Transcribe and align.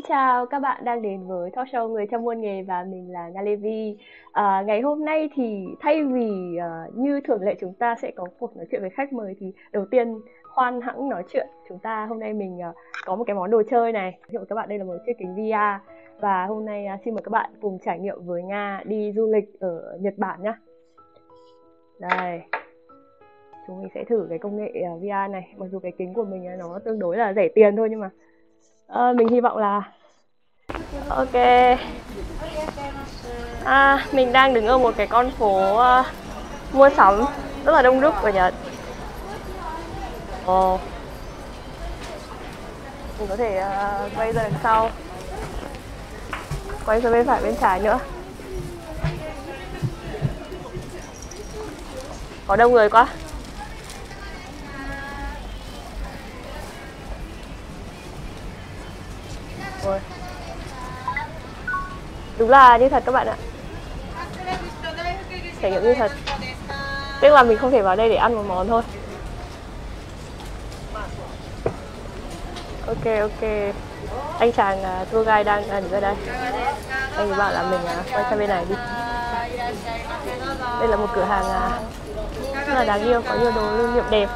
Xin 0.00 0.08
chào 0.08 0.46
các 0.46 0.58
bạn 0.58 0.84
đang 0.84 1.02
đến 1.02 1.26
với 1.26 1.50
talk 1.50 1.68
show 1.68 1.88
Người 1.88 2.06
trong 2.06 2.24
muôn 2.24 2.40
nghề 2.40 2.62
và 2.62 2.84
mình 2.84 3.12
là 3.12 3.28
Ngalevi. 3.28 3.96
À, 4.32 4.62
ngày 4.66 4.80
hôm 4.80 5.04
nay 5.04 5.30
thì 5.34 5.66
thay 5.80 6.04
vì 6.04 6.58
uh, 6.58 6.96
như 6.98 7.20
thường 7.20 7.42
lệ 7.42 7.54
chúng 7.60 7.74
ta 7.74 7.94
sẽ 8.02 8.10
có 8.16 8.26
cuộc 8.38 8.56
nói 8.56 8.66
chuyện 8.70 8.80
với 8.80 8.90
khách 8.90 9.12
mời 9.12 9.34
thì 9.40 9.52
đầu 9.72 9.84
tiên 9.90 10.20
khoan 10.54 10.80
hãng 10.80 11.08
nói 11.08 11.22
chuyện. 11.32 11.46
Chúng 11.68 11.78
ta 11.78 12.06
hôm 12.06 12.18
nay 12.18 12.32
mình 12.32 12.58
uh, 12.70 12.76
có 13.04 13.16
một 13.16 13.24
cái 13.24 13.36
món 13.36 13.50
đồ 13.50 13.62
chơi 13.70 13.92
này. 13.92 14.18
Hiệu 14.28 14.44
các 14.48 14.54
bạn 14.54 14.68
đây 14.68 14.78
là 14.78 14.84
một 14.84 14.96
chiếc 15.06 15.18
kính 15.18 15.34
VR 15.34 15.90
và 16.20 16.46
hôm 16.46 16.64
nay 16.64 16.86
uh, 16.94 17.00
xin 17.04 17.14
mời 17.14 17.22
các 17.22 17.30
bạn 17.30 17.50
cùng 17.60 17.78
trải 17.84 17.98
nghiệm 17.98 18.16
với 18.24 18.42
Nga 18.42 18.82
đi 18.84 19.12
du 19.12 19.32
lịch 19.32 19.60
ở 19.60 19.98
Nhật 20.00 20.14
Bản 20.16 20.42
nhá. 20.42 20.58
Đây, 21.98 22.42
chúng 23.66 23.80
mình 23.80 23.90
sẽ 23.94 24.04
thử 24.04 24.26
cái 24.30 24.38
công 24.38 24.56
nghệ 24.56 24.72
VR 25.00 25.32
này. 25.32 25.54
Mặc 25.56 25.66
dù 25.72 25.78
cái 25.78 25.92
kính 25.98 26.14
của 26.14 26.24
mình 26.24 26.58
nó 26.58 26.78
tương 26.84 26.98
đối 26.98 27.16
là 27.16 27.32
rẻ 27.32 27.48
tiền 27.54 27.76
thôi 27.76 27.88
nhưng 27.90 28.00
mà 28.00 28.10
à, 28.92 29.12
mình 29.12 29.28
hy 29.28 29.40
vọng 29.40 29.58
là 29.58 29.82
ok 31.08 31.34
à, 33.64 34.06
mình 34.12 34.32
đang 34.32 34.54
đứng 34.54 34.66
ở 34.66 34.78
một 34.78 34.94
cái 34.96 35.06
con 35.06 35.30
phố 35.30 35.74
uh, 35.74 36.06
mua 36.72 36.90
sắm 36.96 37.24
rất 37.64 37.72
là 37.72 37.82
đông 37.82 38.00
đúc 38.00 38.14
ở 38.22 38.30
Nhật 38.30 38.54
Ồ. 40.46 40.74
Oh. 40.74 40.80
mình 43.18 43.28
có 43.28 43.36
thể 43.36 43.62
uh, 43.62 44.10
quay 44.16 44.32
ra 44.32 44.42
đằng 44.42 44.60
sau 44.62 44.90
quay 46.86 47.00
ra 47.00 47.10
bên 47.10 47.26
phải 47.26 47.42
bên 47.42 47.54
trái 47.60 47.80
nữa 47.80 47.98
có 52.46 52.56
đông 52.56 52.72
người 52.72 52.88
quá 52.88 53.08
Ôi. 59.84 59.98
Đúng 62.38 62.50
là 62.50 62.76
như 62.76 62.88
thật 62.88 63.02
các 63.06 63.12
bạn 63.12 63.26
ạ. 63.26 63.36
Trải 65.62 65.70
nghiệm 65.70 65.82
như 65.82 65.94
thật. 65.94 66.12
Tức 67.20 67.28
là 67.28 67.42
mình 67.42 67.58
không 67.58 67.70
thể 67.70 67.82
vào 67.82 67.96
đây 67.96 68.08
để 68.08 68.16
ăn 68.16 68.34
một 68.34 68.44
món 68.48 68.68
thôi. 68.68 68.82
Ok 72.86 73.04
ok. 73.20 73.50
Anh 74.38 74.52
chàng 74.52 74.82
uh, 74.82 75.10
tour 75.10 75.26
guide 75.26 75.44
đang 75.44 75.64
uh, 75.64 75.70
đứng 75.70 75.92
ở 75.92 76.00
đây. 76.00 76.14
Anh 77.16 77.30
ấy 77.30 77.38
bảo 77.38 77.52
là 77.52 77.62
mình 77.62 77.80
uh, 77.84 78.12
quay 78.12 78.24
sang 78.30 78.38
bên 78.38 78.48
này 78.48 78.64
đi. 78.68 78.74
Đây 80.80 80.88
là 80.88 80.96
một 80.96 81.08
cửa 81.14 81.24
hàng 81.24 81.44
uh, 81.44 82.66
rất 82.66 82.74
là 82.74 82.84
đáng 82.84 83.04
yêu, 83.04 83.22
có 83.22 83.34
nhiều 83.34 83.52
đồ 83.52 83.76
lưu 83.76 83.90
niệm 83.90 84.04
đẹp. 84.10 84.28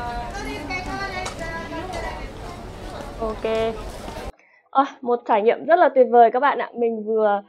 Ok. 3.21 3.75
À, 4.75 4.85
một 5.01 5.21
trải 5.27 5.43
nghiệm 5.43 5.65
rất 5.65 5.79
là 5.79 5.89
tuyệt 5.89 6.07
vời 6.11 6.31
các 6.31 6.41
bạn 6.41 6.59
ạ. 6.59 6.71
Mình 6.75 7.03
vừa 7.07 7.43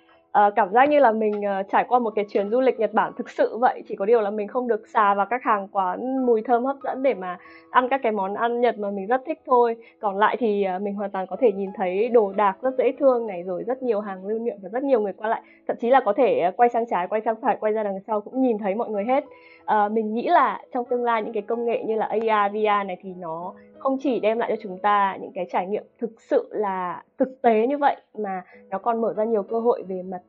uh, 0.47 0.53
cảm 0.55 0.73
giác 0.73 0.89
như 0.89 0.99
là 0.99 1.11
mình 1.11 1.33
uh, 1.39 1.65
trải 1.71 1.85
qua 1.87 1.99
một 1.99 2.09
cái 2.15 2.25
chuyến 2.29 2.49
du 2.49 2.61
lịch 2.61 2.79
Nhật 2.79 2.93
Bản 2.93 3.13
thực 3.17 3.29
sự 3.29 3.57
vậy. 3.57 3.83
Chỉ 3.87 3.95
có 3.95 4.05
điều 4.05 4.21
là 4.21 4.29
mình 4.29 4.47
không 4.47 4.67
được 4.67 4.87
xà 4.87 5.13
vào 5.13 5.25
các 5.29 5.43
hàng 5.43 5.67
quán 5.71 6.25
mùi 6.25 6.41
thơm 6.41 6.65
hấp 6.65 6.75
dẫn 6.83 7.03
để 7.03 7.13
mà 7.13 7.37
ăn 7.69 7.89
các 7.89 7.99
cái 8.03 8.11
món 8.11 8.33
ăn 8.33 8.61
Nhật 8.61 8.79
mà 8.79 8.91
mình 8.91 9.07
rất 9.07 9.21
thích 9.25 9.41
thôi. 9.45 9.75
Còn 9.99 10.17
lại 10.17 10.37
thì 10.39 10.65
uh, 10.75 10.81
mình 10.81 10.95
hoàn 10.95 11.11
toàn 11.11 11.27
có 11.27 11.35
thể 11.39 11.51
nhìn 11.51 11.69
thấy 11.75 12.09
đồ 12.09 12.33
đạc 12.35 12.57
rất 12.61 12.75
dễ 12.77 12.91
thương 12.99 13.27
này 13.27 13.43
rồi 13.43 13.63
rất 13.67 13.83
nhiều 13.83 13.99
hàng 13.99 14.25
lưu 14.25 14.39
niệm 14.39 14.57
và 14.63 14.69
rất 14.69 14.83
nhiều 14.83 15.01
người 15.01 15.13
qua 15.13 15.29
lại. 15.29 15.41
Thậm 15.67 15.77
chí 15.81 15.89
là 15.89 16.01
có 16.05 16.13
thể 16.13 16.51
quay 16.57 16.69
sang 16.69 16.85
trái, 16.85 17.07
quay 17.07 17.21
sang 17.21 17.35
phải, 17.41 17.57
quay 17.59 17.73
ra 17.73 17.83
đằng 17.83 17.99
sau 18.07 18.21
cũng 18.21 18.41
nhìn 18.41 18.57
thấy 18.57 18.75
mọi 18.75 18.89
người 18.89 19.05
hết. 19.05 19.23
Uh, 19.63 19.91
mình 19.91 20.13
nghĩ 20.13 20.27
là 20.27 20.61
trong 20.73 20.85
tương 20.85 21.03
lai 21.03 21.23
những 21.23 21.33
cái 21.33 21.43
công 21.43 21.65
nghệ 21.65 21.83
như 21.83 21.95
là 21.95 22.05
AR, 22.05 22.53
VR 22.53 22.87
này 22.87 22.97
thì 23.01 23.13
nó 23.19 23.53
không 23.85 23.97
chỉ 23.99 24.19
đem 24.19 24.37
lại 24.37 24.49
cho 24.51 24.61
chúng 24.63 24.77
ta 24.77 25.17
những 25.21 25.31
cái 25.31 25.45
trải 25.51 25.67
nghiệm 25.67 25.83
thực 25.99 26.21
sự 26.21 26.49
là 26.51 27.03
thực 27.17 27.41
tế 27.41 27.67
như 27.67 27.77
vậy 27.77 27.95
mà 28.17 28.43
nó 28.69 28.77
còn 28.77 29.01
mở 29.01 29.13
ra 29.13 29.23
nhiều 29.23 29.43
cơ 29.43 29.59
hội 29.59 29.83
về 29.83 30.03
mặt 30.03 30.21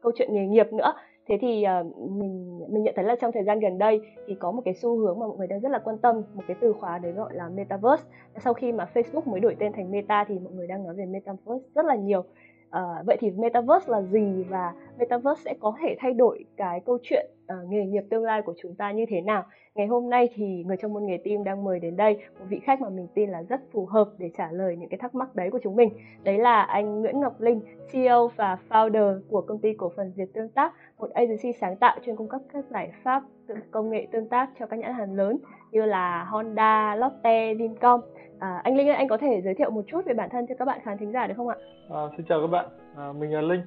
câu 0.00 0.12
chuyện 0.14 0.34
nghề 0.34 0.46
nghiệp 0.46 0.72
nữa. 0.72 0.92
Thế 1.28 1.38
thì 1.40 1.64
uh, 1.80 1.96
mình 1.96 2.60
mình 2.68 2.82
nhận 2.82 2.94
thấy 2.96 3.04
là 3.04 3.16
trong 3.20 3.32
thời 3.32 3.44
gian 3.44 3.60
gần 3.60 3.78
đây 3.78 4.00
thì 4.26 4.34
có 4.34 4.52
một 4.52 4.62
cái 4.64 4.74
xu 4.74 4.98
hướng 4.98 5.18
mà 5.18 5.26
mọi 5.26 5.36
người 5.36 5.46
đang 5.46 5.60
rất 5.60 5.68
là 5.68 5.78
quan 5.78 5.98
tâm 5.98 6.22
một 6.34 6.42
cái 6.46 6.56
từ 6.60 6.72
khóa 6.72 6.98
đấy 6.98 7.12
gọi 7.12 7.34
là 7.34 7.48
metaverse. 7.48 8.04
Sau 8.36 8.54
khi 8.54 8.72
mà 8.72 8.88
Facebook 8.94 9.30
mới 9.30 9.40
đổi 9.40 9.56
tên 9.58 9.72
thành 9.72 9.90
Meta 9.90 10.24
thì 10.28 10.38
mọi 10.38 10.52
người 10.52 10.66
đang 10.66 10.84
nói 10.84 10.94
về 10.94 11.06
metaverse 11.06 11.68
rất 11.74 11.86
là 11.86 11.94
nhiều. 11.94 12.24
À, 12.72 13.02
vậy 13.06 13.16
thì 13.20 13.30
metaverse 13.30 13.92
là 13.92 14.02
gì 14.02 14.44
và 14.48 14.72
metaverse 14.98 15.42
sẽ 15.44 15.54
có 15.60 15.74
thể 15.82 15.96
thay 15.98 16.12
đổi 16.12 16.44
cái 16.56 16.80
câu 16.80 16.98
chuyện 17.02 17.30
uh, 17.52 17.68
nghề 17.68 17.86
nghiệp 17.86 18.02
tương 18.10 18.24
lai 18.24 18.42
của 18.42 18.54
chúng 18.62 18.74
ta 18.74 18.92
như 18.92 19.04
thế 19.08 19.20
nào? 19.20 19.44
Ngày 19.74 19.86
hôm 19.86 20.10
nay 20.10 20.28
thì 20.34 20.64
người 20.66 20.76
trong 20.76 20.92
môn 20.92 21.06
nghề 21.06 21.18
team 21.24 21.44
đang 21.44 21.64
mời 21.64 21.80
đến 21.80 21.96
đây 21.96 22.18
một 22.38 22.44
vị 22.48 22.60
khách 22.62 22.80
mà 22.80 22.88
mình 22.88 23.06
tin 23.14 23.30
là 23.30 23.42
rất 23.42 23.60
phù 23.72 23.86
hợp 23.86 24.08
để 24.18 24.30
trả 24.36 24.52
lời 24.52 24.76
những 24.76 24.88
cái 24.88 24.98
thắc 24.98 25.14
mắc 25.14 25.34
đấy 25.34 25.50
của 25.50 25.58
chúng 25.62 25.76
mình. 25.76 25.88
Đấy 26.22 26.38
là 26.38 26.62
anh 26.62 27.00
Nguyễn 27.00 27.20
Ngọc 27.20 27.40
Linh, 27.40 27.60
CEO 27.92 28.28
và 28.36 28.58
founder 28.68 29.20
của 29.28 29.40
công 29.40 29.58
ty 29.58 29.74
cổ 29.74 29.92
phần 29.96 30.12
Việt 30.16 30.32
Tương 30.34 30.48
tác, 30.48 30.72
một 30.98 31.10
agency 31.10 31.52
sáng 31.52 31.76
tạo 31.76 31.98
chuyên 32.06 32.16
cung 32.16 32.28
cấp 32.28 32.40
các 32.52 32.64
giải 32.70 32.92
pháp 33.02 33.22
công 33.70 33.90
nghệ 33.90 34.06
tương 34.12 34.28
tác 34.28 34.50
cho 34.58 34.66
các 34.66 34.78
nhãn 34.78 34.92
hàng 34.92 35.14
lớn 35.14 35.38
như 35.72 35.84
là 35.84 36.24
Honda, 36.24 36.96
Lotte, 36.96 37.54
Vincom. 37.54 38.00
À, 38.42 38.60
anh 38.64 38.76
Linh 38.76 38.88
ơi, 38.88 38.96
anh 38.96 39.08
có 39.08 39.16
thể 39.16 39.40
giới 39.44 39.54
thiệu 39.54 39.70
một 39.70 39.82
chút 39.86 40.00
về 40.06 40.14
bản 40.14 40.28
thân 40.30 40.46
cho 40.46 40.54
các 40.58 40.64
bạn 40.64 40.80
khán 40.82 40.98
thính 40.98 41.12
giả 41.12 41.26
được 41.26 41.34
không 41.36 41.48
ạ? 41.48 41.56
À, 41.90 42.00
xin 42.16 42.26
chào 42.26 42.40
các 42.40 42.46
bạn, 42.46 42.66
à, 42.96 43.12
mình 43.12 43.32
là 43.32 43.40
Linh. 43.40 43.60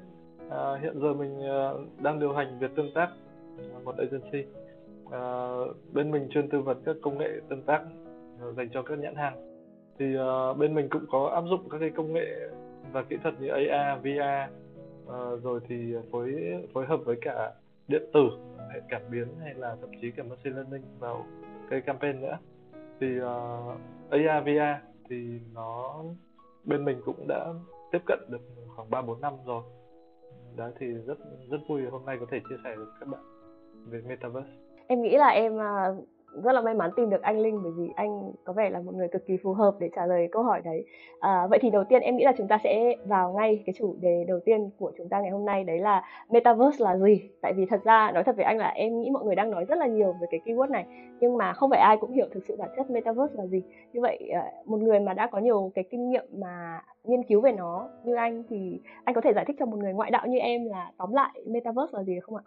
À, 0.49 0.77
hiện 0.81 0.99
giờ 1.01 1.13
mình 1.13 1.43
à, 1.43 1.69
đang 2.03 2.19
điều 2.19 2.33
hành 2.33 2.59
Việt 2.59 2.71
Tương 2.75 2.93
tác, 2.95 3.09
một 3.83 3.95
agency. 3.97 4.51
À, 5.11 5.21
bên 5.93 6.11
mình 6.11 6.27
chuyên 6.29 6.49
tư 6.49 6.61
vấn 6.61 6.81
các 6.85 6.95
công 7.01 7.17
nghệ 7.17 7.29
tương 7.49 7.61
tác 7.61 7.81
à, 8.41 8.45
dành 8.57 8.69
cho 8.73 8.81
các 8.81 8.99
nhãn 8.99 9.15
hàng. 9.15 9.35
Thì 9.99 10.05
à, 10.17 10.53
bên 10.53 10.73
mình 10.75 10.87
cũng 10.89 11.05
có 11.11 11.27
áp 11.27 11.43
dụng 11.49 11.69
các 11.69 11.77
cái 11.79 11.89
công 11.89 12.13
nghệ 12.13 12.27
và 12.91 13.03
kỹ 13.03 13.17
thuật 13.23 13.41
như 13.41 13.47
AR, 13.47 14.01
VR, 14.01 14.19
à, 15.07 15.19
rồi 15.43 15.59
thì 15.67 15.75
phối 16.11 16.35
phối 16.73 16.85
hợp 16.85 16.99
với 17.05 17.15
cả 17.21 17.51
điện 17.87 18.03
tử, 18.13 18.29
hệ 18.73 18.81
cảm 18.89 19.01
biến 19.11 19.27
hay 19.43 19.53
là 19.53 19.75
thậm 19.81 19.89
chí 20.01 20.11
cả 20.11 20.23
machine 20.23 20.55
learning 20.55 20.83
vào 20.99 21.25
cái 21.69 21.81
campaign 21.81 22.21
nữa. 22.21 22.37
Thì 22.99 23.19
ờ, 23.19 23.59
uh, 24.07 24.11
AR 24.11 24.45
VR 24.45 24.85
thì 25.09 25.39
nó 25.53 26.03
bên 26.63 26.85
mình 26.85 27.01
cũng 27.05 27.27
đã 27.27 27.53
tiếp 27.91 27.99
cận 28.05 28.19
được 28.29 28.41
khoảng 28.75 28.89
3 28.89 29.01
4 29.01 29.21
năm 29.21 29.33
rồi. 29.45 29.63
Đấy 30.55 30.71
thì 30.79 30.87
rất 30.87 31.17
rất 31.51 31.57
vui 31.69 31.81
hôm 31.91 32.05
nay 32.05 32.17
có 32.19 32.25
thể 32.31 32.39
chia 32.49 32.55
sẻ 32.63 32.75
được 32.75 32.93
các 32.99 33.09
bạn 33.09 33.21
về 33.85 34.01
metaverse. 34.07 34.49
Em 34.87 35.01
nghĩ 35.01 35.17
là 35.17 35.27
em 35.27 35.57
ờ, 35.57 35.95
rất 36.43 36.51
là 36.51 36.61
may 36.61 36.73
mắn 36.73 36.91
tìm 36.95 37.09
được 37.09 37.21
anh 37.21 37.39
Linh 37.39 37.63
bởi 37.63 37.71
vì 37.77 37.89
anh 37.95 38.31
có 38.43 38.53
vẻ 38.53 38.69
là 38.69 38.79
một 38.79 38.95
người 38.95 39.07
cực 39.07 39.25
kỳ 39.27 39.37
phù 39.43 39.53
hợp 39.53 39.75
để 39.79 39.89
trả 39.95 40.05
lời 40.05 40.27
câu 40.31 40.43
hỏi 40.43 40.61
đấy. 40.65 40.85
À, 41.19 41.47
vậy 41.49 41.59
thì 41.61 41.69
đầu 41.69 41.83
tiên 41.83 42.01
em 42.01 42.17
nghĩ 42.17 42.23
là 42.23 42.33
chúng 42.37 42.47
ta 42.47 42.57
sẽ 42.63 42.95
vào 43.05 43.33
ngay 43.33 43.63
cái 43.65 43.73
chủ 43.77 43.95
đề 44.01 44.25
đầu 44.27 44.39
tiên 44.45 44.69
của 44.77 44.91
chúng 44.97 45.09
ta 45.09 45.21
ngày 45.21 45.31
hôm 45.31 45.45
nay 45.45 45.63
đấy 45.63 45.79
là 45.79 46.03
metaverse 46.29 46.85
là 46.85 46.97
gì? 46.97 47.29
Tại 47.41 47.53
vì 47.53 47.65
thật 47.65 47.83
ra 47.83 48.11
nói 48.11 48.23
thật 48.23 48.35
với 48.35 48.45
anh 48.45 48.57
là 48.57 48.67
em 48.67 48.99
nghĩ 48.99 49.09
mọi 49.09 49.23
người 49.23 49.35
đang 49.35 49.51
nói 49.51 49.65
rất 49.65 49.77
là 49.77 49.87
nhiều 49.87 50.15
về 50.21 50.27
cái 50.31 50.39
keyword 50.45 50.69
này 50.69 50.85
nhưng 51.19 51.37
mà 51.37 51.53
không 51.53 51.69
phải 51.69 51.79
ai 51.79 51.97
cũng 51.97 52.11
hiểu 52.11 52.27
thực 52.31 52.43
sự 52.47 52.55
bản 52.55 52.69
chất 52.77 52.89
metaverse 52.89 53.35
là 53.37 53.45
gì. 53.45 53.63
Như 53.93 54.01
vậy 54.01 54.29
à, 54.33 54.51
một 54.65 54.77
người 54.81 54.99
mà 54.99 55.13
đã 55.13 55.27
có 55.27 55.39
nhiều 55.39 55.71
cái 55.75 55.83
kinh 55.91 56.09
nghiệm 56.09 56.25
mà 56.37 56.81
nghiên 57.03 57.23
cứu 57.23 57.41
về 57.41 57.51
nó 57.51 57.89
như 58.03 58.15
anh 58.15 58.43
thì 58.49 58.79
anh 59.03 59.15
có 59.15 59.21
thể 59.21 59.33
giải 59.35 59.45
thích 59.45 59.55
cho 59.59 59.65
một 59.65 59.77
người 59.77 59.93
ngoại 59.93 60.11
đạo 60.11 60.27
như 60.27 60.37
em 60.37 60.65
là 60.69 60.91
tóm 60.97 61.13
lại 61.13 61.41
metaverse 61.47 61.97
là 61.97 62.03
gì 62.03 62.15
được 62.15 62.21
không 62.23 62.35
ạ? 62.35 62.43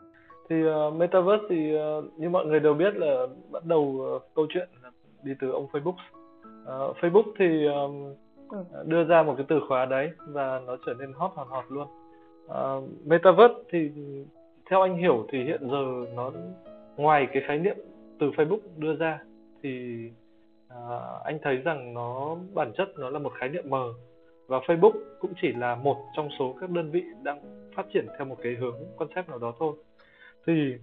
Thì 0.48 0.56
uh, 0.68 0.94
metaverse 0.94 1.44
thì 1.48 1.76
uh, 1.76 2.04
như 2.18 2.30
mọi 2.30 2.46
người 2.46 2.60
đều 2.60 2.74
biết 2.74 2.96
là 2.96 3.26
bắt 3.50 3.64
đầu 3.64 3.80
uh, 3.80 4.22
câu 4.34 4.46
chuyện 4.48 4.68
đi 5.22 5.32
từ 5.40 5.50
ông 5.50 5.66
Facebook. 5.72 5.96
Uh, 6.62 6.96
Facebook 6.96 7.32
thì 7.38 7.66
um, 7.66 8.14
đưa 8.84 9.04
ra 9.04 9.22
một 9.22 9.34
cái 9.36 9.46
từ 9.48 9.60
khóa 9.68 9.84
đấy 9.84 10.10
và 10.26 10.60
nó 10.66 10.76
trở 10.86 10.94
nên 10.94 11.12
hot 11.12 11.30
hot 11.34 11.46
hot 11.48 11.64
luôn. 11.68 11.88
Uh, 12.46 12.84
metaverse 13.06 13.54
thì 13.70 13.90
theo 14.70 14.82
anh 14.82 14.96
hiểu 14.96 15.26
thì 15.32 15.44
hiện 15.44 15.70
giờ 15.70 16.12
nó 16.14 16.32
ngoài 16.96 17.28
cái 17.32 17.42
khái 17.46 17.58
niệm 17.58 17.76
từ 18.18 18.30
Facebook 18.30 18.60
đưa 18.76 18.96
ra 18.96 19.18
thì 19.62 20.02
uh, 20.66 21.24
anh 21.24 21.38
thấy 21.42 21.56
rằng 21.56 21.94
nó 21.94 22.36
bản 22.54 22.72
chất 22.76 22.88
nó 22.98 23.10
là 23.10 23.18
một 23.18 23.32
khái 23.38 23.48
niệm 23.48 23.64
mờ. 23.70 23.94
Và 24.46 24.58
Facebook 24.58 24.92
cũng 25.20 25.32
chỉ 25.40 25.52
là 25.52 25.74
một 25.74 25.96
trong 26.16 26.28
số 26.38 26.56
các 26.60 26.70
đơn 26.70 26.90
vị 26.90 27.02
đang 27.22 27.40
phát 27.74 27.86
triển 27.92 28.06
theo 28.16 28.26
một 28.26 28.36
cái 28.42 28.54
hướng 28.54 28.76
concept 28.96 29.28
nào 29.28 29.38
đó 29.38 29.54
thôi 29.58 29.72
thì 30.48 30.74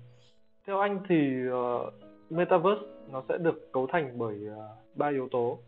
theo 0.68 0.80
anh 0.80 1.00
thì 1.10 1.50
uh, 1.50 1.94
metaverse 2.30 2.82
nó 3.12 3.24
sẽ 3.30 3.38
được 3.38 3.72
cấu 3.74 3.88
thành 3.88 4.18
bởi 4.18 4.36
uh, 4.36 4.96
ba 4.96 5.08
yếu 5.08 5.30
tố. 5.32 5.60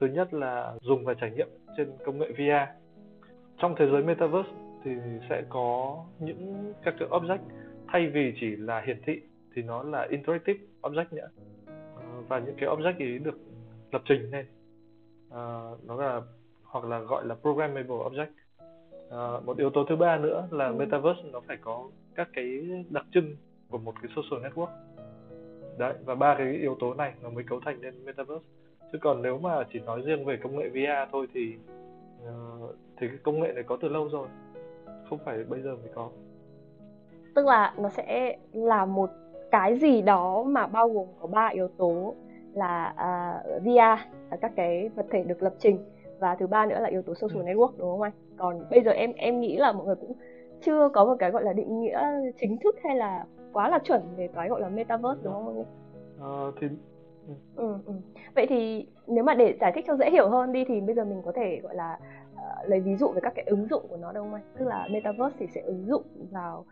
Thứ 0.00 0.06
nhất 0.06 0.34
là 0.34 0.74
dùng 0.80 1.04
và 1.04 1.14
trải 1.14 1.30
nghiệm 1.30 1.48
trên 1.76 1.92
công 2.04 2.18
nghệ 2.18 2.32
VR 2.32 2.78
trong 3.58 3.74
thế 3.78 3.86
giới 3.86 4.02
metaverse 4.02 4.50
thì 4.84 4.90
sẽ 5.28 5.42
có 5.48 5.96
những 6.18 6.72
các 6.84 6.94
cái 6.98 7.08
object 7.08 7.38
thay 7.88 8.06
vì 8.06 8.32
chỉ 8.40 8.56
là 8.56 8.82
hiển 8.86 9.02
thị 9.06 9.20
thì 9.54 9.62
nó 9.62 9.82
là 9.82 10.06
interactive 10.10 10.58
object 10.82 11.06
nữa 11.10 11.28
uh, 11.64 12.28
và 12.28 12.38
những 12.38 12.54
cái 12.58 12.68
object 12.68 12.98
ấy 12.98 13.18
được 13.18 13.38
lập 13.92 14.02
trình 14.04 14.30
lên. 14.30 14.46
Uh, 15.28 15.84
nó 15.86 15.96
là 15.96 16.20
hoặc 16.64 16.84
là 16.84 16.98
gọi 16.98 17.26
là 17.26 17.34
programmable 17.34 17.96
object. 17.96 18.30
Uh, 19.06 19.44
một 19.44 19.58
yếu 19.58 19.70
tố 19.70 19.84
thứ 19.88 19.96
ba 19.96 20.18
nữa 20.18 20.48
là 20.50 20.66
ừ. 20.66 20.74
metaverse 20.74 21.22
nó 21.32 21.40
phải 21.40 21.56
có 21.56 21.88
các 22.14 22.28
cái 22.32 22.68
đặc 22.90 23.06
trưng 23.12 23.36
của 23.70 23.78
một 23.78 23.94
cái 24.02 24.12
social 24.16 24.46
network 24.46 24.68
đấy 25.78 25.94
và 26.04 26.14
ba 26.14 26.34
cái 26.38 26.52
yếu 26.52 26.76
tố 26.80 26.94
này 26.94 27.12
nó 27.22 27.30
mới 27.30 27.44
cấu 27.44 27.60
thành 27.64 27.80
nên 27.80 28.04
metaverse 28.04 28.44
chứ 28.92 28.98
còn 29.02 29.22
nếu 29.22 29.38
mà 29.38 29.64
chỉ 29.72 29.80
nói 29.80 30.02
riêng 30.04 30.24
về 30.24 30.36
công 30.42 30.58
nghệ 30.58 30.68
VR 30.68 31.10
thôi 31.12 31.26
thì 31.34 31.54
uh, 32.22 32.74
thì 32.96 33.08
cái 33.08 33.18
công 33.22 33.40
nghệ 33.40 33.52
này 33.52 33.64
có 33.66 33.78
từ 33.80 33.88
lâu 33.88 34.08
rồi 34.08 34.28
không 35.10 35.18
phải 35.24 35.44
bây 35.44 35.62
giờ 35.62 35.76
mới 35.76 35.90
có 35.94 36.10
tức 37.34 37.46
là 37.46 37.74
nó 37.78 37.88
sẽ 37.88 38.36
là 38.52 38.84
một 38.84 39.10
cái 39.50 39.78
gì 39.78 40.02
đó 40.02 40.42
mà 40.42 40.66
bao 40.66 40.88
gồm 40.88 41.06
có 41.20 41.26
ba 41.26 41.46
yếu 41.46 41.68
tố 41.68 42.14
là 42.52 42.94
uh, 42.94 43.62
VR 43.62 44.02
là 44.30 44.36
các 44.40 44.52
cái 44.56 44.88
vật 44.88 45.06
thể 45.10 45.24
được 45.24 45.42
lập 45.42 45.54
trình 45.58 45.78
và 46.18 46.34
thứ 46.34 46.46
ba 46.46 46.66
nữa 46.66 46.78
là 46.80 46.88
yếu 46.88 47.02
tố 47.02 47.14
social 47.14 47.42
ừ. 47.42 47.44
network 47.44 47.70
đúng 47.76 47.90
không 47.90 48.02
anh? 48.02 48.12
Còn 48.36 48.64
bây 48.70 48.82
giờ 48.82 48.90
em 48.90 49.12
em 49.12 49.40
nghĩ 49.40 49.56
là 49.56 49.72
mọi 49.72 49.86
người 49.86 49.96
cũng 49.96 50.12
chưa 50.60 50.88
có 50.88 51.04
một 51.04 51.16
cái 51.18 51.30
gọi 51.30 51.44
là 51.44 51.52
định 51.52 51.80
nghĩa 51.80 52.02
chính 52.40 52.58
thức 52.58 52.76
hay 52.84 52.96
là 52.96 53.24
quá 53.56 53.68
là 53.68 53.78
chuẩn 53.78 54.02
về 54.16 54.28
cái 54.34 54.48
gọi 54.48 54.60
là 54.60 54.68
metaverse 54.68 55.20
đúng 55.24 55.34
không? 55.34 55.64
Ờ, 56.20 56.52
thì 56.60 56.66
ừ. 57.56 57.74
Ừ. 57.86 57.92
Vậy 58.34 58.46
thì 58.48 58.86
nếu 59.06 59.24
mà 59.24 59.34
để 59.34 59.56
giải 59.60 59.72
thích 59.74 59.84
cho 59.88 59.96
dễ 59.96 60.10
hiểu 60.10 60.28
hơn 60.28 60.52
đi 60.52 60.64
thì 60.64 60.80
bây 60.80 60.94
giờ 60.94 61.04
mình 61.04 61.22
có 61.24 61.32
thể 61.32 61.60
gọi 61.62 61.74
là 61.74 61.98
uh, 62.34 62.68
lấy 62.68 62.80
ví 62.80 62.96
dụ 62.96 63.08
về 63.08 63.20
các 63.22 63.32
cái 63.36 63.44
ứng 63.44 63.66
dụng 63.70 63.86
của 63.88 63.96
nó 63.96 64.12
đâu 64.12 64.24
không 64.24 64.34
anh? 64.34 64.42
Tức 64.58 64.64
là 64.64 64.88
metaverse 64.90 65.36
thì 65.38 65.46
sẽ 65.46 65.60
ứng 65.60 65.86
dụng 65.86 66.02
vào 66.32 66.64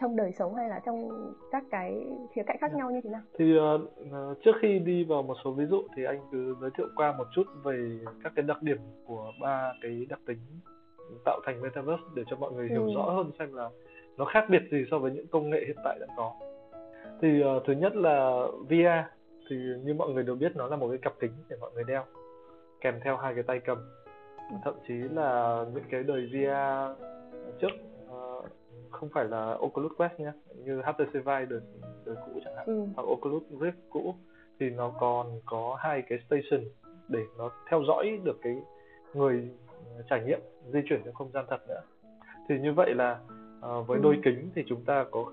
trong 0.00 0.16
đời 0.16 0.32
sống 0.32 0.54
hay 0.54 0.68
là 0.68 0.80
trong 0.86 1.08
các 1.50 1.64
cái 1.70 2.06
khía 2.32 2.42
cạnh 2.46 2.56
khác 2.60 2.74
nhau 2.74 2.90
như 2.90 3.00
thế 3.04 3.10
nào? 3.10 3.22
Thì 3.38 3.58
uh, 3.58 4.38
trước 4.44 4.52
khi 4.62 4.78
đi 4.78 5.04
vào 5.04 5.22
một 5.22 5.36
số 5.44 5.52
ví 5.52 5.66
dụ 5.66 5.82
thì 5.96 6.04
anh 6.04 6.20
cứ 6.32 6.54
giới 6.60 6.70
thiệu 6.78 6.86
qua 6.96 7.14
một 7.18 7.26
chút 7.34 7.46
về 7.64 7.98
các 8.24 8.32
cái 8.36 8.42
đặc 8.42 8.62
điểm 8.62 8.78
của 9.06 9.32
ba 9.40 9.72
cái 9.82 10.06
đặc 10.08 10.20
tính 10.26 10.38
tạo 11.24 11.40
thành 11.46 11.62
metaverse 11.62 12.04
để 12.14 12.22
cho 12.26 12.36
mọi 12.36 12.52
người 12.52 12.68
hiểu 12.68 12.86
ừ. 12.86 12.92
rõ 12.94 13.02
hơn 13.02 13.30
xem 13.38 13.54
là 13.54 13.70
nó 14.18 14.24
khác 14.24 14.44
biệt 14.48 14.62
gì 14.70 14.84
so 14.90 14.98
với 14.98 15.12
những 15.12 15.26
công 15.26 15.50
nghệ 15.50 15.64
hiện 15.66 15.76
tại 15.84 15.98
đã 16.00 16.06
có. 16.16 16.32
Thì 17.22 17.42
uh, 17.44 17.62
thứ 17.66 17.72
nhất 17.72 17.96
là 17.96 18.46
VR 18.68 19.10
thì 19.50 19.56
như 19.84 19.94
mọi 19.94 20.10
người 20.10 20.22
đều 20.22 20.34
biết 20.34 20.56
nó 20.56 20.66
là 20.66 20.76
một 20.76 20.88
cái 20.88 20.98
cặp 20.98 21.12
kính 21.20 21.32
để 21.48 21.56
mọi 21.60 21.70
người 21.74 21.84
đeo 21.84 22.04
kèm 22.80 23.00
theo 23.04 23.16
hai 23.16 23.34
cái 23.34 23.42
tay 23.42 23.60
cầm 23.60 23.78
thậm 24.64 24.74
chí 24.88 24.94
là 24.94 25.64
những 25.74 25.84
cái 25.90 26.02
đời 26.02 26.28
VR 26.32 27.04
trước 27.60 27.70
không 28.90 29.08
phải 29.14 29.24
là 29.24 29.56
Oculus 29.60 29.92
Quest 29.96 30.20
nhé 30.20 30.32
như 30.64 30.82
HTC 30.82 31.12
Vive 31.12 31.44
đời 31.44 31.60
đời 32.04 32.16
cũ 32.26 32.40
chẳng 32.44 32.56
hạn 32.56 32.66
ừ. 32.66 32.86
hoặc 32.96 33.02
Oculus 33.02 33.42
Rift 33.50 33.72
cũ 33.90 34.14
thì 34.60 34.70
nó 34.70 34.92
còn 35.00 35.40
có 35.46 35.76
hai 35.80 36.02
cái 36.08 36.18
station 36.26 36.64
để 37.08 37.20
nó 37.38 37.50
theo 37.70 37.82
dõi 37.86 38.18
được 38.24 38.38
cái 38.42 38.56
người 39.14 39.48
trải 40.10 40.22
nghiệm 40.26 40.40
di 40.72 40.80
chuyển 40.88 41.00
trong 41.04 41.14
không 41.14 41.30
gian 41.32 41.44
thật 41.48 41.68
nữa 41.68 41.80
thì 42.48 42.58
như 42.58 42.72
vậy 42.72 42.94
là 42.94 43.18
uh, 43.64 43.86
với 43.86 43.98
ừ. 43.98 44.02
đôi 44.02 44.18
kính 44.24 44.50
thì 44.54 44.64
chúng 44.66 44.84
ta 44.84 45.04
có 45.10 45.32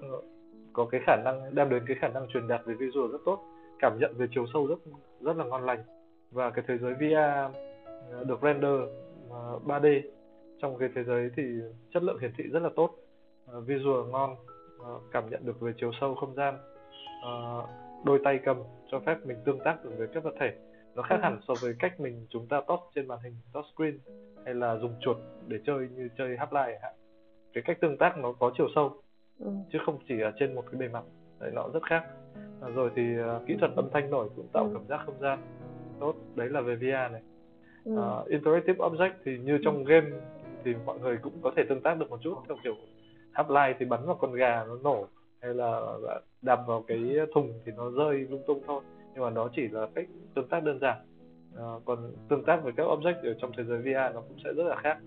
có 0.73 0.85
cái 0.85 1.01
khả 1.05 1.15
năng 1.25 1.55
đem 1.55 1.69
đến 1.69 1.83
cái 1.87 1.97
khả 1.99 2.07
năng 2.07 2.27
truyền 2.27 2.47
đạt 2.47 2.61
về 2.65 2.73
visual 2.73 3.11
rất 3.11 3.17
tốt 3.25 3.39
cảm 3.79 3.97
nhận 3.99 4.13
về 4.17 4.27
chiều 4.31 4.45
sâu 4.53 4.67
rất 4.67 4.79
rất 5.21 5.37
là 5.37 5.45
ngon 5.45 5.65
lành 5.65 5.83
và 6.31 6.49
cái 6.49 6.65
thế 6.67 6.77
giới 6.77 6.93
VR 6.93 7.55
ờ, 8.11 8.23
được 8.23 8.39
render 8.41 8.71
uh, 8.73 9.29
ờ, 9.29 9.59
3D 9.65 10.01
trong 10.61 10.77
cái 10.77 10.89
thế 10.95 11.03
giới 11.03 11.29
thì 11.35 11.43
chất 11.93 12.03
lượng 12.03 12.19
hiển 12.19 12.31
thị 12.37 12.43
rất 12.51 12.59
là 12.59 12.69
tốt 12.75 12.95
visual 13.65 14.09
ngon 14.11 14.35
cảm 15.11 15.29
nhận 15.29 15.45
được 15.45 15.59
về 15.59 15.73
chiều 15.77 15.91
sâu 16.01 16.15
không 16.15 16.35
gian 16.35 16.57
đôi 18.05 18.19
tay 18.23 18.39
cầm 18.45 18.57
cho 18.91 18.99
phép 18.99 19.17
mình 19.25 19.37
tương 19.45 19.59
tác 19.59 19.83
được 19.83 19.91
với 19.97 20.07
các 20.13 20.23
vật 20.23 20.33
thể 20.39 20.53
nó 20.95 21.03
khác 21.03 21.15
ừ. 21.15 21.21
hẳn 21.23 21.39
so 21.47 21.53
với 21.61 21.75
cách 21.79 21.99
mình 21.99 22.25
chúng 22.29 22.47
ta 22.47 22.61
touch 22.67 22.79
trên 22.95 23.07
màn 23.07 23.19
hình 23.23 23.35
touch 23.53 23.65
screen 23.75 23.99
hay 24.45 24.53
là 24.53 24.77
dùng 24.77 24.95
chuột 24.99 25.17
để 25.47 25.57
chơi 25.65 25.87
như 25.95 26.09
chơi 26.17 26.37
Half-Life 26.37 26.79
cái 27.53 27.63
cách 27.67 27.77
tương 27.81 27.97
tác 27.97 28.17
nó 28.17 28.31
có 28.31 28.51
chiều 28.57 28.67
sâu 28.75 29.01
ừ. 29.39 29.51
chứ 29.71 29.79
không 29.85 29.97
chỉ 30.07 30.21
ở 30.21 30.31
trên 30.39 30.55
một 30.55 30.63
cái 30.71 30.79
bề 30.79 30.87
mặt 30.87 31.03
đấy 31.39 31.51
nó 31.53 31.69
rất 31.73 31.83
khác 31.83 32.03
à, 32.61 32.69
rồi 32.69 32.91
thì 32.95 33.01
uh, 33.19 33.47
kỹ 33.47 33.55
thuật 33.59 33.71
âm 33.75 33.89
thanh 33.93 34.09
nổi 34.09 34.29
cũng 34.35 34.47
tạo 34.53 34.63
ừ. 34.63 34.69
cảm 34.73 34.87
giác 34.87 35.01
không 35.05 35.19
gian 35.19 35.39
tốt 35.99 36.15
đấy 36.35 36.49
là 36.49 36.61
về 36.61 36.75
VR 36.75 37.11
này 37.11 37.21
ừ. 37.85 37.91
uh, 37.93 38.27
interactive 38.27 38.77
object 38.77 39.13
thì 39.25 39.37
như 39.37 39.57
trong 39.63 39.77
ừ. 39.77 39.83
game 39.87 40.07
thì 40.63 40.75
mọi 40.85 40.99
người 40.99 41.17
cũng 41.21 41.33
có 41.41 41.51
thể 41.55 41.63
tương 41.69 41.81
tác 41.81 41.97
được 41.99 42.09
một 42.09 42.19
chút 42.21 42.35
theo 42.47 42.57
kiểu 42.63 42.75
half 43.33 43.47
life 43.47 43.73
thì 43.79 43.85
bắn 43.85 44.05
vào 44.05 44.15
con 44.15 44.33
gà 44.33 44.63
nó 44.67 44.77
nổ 44.83 45.07
hay 45.41 45.53
là 45.53 45.81
đập 46.41 46.59
vào 46.67 46.83
cái 46.87 46.99
thùng 47.33 47.53
thì 47.65 47.71
nó 47.77 47.91
rơi 47.91 48.27
lung 48.29 48.43
tung 48.47 48.61
thôi 48.67 48.81
nhưng 49.13 49.23
mà 49.23 49.29
đó 49.29 49.49
chỉ 49.55 49.67
là 49.67 49.87
cách 49.95 50.05
tương 50.35 50.47
tác 50.47 50.63
đơn 50.63 50.79
giản 50.79 50.97
à, 51.57 51.65
còn 51.85 52.11
tương 52.29 52.43
tác 52.43 52.63
với 52.63 52.73
các 52.77 52.83
object 52.83 53.23
ở 53.23 53.33
trong 53.41 53.51
thế 53.57 53.63
giới 53.63 53.77
VR 53.77 54.15
nó 54.15 54.21
cũng 54.21 54.37
sẽ 54.43 54.53
rất 54.53 54.63
là 54.63 54.75
khác 54.75 54.97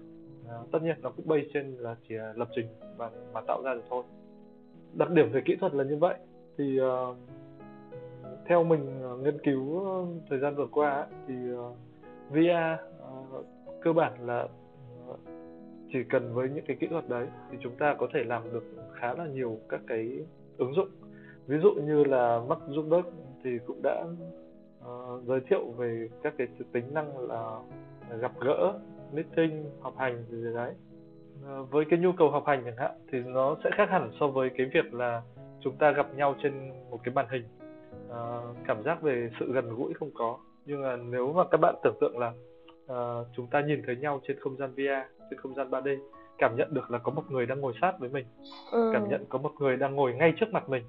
Ờ, 0.49 0.65
tất 0.73 0.79
nhiên 0.83 0.97
nó 1.03 1.11
cũng 1.11 1.29
bay 1.29 1.47
trên 1.55 1.77
là 1.79 1.97
chỉ 2.09 2.15
là 2.15 2.33
lập 2.37 2.49
trình 2.55 2.67
và 2.97 3.11
mà 3.33 3.41
tạo 3.41 3.63
ra 3.63 3.75
được 3.75 3.83
thôi. 3.91 4.05
Đặc 4.93 5.11
điểm 5.11 5.33
về 5.33 5.43
kỹ 5.45 5.57
thuật 5.57 5.75
là 5.75 5.85
như 5.85 5.97
vậy. 5.97 6.15
Thì 6.59 6.81
uh, 6.81 7.17
theo 8.47 8.65
mình 8.65 9.13
uh, 9.13 9.21
nghiên 9.21 9.39
cứu 9.45 9.85
thời 10.29 10.39
gian 10.39 10.55
vừa 10.55 10.67
qua 10.67 11.07
thì 11.27 11.35
uh, 11.53 11.77
VR 12.31 12.81
uh, 13.03 13.47
cơ 13.83 13.93
bản 13.93 14.27
là 14.27 14.49
chỉ 15.93 15.99
cần 16.11 16.35
với 16.35 16.49
những 16.49 16.65
cái 16.67 16.77
kỹ 16.81 16.87
thuật 16.87 17.09
đấy 17.09 17.27
thì 17.51 17.59
chúng 17.61 17.77
ta 17.77 17.95
có 17.99 18.09
thể 18.15 18.25
làm 18.25 18.53
được 18.53 18.65
khá 18.93 19.15
là 19.15 19.27
nhiều 19.27 19.59
các 19.69 19.81
cái 19.87 20.19
ứng 20.59 20.75
dụng. 20.75 20.89
Ví 21.47 21.59
dụ 21.59 21.75
như 21.75 22.05
là 22.05 22.41
Mark 22.49 22.63
Zuckerberg 22.63 23.03
thì 23.45 23.51
cũng 23.67 23.81
đã 23.83 24.05
uh, 24.85 25.25
giới 25.27 25.41
thiệu 25.41 25.71
về 25.71 26.09
các 26.23 26.35
cái 26.39 26.47
tính 26.73 26.95
năng 26.95 27.19
là 27.19 27.61
gặp 28.21 28.33
gỡ 28.41 28.79
meeting 29.15 29.71
học 29.81 29.95
hành 29.99 30.25
gì 30.31 30.55
đấy 30.55 30.73
uh, 31.61 31.71
với 31.71 31.85
cái 31.91 31.99
nhu 31.99 32.13
cầu 32.13 32.31
học 32.31 32.45
hành 32.47 32.63
chẳng 32.65 32.77
hạn 32.77 32.91
thì 33.13 33.19
nó 33.21 33.57
sẽ 33.65 33.71
khác 33.77 33.89
hẳn 33.91 34.11
so 34.21 34.27
với 34.27 34.51
cái 34.57 34.71
việc 34.75 34.95
là 34.95 35.23
chúng 35.61 35.77
ta 35.77 35.91
gặp 35.91 36.15
nhau 36.15 36.35
trên 36.43 36.73
một 36.91 37.01
cái 37.05 37.15
màn 37.15 37.27
hình 37.31 37.45
uh, 38.09 38.57
cảm 38.67 38.83
giác 38.83 39.03
về 39.03 39.31
sự 39.41 39.53
gần 39.53 39.77
gũi 39.77 39.95
không 39.95 40.11
có 40.15 40.39
nhưng 40.67 40.83
mà 40.83 40.97
nếu 40.97 41.33
mà 41.33 41.45
các 41.51 41.61
bạn 41.61 41.75
tưởng 41.83 41.97
tượng 42.01 42.19
là 42.19 42.33
uh, 42.93 43.27
chúng 43.37 43.47
ta 43.47 43.61
nhìn 43.61 43.83
thấy 43.87 43.97
nhau 43.97 44.21
trên 44.29 44.39
không 44.41 44.57
gian 44.57 44.71
VR 44.71 45.11
trên 45.31 45.39
không 45.39 45.55
gian 45.55 45.71
3D 45.71 45.99
cảm 46.39 46.57
nhận 46.57 46.75
được 46.75 46.91
là 46.91 46.99
có 46.99 47.13
một 47.13 47.31
người 47.31 47.47
đang 47.47 47.61
ngồi 47.61 47.73
sát 47.81 47.93
với 47.99 48.09
mình 48.09 48.27
ừ. 48.73 48.91
cảm 48.93 49.09
nhận 49.09 49.25
có 49.29 49.39
một 49.39 49.53
người 49.59 49.77
đang 49.77 49.95
ngồi 49.95 50.15
ngay 50.15 50.33
trước 50.37 50.53
mặt 50.53 50.69
mình 50.69 50.85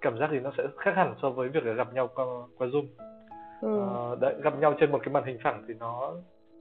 cảm 0.00 0.18
giác 0.18 0.28
thì 0.32 0.40
nó 0.40 0.52
sẽ 0.56 0.64
khác 0.78 0.92
hẳn 0.96 1.14
so 1.22 1.30
với 1.30 1.48
việc 1.48 1.64
gặp 1.76 1.94
nhau 1.94 2.08
qua, 2.14 2.24
qua 2.58 2.66
zoom 2.66 2.86
ừ. 3.60 3.80
uh, 4.12 4.20
đấy, 4.20 4.34
gặp 4.42 4.58
nhau 4.58 4.74
trên 4.80 4.92
một 4.92 4.98
cái 5.02 5.12
màn 5.12 5.24
hình 5.24 5.38
phẳng 5.42 5.64
thì 5.68 5.74
nó 5.74 6.14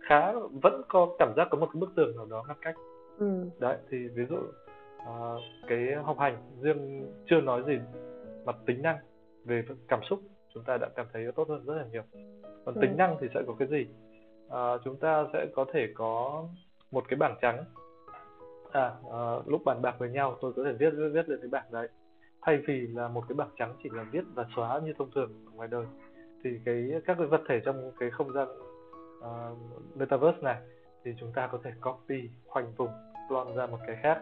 khá 0.04 0.34
vẫn 0.62 0.82
có 0.88 1.16
cảm 1.20 1.34
giác 1.38 1.48
có 1.52 1.58
một 1.58 1.70
cái 1.74 1.80
bức 1.80 1.96
tường 1.96 2.18
nào 2.18 2.26
đó 2.26 2.44
ngăn 2.48 2.58
cách. 2.62 2.76
Ừ. 3.20 3.46
đấy 3.60 3.78
thì 3.90 3.98
ví 4.08 4.24
dụ 4.30 4.36
uh, 4.36 5.42
cái 5.68 5.80
học 6.04 6.20
hành 6.20 6.38
riêng 6.62 7.12
chưa 7.26 7.42
nói 7.42 7.64
gì 7.68 7.80
mặt 8.46 8.56
tính 8.66 8.82
năng 8.82 8.98
về 9.46 9.64
cảm 9.88 10.00
xúc 10.10 10.20
chúng 10.54 10.64
ta 10.64 10.78
đã 10.78 10.90
cảm 10.96 11.06
thấy 11.14 11.32
tốt 11.36 11.50
hơn 11.50 11.66
rất 11.66 11.74
là 11.74 11.86
nhiều. 11.92 12.04
Còn 12.66 12.76
ừ. 12.76 12.82
tính 12.82 12.98
năng 12.98 13.18
thì 13.22 13.28
sẽ 13.34 13.42
có 13.48 13.56
cái 13.60 13.68
gì? 13.68 13.88
À, 14.50 14.78
chúng 14.84 14.98
ta 14.98 15.26
sẽ 15.34 15.48
có 15.56 15.66
thể 15.74 15.88
có 15.96 16.44
một 16.92 17.04
cái 17.08 17.18
bảng 17.18 17.36
trắng. 17.42 17.64
À, 18.72 18.92
à 19.12 19.36
lúc 19.46 19.62
bàn 19.66 19.82
bạc 19.82 19.96
với 20.00 20.10
nhau 20.10 20.38
tôi 20.42 20.54
có 20.54 20.64
thể 20.64 20.72
viết 20.74 20.90
viết, 20.90 21.10
viết 21.14 21.30
lên 21.30 21.40
cái 21.42 21.50
bảng 21.50 21.66
đấy. 21.72 21.88
Thay 22.42 22.58
vì 22.68 22.88
là 22.88 23.08
một 23.08 23.24
cái 23.30 23.36
bảng 23.36 23.50
trắng 23.58 23.76
chỉ 23.84 23.90
là 23.94 24.06
viết 24.12 24.24
và 24.34 24.46
xóa 24.56 24.80
như 24.80 24.94
thông 24.98 25.12
thường 25.12 25.32
ở 25.46 25.52
ngoài 25.56 25.68
đời 25.72 25.86
thì 26.44 26.50
cái 26.66 26.92
các 27.06 27.18
cái 27.18 27.28
vật 27.28 27.42
thể 27.48 27.62
trong 27.66 27.92
cái 28.00 28.10
không 28.12 28.34
gian 28.34 28.48
uh, 29.24 29.58
metaverse 29.96 30.42
này 30.42 30.58
thì 31.04 31.12
chúng 31.20 31.32
ta 31.36 31.48
có 31.48 31.60
thể 31.64 31.72
copy 31.82 32.30
khoanh 32.46 32.74
vùng 32.78 32.92
clone 33.30 33.54
ra 33.56 33.68
một 33.68 33.80
cái 33.88 33.98
khác 34.02 34.22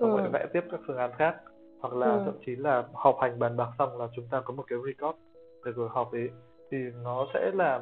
xong 0.00 0.16
ừ. 0.16 0.30
vẽ 0.32 0.46
tiếp 0.52 0.64
các 0.70 0.80
phương 0.86 0.96
án 0.96 1.10
khác 1.16 1.36
hoặc 1.80 1.94
là 1.94 2.06
ừ. 2.06 2.22
thậm 2.24 2.34
chí 2.46 2.56
là 2.56 2.84
họp 2.92 3.16
hành 3.20 3.38
bàn 3.38 3.56
bạc 3.56 3.70
xong 3.78 3.98
là 3.98 4.08
chúng 4.16 4.28
ta 4.30 4.40
có 4.40 4.54
một 4.54 4.64
cái 4.68 4.78
record 4.86 5.18
để 5.64 5.72
rồi 5.72 5.88
họp 5.92 6.12
ấy 6.12 6.30
thì 6.70 6.78
nó 7.02 7.26
sẽ 7.34 7.50
là 7.54 7.80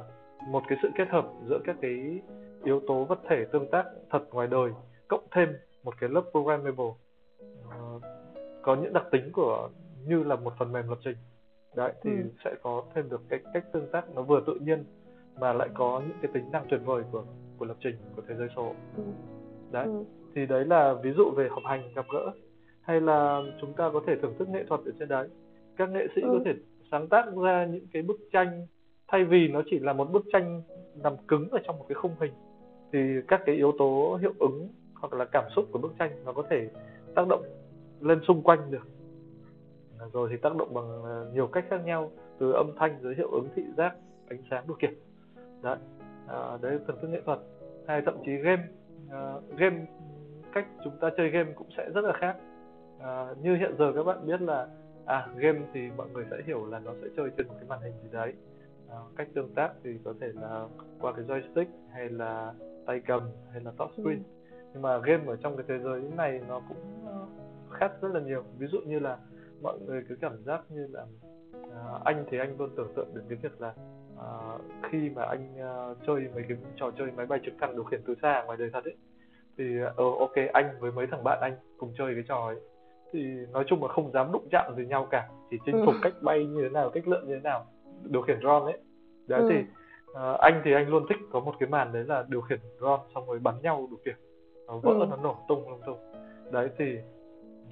một 0.48 0.62
cái 0.68 0.78
sự 0.82 0.88
kết 0.96 1.08
hợp 1.08 1.26
giữa 1.48 1.58
các 1.64 1.76
cái 1.80 2.20
yếu 2.64 2.80
tố 2.86 3.04
vật 3.04 3.18
thể 3.28 3.44
tương 3.52 3.70
tác 3.70 3.84
thật 4.10 4.22
ngoài 4.30 4.46
đời 4.46 4.70
cộng 5.08 5.26
thêm 5.30 5.48
một 5.84 5.94
cái 6.00 6.10
lớp 6.10 6.22
programmable 6.30 6.84
uh, 6.84 8.02
có 8.62 8.76
những 8.76 8.92
đặc 8.92 9.04
tính 9.10 9.32
của 9.32 9.68
như 10.06 10.22
là 10.22 10.36
một 10.36 10.52
phần 10.58 10.72
mềm 10.72 10.88
lập 10.88 10.98
trình 11.04 11.16
đấy 11.76 11.92
thì 12.02 12.10
ừ. 12.10 12.28
sẽ 12.44 12.54
có 12.62 12.82
thêm 12.94 13.08
được 13.08 13.20
cái 13.28 13.40
cách 13.54 13.64
tương 13.72 13.90
tác 13.92 14.14
nó 14.14 14.22
vừa 14.22 14.40
tự 14.46 14.54
nhiên 14.54 14.84
mà 15.40 15.52
lại 15.52 15.68
có 15.74 16.02
những 16.08 16.16
cái 16.22 16.30
tính 16.34 16.50
năng 16.52 16.66
tuyệt 16.70 16.80
vời 16.84 17.02
của 17.12 17.24
của 17.58 17.64
lập 17.64 17.76
trình 17.80 17.96
của 18.16 18.22
thế 18.28 18.34
giới 18.38 18.48
số 18.56 18.74
ừ. 18.96 19.02
đấy 19.70 19.86
ừ. 19.86 20.04
thì 20.34 20.46
đấy 20.46 20.64
là 20.64 20.94
ví 21.02 21.12
dụ 21.12 21.30
về 21.30 21.48
học 21.48 21.62
hành 21.64 21.94
gặp 21.94 22.06
gỡ 22.12 22.32
hay 22.80 23.00
là 23.00 23.42
chúng 23.60 23.72
ta 23.72 23.90
có 23.92 24.00
thể 24.06 24.16
thưởng 24.22 24.34
thức 24.38 24.48
nghệ 24.48 24.64
thuật 24.68 24.80
ở 24.84 24.92
trên 24.98 25.08
đấy 25.08 25.28
các 25.76 25.90
nghệ 25.90 26.06
sĩ 26.16 26.22
ừ. 26.22 26.28
có 26.32 26.38
thể 26.44 26.52
sáng 26.90 27.08
tác 27.08 27.24
ra 27.42 27.66
những 27.66 27.86
cái 27.92 28.02
bức 28.02 28.20
tranh 28.32 28.66
thay 29.08 29.24
vì 29.24 29.48
nó 29.48 29.62
chỉ 29.70 29.78
là 29.78 29.92
một 29.92 30.10
bức 30.12 30.24
tranh 30.32 30.62
nằm 31.02 31.16
cứng 31.28 31.48
ở 31.50 31.58
trong 31.66 31.78
một 31.78 31.84
cái 31.88 31.94
khung 31.94 32.14
hình 32.20 32.32
thì 32.92 32.98
các 33.28 33.40
cái 33.46 33.56
yếu 33.56 33.72
tố 33.78 34.18
hiệu 34.22 34.32
ứng 34.38 34.68
hoặc 34.94 35.12
là 35.12 35.24
cảm 35.24 35.44
xúc 35.56 35.64
của 35.72 35.78
bức 35.78 35.92
tranh 35.98 36.24
nó 36.24 36.32
có 36.32 36.42
thể 36.50 36.68
tác 37.14 37.28
động 37.28 37.42
lên 38.00 38.20
xung 38.26 38.42
quanh 38.42 38.70
được 38.70 38.88
rồi 40.12 40.28
thì 40.30 40.36
tác 40.36 40.56
động 40.56 40.74
bằng 40.74 41.04
à, 41.04 41.16
nhiều 41.32 41.46
cách 41.46 41.64
khác 41.70 41.84
nhau 41.84 42.10
từ 42.38 42.52
âm 42.52 42.70
thanh 42.76 42.98
tới 43.02 43.14
hiệu 43.16 43.30
ứng 43.30 43.48
thị 43.56 43.62
giác 43.76 43.94
ánh 44.28 44.42
sáng 44.50 44.64
đủ 44.66 44.74
kiểu 44.80 44.90
đấy. 45.62 45.76
À, 46.28 46.58
đấy 46.62 46.78
phần 46.86 46.96
thức 47.00 47.08
nghệ 47.08 47.20
thuật. 47.24 47.38
Hay 47.86 48.02
thậm 48.02 48.14
chí 48.26 48.36
game 48.36 48.62
à, 49.10 49.34
game 49.56 49.86
cách 50.52 50.66
chúng 50.84 50.96
ta 51.00 51.10
chơi 51.16 51.30
game 51.30 51.52
cũng 51.52 51.68
sẽ 51.76 51.90
rất 51.94 52.04
là 52.04 52.12
khác. 52.12 52.36
À, 53.00 53.26
như 53.42 53.56
hiện 53.56 53.74
giờ 53.78 53.92
các 53.94 54.02
bạn 54.02 54.26
biết 54.26 54.42
là 54.42 54.68
à 55.06 55.28
game 55.36 55.60
thì 55.74 55.90
mọi 55.96 56.08
người 56.12 56.24
sẽ 56.30 56.36
hiểu 56.46 56.66
là 56.66 56.78
nó 56.78 56.92
sẽ 57.02 57.08
chơi 57.16 57.30
trên 57.36 57.48
một 57.48 57.54
cái 57.58 57.68
màn 57.68 57.80
hình 57.80 57.92
gì 58.02 58.08
đấy. 58.12 58.32
Uh, 58.86 59.16
cách 59.16 59.28
tương 59.34 59.54
tác 59.54 59.72
thì 59.84 59.90
có 60.04 60.14
thể 60.20 60.28
là 60.34 60.66
qua 61.00 61.12
cái 61.12 61.24
joystick 61.24 61.66
hay 61.92 62.08
là 62.08 62.52
tay 62.86 63.00
cầm 63.06 63.22
hay 63.52 63.60
là 63.60 63.70
top 63.78 63.90
screen. 63.92 64.22
Ừ. 64.50 64.56
nhưng 64.72 64.82
mà 64.82 64.98
game 64.98 65.24
ở 65.26 65.36
trong 65.36 65.56
cái 65.56 65.64
thế 65.68 65.78
giới 65.78 66.02
này 66.16 66.40
nó 66.48 66.60
cũng 66.68 67.06
khác 67.70 67.92
rất 68.00 68.08
là 68.14 68.20
nhiều. 68.20 68.44
Ví 68.58 68.66
dụ 68.66 68.78
như 68.86 68.98
là 68.98 69.18
mọi 69.62 69.78
người 69.86 70.04
cứ 70.08 70.16
cảm 70.20 70.44
giác 70.44 70.62
như 70.68 70.86
là 70.90 71.02
uh, 71.58 72.04
anh 72.04 72.24
thì 72.30 72.38
anh 72.38 72.58
luôn 72.58 72.70
tưởng 72.76 72.92
tượng 72.96 73.08
đến 73.14 73.24
cái 73.28 73.38
việc 73.42 73.60
là 73.60 73.74
uh, 74.22 74.60
khi 74.90 75.10
mà 75.10 75.24
anh 75.24 75.54
uh, 75.54 75.98
chơi 76.06 76.28
mấy 76.34 76.44
cái 76.48 76.58
trò 76.76 76.90
chơi 76.98 77.10
máy 77.16 77.26
bay 77.26 77.40
trực 77.44 77.54
thăng 77.60 77.72
điều 77.72 77.84
khiển 77.84 78.00
từ 78.06 78.14
xa 78.22 78.42
ngoài 78.46 78.58
đời 78.58 78.70
thật 78.72 78.84
ấy 78.84 78.96
thì 79.58 79.64
ờ 79.96 80.04
uh, 80.04 80.18
ok 80.18 80.32
anh 80.52 80.76
với 80.80 80.92
mấy 80.92 81.06
thằng 81.06 81.24
bạn 81.24 81.38
anh 81.40 81.56
cùng 81.78 81.92
chơi 81.98 82.14
cái 82.14 82.24
trò 82.28 82.46
ấy 82.46 82.56
thì 83.12 83.20
nói 83.52 83.64
chung 83.66 83.82
là 83.82 83.88
không 83.88 84.12
dám 84.12 84.32
đụng 84.32 84.48
chạm 84.50 84.76
gì 84.76 84.86
nhau 84.86 85.06
cả 85.10 85.28
chỉ 85.50 85.58
chinh 85.66 85.82
phục 85.86 85.94
ừ. 85.94 86.00
cách 86.02 86.12
bay 86.22 86.46
như 86.46 86.62
thế 86.62 86.68
nào 86.68 86.90
cách 86.90 87.08
lượn 87.08 87.28
như 87.28 87.34
thế 87.34 87.40
nào 87.40 87.66
điều 88.04 88.22
khiển 88.22 88.40
drone 88.40 88.72
ấy 88.72 88.78
đấy 89.26 89.40
ừ. 89.40 89.48
thì 89.50 89.56
uh, 90.10 90.40
anh 90.40 90.62
thì 90.64 90.72
anh 90.72 90.88
luôn 90.88 91.06
thích 91.08 91.18
có 91.32 91.40
một 91.40 91.54
cái 91.60 91.68
màn 91.68 91.92
đấy 91.92 92.04
là 92.04 92.24
điều 92.28 92.40
khiển 92.40 92.58
drone 92.78 93.02
xong 93.14 93.26
rồi 93.26 93.38
bắn 93.38 93.54
nhau 93.62 93.88
đủ 93.90 93.96
kiểu 94.04 94.14
nó 94.66 94.78
vỡ 94.78 94.90
ừ. 94.90 95.06
nó 95.10 95.16
nổ 95.16 95.36
tung 95.48 95.70
lung 95.70 95.80
tung 95.86 95.98
đấy 96.50 96.68
thì 96.78 96.98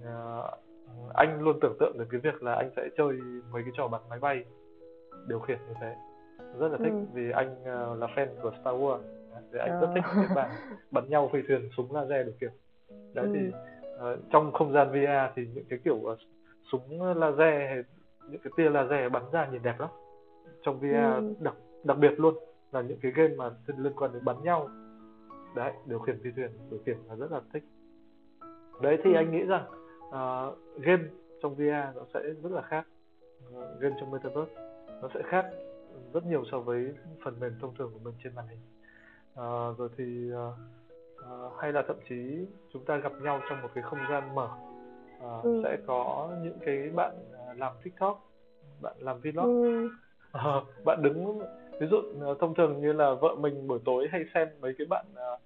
uh, 0.02 1.14
anh 1.14 1.40
luôn 1.40 1.58
tưởng 1.60 1.76
tượng 1.80 1.98
đến 1.98 2.08
cái 2.10 2.20
việc 2.20 2.42
là 2.42 2.54
anh 2.54 2.70
sẽ 2.76 2.88
chơi 2.96 3.18
mấy 3.52 3.62
cái 3.62 3.72
trò 3.76 3.88
bắn 3.88 4.00
máy 4.10 4.18
bay 4.18 4.44
điều 5.26 5.40
khiển 5.40 5.58
như 5.68 5.74
thế 5.80 5.96
rất 6.58 6.68
là 6.68 6.78
thích 6.78 6.92
ừ. 6.92 7.04
vì 7.12 7.30
anh 7.30 7.52
uh, 7.52 7.98
là 7.98 8.06
fan 8.06 8.26
của 8.42 8.52
Star 8.60 8.74
Wars 8.74 9.00
thì 9.52 9.58
anh 9.58 9.70
à. 9.70 9.80
rất 9.80 9.88
thích 9.94 10.04
cái 10.14 10.26
bản 10.34 10.50
bắn 10.90 11.08
nhau 11.08 11.30
phi 11.32 11.38
thuyền 11.48 11.68
súng 11.76 11.94
laser 11.94 12.26
được 12.26 12.34
kiểu 12.40 12.50
đấy 13.14 13.26
ừ. 13.26 13.32
thì 13.34 13.48
uh, 13.94 14.18
trong 14.30 14.52
không 14.52 14.72
gian 14.72 14.90
VR 14.90 15.32
thì 15.36 15.46
những 15.54 15.64
cái 15.68 15.78
kiểu 15.84 15.96
uh, 15.96 16.18
súng 16.72 17.02
laser 17.02 17.68
hay 17.68 17.82
những 18.28 18.40
cái 18.44 18.52
tia 18.56 18.68
laser 18.68 19.12
bắn 19.12 19.22
ra 19.32 19.48
nhìn 19.52 19.62
đẹp 19.62 19.80
lắm 19.80 19.90
trong 20.62 20.80
VR 20.80 21.16
ừ. 21.16 21.34
đặc 21.40 21.54
đặc 21.84 21.98
biệt 21.98 22.20
luôn 22.20 22.34
là 22.72 22.82
những 22.82 22.98
cái 23.02 23.12
game 23.12 23.34
mà 23.36 23.50
liên 23.66 23.92
quan 23.96 24.12
đến 24.12 24.24
bắn 24.24 24.36
nhau 24.42 24.68
đấy 25.54 25.72
điều 25.86 25.98
khiển 25.98 26.20
phi 26.24 26.30
thuyền 26.36 26.50
điều 26.70 26.80
khiển 26.86 26.96
là 27.08 27.14
rất 27.14 27.32
là 27.32 27.40
thích 27.52 27.64
đấy 28.80 28.98
thì 29.04 29.12
ừ. 29.12 29.16
anh 29.16 29.30
nghĩ 29.30 29.44
rằng 29.44 29.64
uh, 30.08 30.82
game 30.82 31.02
trong 31.42 31.54
VR 31.54 31.96
nó 31.96 32.02
sẽ 32.14 32.20
rất 32.42 32.52
là 32.52 32.62
khác 32.62 32.86
uh, 33.48 33.80
game 33.80 33.96
trong 34.00 34.10
metaverse 34.10 34.52
nó 35.02 35.08
sẽ 35.14 35.22
khác 35.24 35.46
rất 36.12 36.26
nhiều 36.26 36.44
so 36.50 36.58
với 36.58 36.94
phần 37.24 37.40
mềm 37.40 37.52
thông 37.60 37.74
thường 37.74 37.90
của 37.92 37.98
mình 38.04 38.14
trên 38.24 38.34
màn 38.34 38.44
hình 38.48 38.60
uh, 39.32 39.78
rồi 39.78 39.88
thì 39.96 40.32
uh, 40.32 40.54
uh, 41.20 41.52
hay 41.60 41.72
là 41.72 41.82
thậm 41.88 41.96
chí 42.08 42.46
chúng 42.72 42.84
ta 42.84 42.96
gặp 42.96 43.12
nhau 43.22 43.40
trong 43.48 43.62
một 43.62 43.68
cái 43.74 43.84
không 43.84 43.98
gian 44.10 44.34
mở 44.34 44.48
uh, 45.18 45.44
ừ. 45.44 45.60
sẽ 45.64 45.76
có 45.86 46.30
những 46.42 46.58
cái 46.66 46.90
bạn 46.94 47.14
làm 47.56 47.72
tiktok 47.82 48.30
bạn 48.80 48.94
làm 48.98 49.20
vlog 49.20 49.62
ừ. 49.62 49.90
uh, 50.38 50.64
bạn 50.84 51.02
đứng 51.02 51.38
ví 51.80 51.86
dụ 51.86 51.96
thông 52.40 52.54
thường 52.54 52.80
như 52.80 52.92
là 52.92 53.14
vợ 53.14 53.34
mình 53.38 53.68
buổi 53.68 53.78
tối 53.84 54.08
hay 54.12 54.24
xem 54.34 54.48
mấy 54.60 54.74
cái 54.78 54.86
bạn 54.90 55.06
uh, 55.12 55.40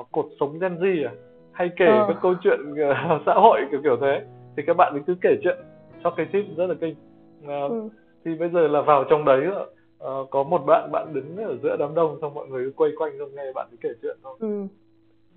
uh, 0.00 0.12
cột 0.12 0.26
sống 0.40 0.58
Gen 0.58 0.76
Z 0.76 1.08
à 1.08 1.12
hay 1.52 1.70
kể 1.76 1.86
ờ. 1.86 2.04
các 2.08 2.16
câu 2.22 2.34
chuyện 2.42 2.60
uh, 2.72 3.22
xã 3.26 3.34
hội 3.34 3.60
kiểu 3.70 3.80
kiểu 3.82 3.96
thế 4.00 4.26
thì 4.56 4.62
các 4.66 4.76
bạn 4.76 5.02
cứ 5.06 5.14
kể 5.22 5.36
chuyện 5.42 5.58
cho 6.04 6.10
cái 6.10 6.26
tip 6.32 6.44
rất 6.56 6.66
là 6.66 6.74
kinh 6.80 6.94
uh, 7.42 7.70
ừ. 7.70 7.88
Thì 8.24 8.34
bây 8.34 8.50
giờ 8.50 8.68
là 8.68 8.80
vào 8.80 9.04
trong 9.10 9.24
đấy 9.24 9.46
uh, 9.48 10.30
có 10.30 10.42
một 10.42 10.58
bạn 10.66 10.92
bạn 10.92 11.14
đứng 11.14 11.36
ở 11.36 11.56
giữa 11.62 11.76
đám 11.78 11.94
đông 11.94 12.18
xong 12.20 12.34
mọi 12.34 12.48
người 12.48 12.64
cứ 12.64 12.72
quay 12.76 12.90
quanh 12.98 13.12
xong 13.18 13.34
nghe 13.34 13.52
bạn 13.54 13.68
cứ 13.70 13.76
kể 13.80 13.88
chuyện 14.02 14.16
thôi 14.22 14.36
ừ. 14.40 14.66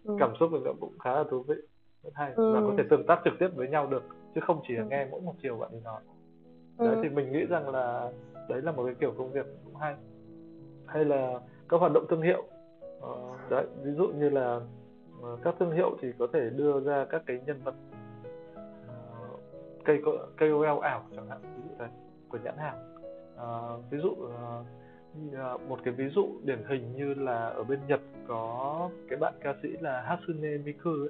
Ừ. 0.05 0.15
cảm 0.19 0.33
xúc 0.39 0.51
mình 0.51 0.63
cũng 0.79 0.99
khá 0.99 1.13
là 1.13 1.23
thú 1.29 1.43
vị 1.47 1.55
rất 2.03 2.11
hay 2.13 2.31
ừ. 2.35 2.53
và 2.53 2.61
có 2.61 2.73
thể 2.77 2.83
tương 2.89 3.05
tác 3.05 3.21
trực 3.25 3.33
tiếp 3.39 3.47
với 3.55 3.67
nhau 3.67 3.87
được 3.87 4.03
chứ 4.35 4.41
không 4.47 4.61
chỉ 4.67 4.73
là 4.73 4.83
ừ. 4.83 4.87
nghe 4.89 5.07
mỗi 5.11 5.21
một 5.21 5.33
chiều 5.41 5.57
bạn 5.57 5.69
đi 5.73 5.79
nói 5.83 6.01
ừ. 6.77 6.85
đấy 6.87 6.95
thì 7.03 7.09
mình 7.09 7.31
nghĩ 7.31 7.45
rằng 7.49 7.69
là 7.69 8.11
đấy 8.49 8.61
là 8.61 8.71
một 8.71 8.83
cái 8.85 8.95
kiểu 8.99 9.13
công 9.17 9.31
việc 9.31 9.45
cũng 9.65 9.75
hay 9.75 9.95
hay 10.85 11.05
là 11.05 11.39
các 11.69 11.79
hoạt 11.79 11.91
động 11.91 12.05
thương 12.09 12.21
hiệu 12.21 12.43
uh, 12.97 13.49
đấy 13.49 13.65
ví 13.83 13.91
dụ 13.91 14.07
như 14.07 14.29
là 14.29 14.59
uh, 15.19 15.39
các 15.43 15.55
thương 15.59 15.71
hiệu 15.71 15.97
thì 16.01 16.07
có 16.19 16.27
thể 16.33 16.49
đưa 16.55 16.79
ra 16.79 17.05
các 17.09 17.23
cái 17.25 17.39
nhân 17.45 17.61
vật 17.63 17.75
uh, 19.91 20.19
KOL 20.37 20.79
ảo 20.81 21.03
chẳng 21.15 21.29
hạn 21.29 21.39
ví 21.41 21.63
dụ 21.69 21.75
đấy 21.79 21.89
của 22.35 22.43
nhãn 22.43 22.57
hàng 22.57 22.95
uh, 23.35 23.91
ví 23.91 23.97
dụ 23.97 24.09
uh, 24.09 25.61
một 25.69 25.79
cái 25.83 25.93
ví 25.93 26.09
dụ 26.09 26.27
điển 26.43 26.63
hình 26.67 26.93
như 26.95 27.13
là 27.13 27.47
ở 27.47 27.63
bên 27.63 27.79
Nhật 27.87 28.01
có 28.27 28.89
cái 29.09 29.19
bạn 29.19 29.33
ca 29.41 29.55
sĩ 29.63 29.69
là 29.79 30.01
Hatsune 30.01 30.57
Miku 30.57 30.89
ấy. 30.89 31.09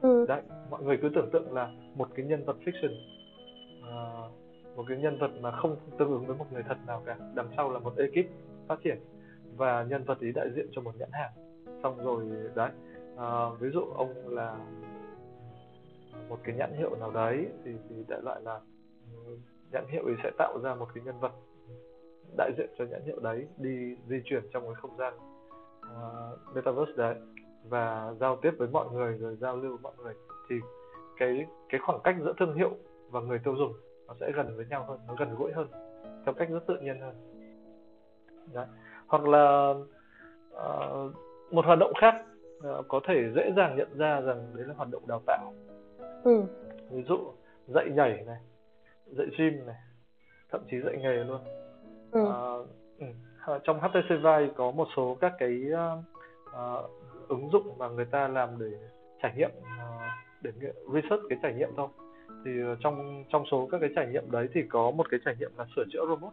Ừ. 0.00 0.26
Đấy, 0.28 0.42
mọi 0.70 0.82
người 0.82 0.98
cứ 1.02 1.08
tưởng 1.14 1.30
tượng 1.32 1.52
là 1.52 1.72
một 1.94 2.08
cái 2.14 2.26
nhân 2.26 2.44
vật 2.44 2.56
fiction 2.64 2.94
uh, 3.80 4.32
một 4.76 4.84
cái 4.88 4.98
nhân 4.98 5.18
vật 5.18 5.30
mà 5.40 5.50
không 5.50 5.76
tương 5.98 6.10
ứng 6.10 6.26
với 6.26 6.36
một 6.36 6.52
người 6.52 6.62
thật 6.62 6.76
nào 6.86 7.02
cả 7.06 7.16
đằng 7.34 7.48
sau 7.56 7.72
là 7.72 7.78
một 7.78 7.92
ekip 7.96 8.30
phát 8.68 8.78
triển 8.84 8.98
và 9.56 9.82
nhân 9.82 10.04
vật 10.04 10.20
ấy 10.20 10.32
đại 10.32 10.50
diện 10.56 10.66
cho 10.72 10.82
một 10.82 10.96
nhãn 10.98 11.08
hàng 11.12 11.32
xong 11.82 12.04
rồi 12.04 12.26
đấy 12.54 12.70
uh, 13.14 13.60
ví 13.60 13.68
dụ 13.70 13.80
ông 13.80 14.28
là 14.28 14.56
một 16.28 16.38
cái 16.44 16.54
nhãn 16.54 16.72
hiệu 16.78 16.96
nào 16.96 17.10
đấy 17.10 17.46
thì 17.64 17.70
thì 17.88 18.04
đại 18.08 18.20
loại 18.22 18.42
là 18.42 18.60
nhãn 19.72 19.86
hiệu 19.88 20.04
ấy 20.04 20.14
sẽ 20.22 20.30
tạo 20.38 20.58
ra 20.62 20.74
một 20.74 20.86
cái 20.94 21.04
nhân 21.04 21.20
vật 21.20 21.32
đại 22.36 22.52
diện 22.56 22.70
cho 22.78 22.84
nhãn 22.84 23.02
hiệu 23.04 23.20
đấy 23.20 23.46
đi 23.56 23.96
di 24.08 24.16
chuyển 24.24 24.42
trong 24.52 24.62
cái 24.62 24.74
không 24.74 24.96
gian 24.96 25.14
uh, 25.80 26.54
metaverse 26.54 26.92
đấy 26.96 27.14
và 27.68 28.14
giao 28.20 28.36
tiếp 28.36 28.50
với 28.58 28.68
mọi 28.68 28.86
người 28.92 29.18
rồi 29.18 29.36
giao 29.40 29.56
lưu 29.56 29.70
với 29.70 29.80
mọi 29.82 29.92
người 30.02 30.14
thì 30.48 30.56
cái 31.16 31.46
cái 31.68 31.80
khoảng 31.80 32.00
cách 32.04 32.16
giữa 32.24 32.32
thương 32.38 32.54
hiệu 32.54 32.70
và 33.10 33.20
người 33.20 33.38
tiêu 33.44 33.54
dùng 33.56 33.72
nó 34.06 34.14
sẽ 34.20 34.32
gần 34.36 34.56
với 34.56 34.66
nhau 34.66 34.84
hơn 34.88 34.98
nó 35.08 35.14
gần 35.18 35.34
gũi 35.38 35.52
hơn 35.52 35.68
theo 36.24 36.34
cách 36.34 36.48
rất 36.50 36.66
tự 36.66 36.76
nhiên 36.80 37.00
hơn 37.00 37.14
đấy. 38.52 38.66
hoặc 39.06 39.24
là 39.24 39.74
uh, 40.50 41.12
một 41.50 41.64
hoạt 41.64 41.78
động 41.78 41.92
khác 42.00 42.14
uh, 42.58 42.88
có 42.88 43.00
thể 43.04 43.30
dễ 43.34 43.52
dàng 43.56 43.76
nhận 43.76 43.98
ra 43.98 44.20
rằng 44.20 44.52
đấy 44.54 44.66
là 44.66 44.74
hoạt 44.74 44.88
động 44.90 45.02
đào 45.06 45.22
tạo 45.26 45.54
ừ. 46.24 46.42
ví 46.90 47.02
dụ 47.02 47.18
dạy 47.66 47.90
nhảy 47.94 48.24
này 48.26 48.40
dạy 49.06 49.26
gym 49.38 49.66
này 49.66 49.76
thậm 50.50 50.60
chí 50.70 50.76
dạy 50.80 50.96
nghề 50.96 51.24
luôn. 51.24 51.40
Ừ. 52.10 52.20
uh, 52.20 53.62
trong 53.64 53.80
HTC 53.80 54.08
Vive 54.08 54.48
có 54.56 54.70
một 54.70 54.88
số 54.96 55.16
các 55.20 55.32
cái 55.38 55.62
uh, 55.72 56.90
ứng 57.28 57.50
dụng 57.52 57.78
mà 57.78 57.88
người 57.88 58.04
ta 58.04 58.28
làm 58.28 58.58
để 58.58 58.70
trải 59.22 59.34
nghiệm 59.36 59.50
uh, 59.50 60.00
để 60.42 60.50
research 60.94 61.22
cái 61.28 61.38
trải 61.42 61.54
nghiệm 61.54 61.70
thôi. 61.76 61.88
Thì 62.44 62.50
trong 62.80 63.24
trong 63.32 63.44
số 63.50 63.68
các 63.72 63.78
cái 63.80 63.90
trải 63.96 64.06
nghiệm 64.06 64.30
đấy 64.30 64.48
thì 64.54 64.62
có 64.68 64.90
một 64.90 65.10
cái 65.10 65.20
trải 65.24 65.34
nghiệm 65.38 65.50
là 65.58 65.64
sửa 65.76 65.84
chữa 65.92 66.06
robot. 66.08 66.32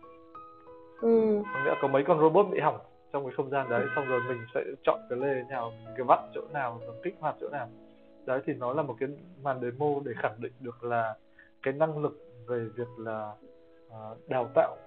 Ừ. 1.01 1.21
nghĩa 1.63 1.69
là 1.69 1.75
có 1.81 1.87
mấy 1.87 2.03
con 2.03 2.19
robot 2.19 2.45
bị 2.51 2.59
hỏng 2.59 2.79
trong 3.13 3.25
cái 3.25 3.33
không 3.37 3.49
gian 3.49 3.69
đấy 3.69 3.85
xong 3.95 4.05
rồi 4.07 4.21
mình 4.27 4.37
sẽ 4.53 4.63
chọn 4.83 4.99
cái 5.09 5.19
lê 5.19 5.43
nào 5.49 5.71
cái 5.97 6.05
vặn 6.07 6.19
chỗ 6.33 6.41
nào 6.53 6.79
rồi 6.85 6.95
kích 7.03 7.15
hoạt 7.19 7.35
chỗ 7.41 7.49
nào. 7.49 7.69
Đấy 8.25 8.41
thì 8.45 8.53
nó 8.53 8.73
là 8.73 8.81
một 8.81 8.95
cái 8.99 9.09
màn 9.43 9.61
demo 9.61 9.87
để 10.05 10.11
khẳng 10.15 10.35
định 10.41 10.53
được 10.59 10.83
là 10.83 11.15
cái 11.63 11.73
năng 11.73 11.97
lực 11.97 12.22
về 12.47 12.65
việc 12.75 12.87
là 12.97 13.35
uh, 13.87 14.29
đào 14.29 14.49
tạo 14.55 14.77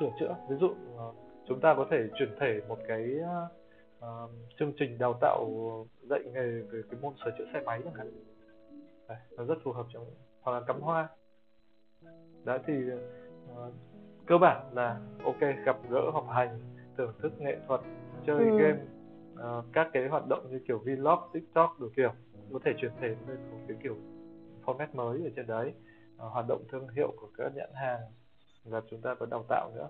sửa 0.00 0.10
chữa. 0.20 0.36
Ví 0.48 0.56
dụ 0.56 0.66
uh, 0.66 1.14
chúng 1.48 1.60
ta 1.60 1.74
có 1.74 1.86
thể 1.90 2.08
chuyển 2.14 2.36
thể 2.40 2.60
một 2.68 2.78
cái 2.88 3.14
uh, 4.00 4.30
chương 4.58 4.72
trình 4.76 4.98
đào 4.98 5.14
tạo 5.20 5.46
dạy 6.02 6.20
nghề 6.24 6.46
về 6.46 6.82
cái 6.90 7.00
môn 7.00 7.14
sửa 7.24 7.30
chữa 7.38 7.44
xe 7.52 7.60
máy 7.60 7.80
chẳng 7.84 7.94
hạn. 7.94 8.10
Đấy, 9.08 9.18
nó 9.36 9.44
rất 9.44 9.58
phù 9.64 9.72
hợp 9.72 9.86
trong 9.92 10.04
hoặc 10.40 10.52
là 10.52 10.60
cắm 10.66 10.80
hoa. 10.80 11.08
Đấy 12.44 12.58
thì 12.66 12.74
uh, 13.52 13.74
cơ 14.26 14.38
bản 14.38 14.70
là 14.74 15.00
ok 15.24 15.40
gặp 15.40 15.76
gỡ 15.90 16.10
học 16.12 16.26
hành 16.28 16.58
thưởng 16.96 17.12
thức 17.22 17.32
nghệ 17.38 17.56
thuật 17.68 17.80
chơi 18.26 18.50
ừ. 18.50 18.58
game 18.58 18.78
uh, 19.34 19.64
các 19.72 19.90
cái 19.92 20.08
hoạt 20.08 20.26
động 20.28 20.50
như 20.50 20.60
kiểu 20.68 20.78
vlog 20.78 21.18
tiktok 21.32 21.80
đủ 21.80 21.88
kiểu. 21.96 22.12
Có 22.52 22.58
thể 22.64 22.72
chuyển 22.76 22.92
thể 23.00 23.08
lên 23.08 23.50
một 23.50 23.58
cái 23.68 23.76
kiểu 23.82 23.96
format 24.64 24.86
mới 24.92 25.22
ở 25.24 25.30
trên 25.36 25.46
đấy 25.46 25.72
hoạt 26.16 26.48
động 26.48 26.62
thương 26.72 26.88
hiệu 26.96 27.12
của 27.16 27.28
các 27.38 27.52
nhãn 27.54 27.70
hàng 27.74 28.00
và 28.64 28.80
chúng 28.90 29.00
ta 29.00 29.14
có 29.14 29.26
đào 29.26 29.44
tạo 29.48 29.70
nữa. 29.74 29.88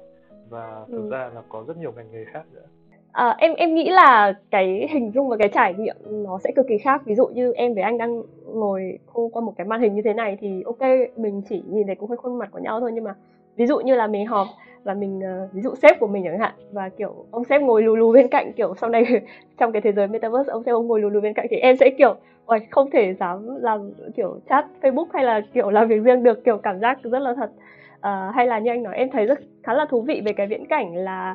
Và 0.49 0.85
thực 0.88 1.02
ừ. 1.02 1.11
ra 1.11 1.30
là 1.35 1.42
có 1.49 1.64
rất 1.68 1.76
nhiều 1.76 1.92
ngành 1.92 2.11
nghề 2.12 2.25
khác 2.25 2.42
nữa. 2.52 2.64
À, 3.12 3.37
em 3.38 3.54
em 3.54 3.75
nghĩ 3.75 3.90
là 3.90 4.33
cái 4.50 4.88
hình 4.90 5.12
dung 5.12 5.28
và 5.28 5.37
cái 5.37 5.49
trải 5.54 5.75
nghiệm 5.75 5.97
nó 6.02 6.38
sẽ 6.38 6.52
cực 6.56 6.66
kỳ 6.68 6.78
khác. 6.78 7.02
Ví 7.04 7.14
dụ 7.14 7.26
như 7.26 7.52
em 7.52 7.75
với 7.75 7.83
anh 7.83 7.99
đang 7.99 8.23
ngồi 8.45 8.99
khô 9.06 9.30
qua 9.33 9.42
một 9.42 9.54
cái 9.56 9.66
màn 9.66 9.80
hình 9.80 9.95
như 9.95 10.02
thế 10.04 10.14
này 10.14 10.38
thì 10.40 10.62
ok 10.66 10.80
mình 11.16 11.42
chỉ 11.49 11.62
nhìn 11.68 11.87
thấy 11.87 11.97
cũng 11.97 12.09
hơi 12.09 12.16
khuôn 12.16 12.38
mặt 12.38 12.49
của 12.52 12.59
nhau 12.59 12.80
thôi 12.80 12.90
nhưng 12.95 13.04
mà 13.04 13.14
ví 13.57 13.67
dụ 13.67 13.79
như 13.81 13.95
là 13.95 14.07
mình 14.07 14.27
họp 14.27 14.47
và 14.85 14.95
mình 14.95 15.19
uh, 15.19 15.53
ví 15.53 15.63
dụ 15.63 15.75
sếp 15.75 16.01
của 16.01 16.07
mình 16.07 16.25
chẳng 16.25 16.39
hạn 16.39 16.53
và 16.73 16.89
kiểu 16.89 17.15
ông 17.31 17.45
sếp 17.45 17.63
ngồi 17.63 17.83
lù 17.83 17.97
lù 17.97 18.13
bên 18.13 18.29
cạnh 18.29 18.53
kiểu 18.53 18.75
sau 18.81 18.91
này 18.91 19.05
trong 19.59 19.73
cái 19.73 19.83
thế 19.83 19.93
giới 19.93 20.07
metaverse 20.07 20.53
ông 20.53 20.63
sếp 20.63 20.75
ông 20.75 20.87
ngồi 20.87 21.01
lù 21.01 21.09
lù 21.09 21.21
bên 21.21 21.35
cạnh 21.35 21.47
thì 21.51 21.57
em 21.57 21.77
sẽ 21.77 21.91
kiểu 21.99 22.15
ôi 22.47 22.67
không 22.71 22.91
thể 22.91 23.15
dám 23.15 23.57
làm 23.61 23.91
kiểu 24.17 24.41
chat 24.49 24.67
facebook 24.83 25.07
hay 25.13 25.25
là 25.25 25.41
kiểu 25.55 25.71
làm 25.71 25.89
việc 25.89 26.03
riêng 26.05 26.23
được. 26.23 26.45
Kiểu 26.45 26.59
cảm 26.59 26.81
giác 26.81 26.99
rất 27.03 27.19
là 27.19 27.35
thật. 27.35 27.51
Uh, 27.97 28.35
hay 28.35 28.47
là 28.47 28.59
như 28.59 28.71
anh 28.71 28.83
nói 28.83 28.97
em 28.97 29.11
thấy 29.11 29.27
rất 29.27 29.39
khá 29.63 29.73
là 29.75 29.87
thú 29.91 30.01
vị 30.03 30.23
về 30.25 30.33
cái 30.33 30.47
viễn 30.47 30.67
cảnh 30.67 30.97
là 30.97 31.35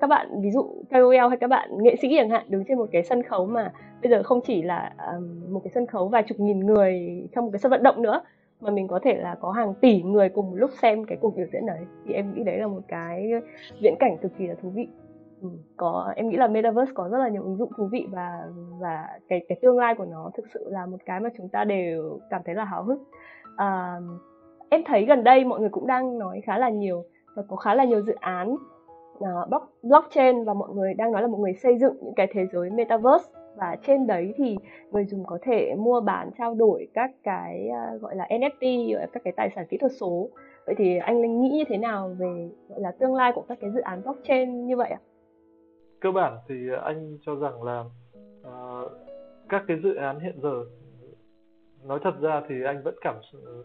các 0.00 0.06
bạn 0.06 0.40
ví 0.42 0.50
dụ 0.50 0.62
KOL 0.90 1.28
hay 1.28 1.36
các 1.40 1.50
bạn 1.50 1.70
nghệ 1.82 1.96
sĩ 1.96 2.14
chẳng 2.16 2.30
hạn 2.30 2.44
đứng 2.48 2.64
trên 2.68 2.78
một 2.78 2.86
cái 2.92 3.02
sân 3.02 3.22
khấu 3.22 3.46
mà 3.46 3.72
bây 4.02 4.10
giờ 4.10 4.22
không 4.22 4.40
chỉ 4.46 4.62
là 4.62 4.92
um, 5.14 5.52
một 5.52 5.60
cái 5.64 5.70
sân 5.74 5.86
khấu 5.86 6.08
vài 6.08 6.22
chục 6.22 6.40
nghìn 6.40 6.66
người 6.66 7.22
trong 7.34 7.44
một 7.44 7.50
cái 7.52 7.58
sân 7.58 7.70
vận 7.70 7.82
động 7.82 8.02
nữa 8.02 8.22
mà 8.60 8.70
mình 8.70 8.88
có 8.88 9.00
thể 9.02 9.14
là 9.14 9.34
có 9.40 9.50
hàng 9.50 9.74
tỷ 9.80 10.02
người 10.02 10.28
cùng 10.28 10.50
một 10.50 10.56
lúc 10.56 10.70
xem 10.82 11.04
cái 11.04 11.18
cuộc 11.20 11.36
biểu 11.36 11.46
diễn 11.52 11.66
đấy. 11.66 11.80
Thì 12.06 12.14
em 12.14 12.34
nghĩ 12.34 12.42
đấy 12.44 12.58
là 12.58 12.66
một 12.66 12.82
cái 12.88 13.32
viễn 13.80 13.94
cảnh 13.98 14.16
cực 14.22 14.32
kỳ 14.38 14.46
là 14.46 14.54
thú 14.62 14.70
vị. 14.70 14.88
Ừ, 15.42 15.48
có 15.76 16.12
em 16.16 16.28
nghĩ 16.28 16.36
là 16.36 16.48
metaverse 16.48 16.92
có 16.94 17.08
rất 17.08 17.18
là 17.18 17.28
nhiều 17.28 17.42
ứng 17.42 17.56
dụng 17.56 17.70
thú 17.76 17.88
vị 17.92 18.06
và 18.10 18.48
và 18.78 19.08
cái 19.28 19.44
cái 19.48 19.58
tương 19.62 19.78
lai 19.78 19.94
của 19.94 20.04
nó 20.04 20.30
thực 20.36 20.44
sự 20.54 20.70
là 20.70 20.86
một 20.86 20.96
cái 21.04 21.20
mà 21.20 21.28
chúng 21.36 21.48
ta 21.48 21.64
đều 21.64 22.18
cảm 22.30 22.42
thấy 22.44 22.54
là 22.54 22.64
háo 22.64 22.82
hức. 22.82 22.98
À, 23.56 24.00
em 24.68 24.82
thấy 24.86 25.04
gần 25.04 25.24
đây 25.24 25.44
mọi 25.44 25.60
người 25.60 25.68
cũng 25.68 25.86
đang 25.86 26.18
nói 26.18 26.40
khá 26.44 26.58
là 26.58 26.68
nhiều 26.68 27.04
và 27.34 27.42
có 27.48 27.56
khá 27.56 27.74
là 27.74 27.84
nhiều 27.84 28.00
dự 28.00 28.14
án 28.20 28.56
uh, 29.18 29.62
blockchain 29.82 30.44
và 30.44 30.54
mọi 30.54 30.68
người 30.74 30.94
đang 30.94 31.12
nói 31.12 31.22
là 31.22 31.28
mọi 31.28 31.40
người 31.40 31.54
xây 31.54 31.78
dựng 31.78 31.96
những 32.02 32.14
cái 32.14 32.28
thế 32.32 32.46
giới 32.52 32.70
metaverse 32.70 33.30
và 33.56 33.76
trên 33.86 34.06
đấy 34.06 34.34
thì 34.36 34.56
người 34.90 35.04
dùng 35.04 35.24
có 35.26 35.38
thể 35.42 35.74
mua 35.78 36.00
bán 36.00 36.30
trao 36.38 36.54
đổi 36.54 36.88
các 36.94 37.10
cái 37.22 37.68
à, 37.68 37.92
gọi 38.00 38.16
là 38.16 38.26
NFT 38.30 38.96
các 39.12 39.22
cái 39.24 39.32
tài 39.36 39.50
sản 39.54 39.66
kỹ 39.70 39.76
thuật 39.76 39.92
số 40.00 40.28
vậy 40.66 40.74
thì 40.78 40.98
anh 40.98 41.22
Linh 41.22 41.40
nghĩ 41.40 41.50
như 41.50 41.64
thế 41.68 41.78
nào 41.78 42.16
về 42.18 42.48
gọi 42.68 42.80
là 42.80 42.90
tương 42.90 43.14
lai 43.14 43.32
của 43.34 43.44
các 43.48 43.58
cái 43.60 43.70
dự 43.70 43.80
án 43.80 44.02
blockchain 44.02 44.66
như 44.66 44.76
vậy 44.76 44.90
ạ? 44.90 45.00
Cơ 46.00 46.10
bản 46.10 46.38
thì 46.48 46.54
anh 46.82 47.18
cho 47.22 47.36
rằng 47.36 47.62
là 47.62 47.84
uh, 48.40 48.92
các 49.48 49.64
cái 49.68 49.80
dự 49.82 49.94
án 49.94 50.20
hiện 50.20 50.40
giờ 50.42 50.64
nói 51.84 51.98
thật 52.02 52.14
ra 52.20 52.42
thì 52.48 52.54
anh 52.64 52.82
vẫn 52.82 52.94
cảm 53.00 53.14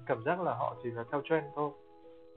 cảm 0.05 0.23
giác 0.25 0.41
là 0.41 0.53
họ 0.53 0.75
chỉ 0.83 0.89
là 0.91 1.03
theo 1.11 1.21
trend 1.29 1.45
thôi. 1.55 1.71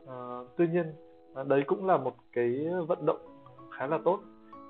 Uh, 0.02 0.48
tuy 0.56 0.68
nhiên 0.68 0.92
à, 1.34 1.42
đấy 1.42 1.62
cũng 1.66 1.86
là 1.86 1.96
một 1.96 2.14
cái 2.32 2.66
vận 2.88 3.06
động 3.06 3.20
khá 3.78 3.86
là 3.86 3.98
tốt 4.04 4.20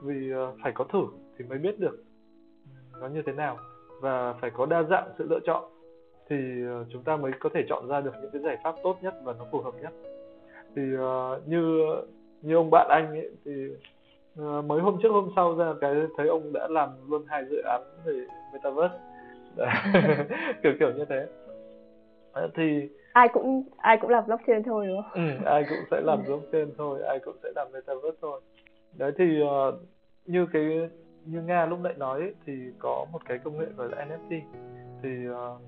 vì 0.02 0.34
uh, 0.34 0.58
phải 0.62 0.72
có 0.74 0.84
thử 0.92 1.02
thì 1.38 1.44
mới 1.44 1.58
biết 1.58 1.78
được 1.78 2.04
nó 3.02 3.08
như 3.08 3.22
thế 3.26 3.32
nào 3.32 3.58
và 4.00 4.34
phải 4.40 4.50
có 4.50 4.66
đa 4.66 4.82
dạng 4.82 5.08
sự 5.18 5.26
lựa 5.30 5.40
chọn 5.44 5.64
thì 6.28 6.36
uh, 6.36 6.86
chúng 6.92 7.02
ta 7.02 7.16
mới 7.16 7.32
có 7.40 7.50
thể 7.54 7.60
chọn 7.68 7.88
ra 7.88 8.00
được 8.00 8.12
những 8.22 8.30
cái 8.32 8.42
giải 8.42 8.58
pháp 8.64 8.74
tốt 8.82 8.96
nhất 9.02 9.14
và 9.24 9.34
nó 9.38 9.44
phù 9.52 9.60
hợp 9.60 9.74
nhất 9.82 9.92
thì 10.76 10.82
uh, 10.96 11.48
như 11.48 11.86
như 12.42 12.54
ông 12.54 12.70
bạn 12.70 12.88
anh 12.90 13.06
ấy 13.10 13.30
thì 13.44 13.52
uh, 14.40 14.64
mới 14.64 14.80
hôm 14.80 14.98
trước 15.02 15.08
hôm 15.12 15.30
sau 15.36 15.54
ra 15.54 15.74
cái 15.80 15.94
thấy 16.16 16.28
ông 16.28 16.52
đã 16.52 16.68
làm 16.70 16.88
luôn 17.10 17.24
hai 17.28 17.44
dự 17.50 17.62
án 17.64 17.82
về 18.04 18.26
metaverse 18.52 18.98
kiểu 20.62 20.72
kiểu 20.78 20.92
như 20.92 21.04
thế 21.08 21.26
thì 22.54 22.88
ai 23.12 23.28
cũng 23.28 23.62
ai 23.76 23.98
cũng 24.00 24.10
làm 24.10 24.26
blockchain 24.26 24.62
thôi 24.62 24.86
đúng 24.86 25.02
không? 25.02 25.12
Ừ, 25.12 25.44
ai 25.44 25.64
cũng 25.68 25.78
sẽ 25.90 26.00
làm 26.00 26.18
blockchain 26.26 26.68
thôi, 26.78 27.02
ai 27.08 27.18
cũng 27.18 27.36
sẽ 27.42 27.48
làm 27.56 27.72
metaverse 27.72 28.18
thôi. 28.22 28.40
Đấy 28.98 29.12
thì 29.18 29.42
uh, 29.42 29.74
như 30.26 30.46
cái 30.52 30.88
như 31.24 31.42
nga 31.42 31.66
lúc 31.66 31.80
nãy 31.80 31.94
nói 31.98 32.20
ấy, 32.20 32.34
thì 32.46 32.52
có 32.78 33.06
một 33.12 33.24
cái 33.24 33.38
công 33.38 33.58
nghệ 33.58 33.66
gọi 33.76 33.88
là 33.88 34.04
NFT 34.04 34.40
thì 35.02 35.28
uh, 35.28 35.60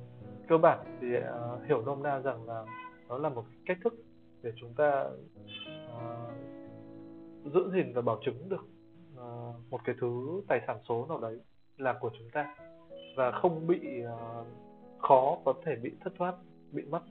cơ 0.49 0.59
bản 0.59 0.99
thì 1.01 1.07
uh, 1.17 1.67
hiểu 1.67 1.83
nôm 1.87 2.03
na 2.03 2.21
rằng 2.21 2.49
là 2.49 2.65
nó 3.09 3.19
là 3.19 3.29
một 3.29 3.45
cách 3.67 3.79
thức 3.85 3.95
để 4.43 4.53
chúng 4.57 4.75
ta 4.75 5.05
uh, 5.97 7.53
giữ 7.55 7.71
gìn 7.75 7.93
và 7.95 8.03
bảo 8.03 8.19
chứng 8.25 8.49
được 8.49 8.67
uh, 9.15 9.55
một 9.71 9.81
cái 9.85 9.95
thứ 10.01 10.43
tài 10.49 10.61
sản 10.67 10.79
số 10.89 11.07
nào 11.09 11.21
đấy 11.21 11.41
là 11.79 11.93
của 12.01 12.11
chúng 12.19 12.31
ta 12.33 12.57
và 13.17 13.31
không 13.31 13.67
bị 13.67 13.81
uh, 14.05 14.47
khó 14.99 15.39
có 15.45 15.55
thể 15.65 15.77
bị 15.83 15.93
thất 16.05 16.13
thoát 16.19 16.35
bị 16.73 16.83
mất. 16.83 17.03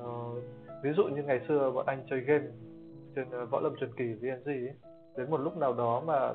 Uh, 0.00 0.42
ví 0.82 0.90
dụ 0.96 1.04
như 1.04 1.22
ngày 1.22 1.40
xưa 1.48 1.70
bọn 1.70 1.86
anh 1.86 2.06
chơi 2.10 2.20
game 2.20 2.46
trên 3.16 3.28
uh, 3.42 3.50
võ 3.50 3.60
lâm 3.60 3.76
truyền 3.80 3.94
kỳ 3.96 4.04
vng 4.04 4.44
ấy 4.44 4.74
đến 5.16 5.30
một 5.30 5.40
lúc 5.40 5.56
nào 5.56 5.74
đó 5.74 6.02
mà 6.06 6.32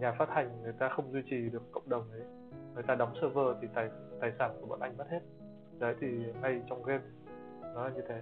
nhà 0.00 0.12
phát 0.12 0.28
hành 0.28 0.62
người 0.62 0.72
ta 0.72 0.88
không 0.88 1.12
duy 1.12 1.22
trì 1.30 1.50
được 1.50 1.62
cộng 1.72 1.88
đồng 1.88 2.10
ấy. 2.10 2.22
Người 2.74 2.82
ta 2.82 2.94
đóng 2.94 3.14
server 3.20 3.56
thì 3.60 3.68
tài 3.74 3.88
tài 4.20 4.32
sản 4.38 4.50
của 4.60 4.66
bọn 4.66 4.80
anh 4.80 4.96
mất 4.96 5.06
hết. 5.10 5.20
Đấy 5.78 5.94
thì 6.00 6.08
ngay 6.42 6.62
trong 6.68 6.82
game. 6.82 7.02
Nó 7.74 7.84
là 7.84 7.90
như 7.94 8.02
thế. 8.08 8.20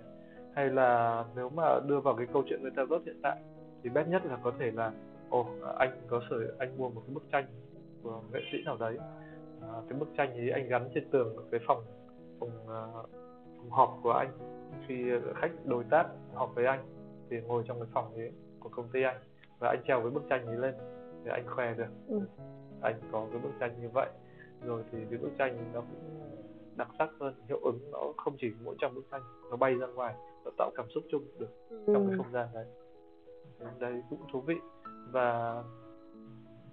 Hay 0.54 0.70
là 0.70 1.24
nếu 1.36 1.48
mà 1.48 1.80
đưa 1.86 2.00
vào 2.00 2.14
cái 2.16 2.26
câu 2.32 2.42
chuyện 2.46 2.60
metaverse 2.62 3.04
hiện 3.06 3.20
tại 3.22 3.36
thì 3.82 3.90
best 3.90 4.08
nhất 4.08 4.26
là 4.26 4.38
có 4.42 4.52
thể 4.58 4.70
là 4.70 4.92
ồ 5.30 5.40
oh, 5.40 5.46
anh 5.78 6.00
có 6.08 6.20
sở 6.30 6.36
anh 6.58 6.78
mua 6.78 6.88
một 6.88 7.02
cái 7.06 7.14
bức 7.14 7.24
tranh 7.32 7.46
của 8.02 8.20
nghệ 8.32 8.40
sĩ 8.52 8.58
nào 8.64 8.76
đấy. 8.80 8.98
À, 9.62 9.68
cái 9.88 9.98
bức 9.98 10.08
tranh 10.16 10.32
ấy 10.32 10.50
anh 10.50 10.68
gắn 10.68 10.88
trên 10.94 11.10
tường 11.10 11.36
ở 11.36 11.42
cái 11.50 11.60
phòng 11.66 11.84
phòng, 12.40 12.50
uh, 12.64 13.10
phòng 13.56 13.70
họp 13.70 13.98
của 14.02 14.12
anh. 14.12 14.30
Khi 14.86 15.10
khách 15.36 15.50
đối 15.64 15.84
tác 15.84 16.06
họp 16.34 16.54
với 16.54 16.66
anh 16.66 16.84
thì 17.30 17.40
ngồi 17.40 17.64
trong 17.66 17.80
cái 17.80 17.88
phòng 17.92 18.14
ấy 18.14 18.32
của 18.60 18.68
công 18.68 18.88
ty 18.88 19.02
anh 19.02 19.16
và 19.58 19.68
anh 19.68 19.82
treo 19.86 20.00
cái 20.00 20.10
bức 20.10 20.22
tranh 20.28 20.46
ấy 20.46 20.56
lên 20.56 20.74
để 21.24 21.32
anh 21.32 21.46
khoe 21.46 21.74
được 21.74 21.88
ừ. 22.08 22.20
anh 22.80 23.00
có 23.12 23.26
cái 23.30 23.40
bức 23.40 23.50
tranh 23.60 23.80
như 23.80 23.88
vậy 23.94 24.10
rồi 24.66 24.82
thì 24.92 24.98
cái 25.10 25.18
bức 25.18 25.30
tranh 25.38 25.70
nó 25.72 25.80
cũng 25.80 26.20
đặc 26.76 26.88
sắc 26.98 27.10
hơn 27.20 27.34
hiệu 27.48 27.60
ứng 27.62 27.78
nó 27.92 28.12
không 28.16 28.36
chỉ 28.40 28.52
mỗi 28.64 28.76
trong 28.78 28.94
bức 28.94 29.04
tranh 29.10 29.22
nó 29.50 29.56
bay 29.56 29.74
ra 29.74 29.86
ngoài 29.86 30.14
nó 30.44 30.50
tạo 30.58 30.70
cảm 30.76 30.86
xúc 30.94 31.04
chung 31.10 31.24
được 31.38 31.68
ừ. 31.68 31.84
trong 31.86 32.08
cái 32.08 32.16
không 32.16 32.32
gian 32.32 32.48
đấy 32.54 32.66
đây 33.78 34.02
cũng 34.10 34.20
thú 34.32 34.40
vị 34.40 34.54
và 35.10 35.62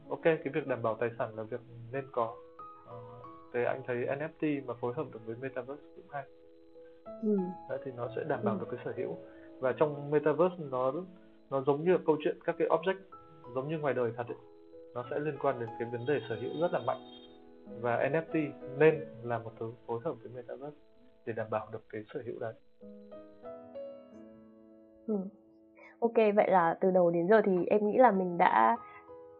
ok 0.09 0.23
cái 0.23 0.49
việc 0.53 0.67
đảm 0.67 0.81
bảo 0.81 0.95
tài 0.95 1.09
sản 1.19 1.35
là 1.35 1.43
việc 1.43 1.61
nên 1.91 2.05
có 2.11 2.35
thì 3.53 3.63
anh 3.63 3.81
thấy 3.87 3.97
NFT 3.97 4.65
mà 4.65 4.73
phối 4.73 4.93
hợp 4.93 5.05
được 5.13 5.19
với 5.25 5.35
Metaverse 5.35 5.83
cũng 5.95 6.05
hay 6.09 6.23
ừ. 7.23 7.37
Đấy, 7.69 7.79
thì 7.85 7.91
nó 7.91 8.09
sẽ 8.15 8.23
đảm 8.27 8.39
bảo 8.43 8.55
ừ. 8.55 8.59
được 8.59 8.67
cái 8.71 8.79
sở 8.85 8.93
hữu 8.97 9.17
và 9.59 9.71
trong 9.71 10.11
Metaverse 10.11 10.55
nó 10.71 10.93
nó 11.49 11.61
giống 11.61 11.83
như 11.83 11.97
câu 12.05 12.17
chuyện 12.23 12.37
các 12.43 12.55
cái 12.59 12.67
object 12.67 12.99
giống 13.55 13.67
như 13.67 13.79
ngoài 13.79 13.93
đời 13.93 14.11
thật 14.17 14.27
ấy. 14.27 14.37
nó 14.93 15.05
sẽ 15.09 15.19
liên 15.19 15.37
quan 15.41 15.59
đến 15.59 15.69
cái 15.79 15.87
vấn 15.91 16.05
đề 16.05 16.19
sở 16.29 16.35
hữu 16.41 16.61
rất 16.61 16.73
là 16.73 16.79
mạnh 16.79 17.01
và 17.81 18.09
NFT 18.09 18.51
nên 18.77 18.99
là 19.23 19.39
một 19.39 19.51
thứ 19.59 19.73
phối 19.87 19.99
hợp 20.03 20.15
với 20.23 20.31
Metaverse 20.35 20.77
để 21.25 21.33
đảm 21.33 21.47
bảo 21.49 21.67
được 21.71 21.83
cái 21.89 22.01
sở 22.13 22.21
hữu 22.25 22.39
đấy 22.39 22.53
ừ. 25.07 25.15
Ok, 25.99 26.15
vậy 26.35 26.51
là 26.51 26.77
từ 26.81 26.91
đầu 26.91 27.11
đến 27.11 27.27
giờ 27.27 27.41
thì 27.45 27.65
em 27.65 27.87
nghĩ 27.87 27.97
là 27.97 28.11
mình 28.11 28.37
đã 28.37 28.77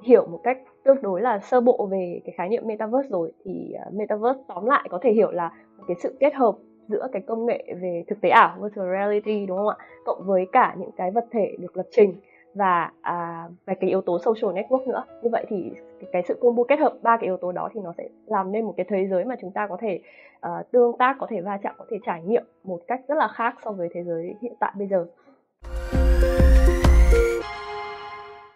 hiểu 0.04 0.28
một 0.28 0.40
cách 0.44 0.58
tương 0.84 1.02
đối 1.02 1.22
là 1.22 1.40
sơ 1.40 1.62
bộ 1.62 1.88
về 1.92 2.22
cái 2.26 2.34
khái 2.38 2.50
niệm 2.50 2.64
metaverse 2.66 3.10
rồi 3.10 3.32
thì 3.44 3.74
uh, 3.88 3.94
metaverse 3.94 4.42
tóm 4.48 4.66
lại 4.66 4.88
có 4.92 5.00
thể 5.02 5.12
hiểu 5.12 5.32
là 5.32 5.52
một 5.78 5.84
cái 5.88 5.96
sự 6.04 6.18
kết 6.20 6.34
hợp 6.34 6.56
giữa 6.88 7.08
cái 7.12 7.22
công 7.22 7.46
nghệ 7.46 7.74
về 7.82 8.04
thực 8.08 8.22
tế 8.22 8.30
ảo 8.30 8.58
virtual 8.62 8.88
reality 8.92 9.46
đúng 9.46 9.58
không 9.58 9.68
ạ 9.68 9.78
cộng 10.06 10.24
với 10.26 10.46
cả 10.52 10.76
những 10.80 10.92
cái 10.98 11.12
vật 11.12 11.26
thể 11.32 11.56
được 11.60 11.78
lập 11.78 11.86
trình 11.92 12.14
và 12.56 12.92
à, 13.02 13.48
về 13.66 13.76
cái 13.80 13.90
yếu 13.90 14.02
tố 14.02 14.20
social 14.20 14.58
network 14.58 14.88
nữa. 14.88 15.04
Như 15.24 15.30
vậy 15.32 15.46
thì 15.50 15.72
cái 16.12 16.24
sự 16.28 16.38
combo 16.42 16.64
kết 16.64 16.80
hợp 16.80 16.94
ba 17.02 17.18
cái 17.18 17.26
yếu 17.26 17.38
tố 17.38 17.52
đó 17.52 17.70
thì 17.74 17.82
nó 17.84 17.94
sẽ 17.98 18.08
làm 18.26 18.52
nên 18.52 18.66
một 18.66 18.74
cái 18.78 18.86
thế 18.90 19.08
giới 19.08 19.26
mà 19.26 19.36
chúng 19.42 19.52
ta 19.52 19.68
có 19.68 19.78
thể 19.82 20.00
uh, 20.48 20.72
tương 20.72 20.98
tác 20.98 21.16
có 21.20 21.28
thể 21.30 21.42
va 21.42 21.58
chạm 21.64 21.76
có 21.78 21.86
thể 21.92 21.98
trải 22.06 22.24
nghiệm 22.24 22.44
một 22.64 22.80
cách 22.88 23.02
rất 23.08 23.16
là 23.16 23.28
khác 23.28 23.56
so 23.66 23.72
với 23.72 23.90
thế 23.94 24.04
giới 24.04 24.36
hiện 24.42 24.54
tại 24.60 24.72
bây 24.78 24.88
giờ. 24.88 25.06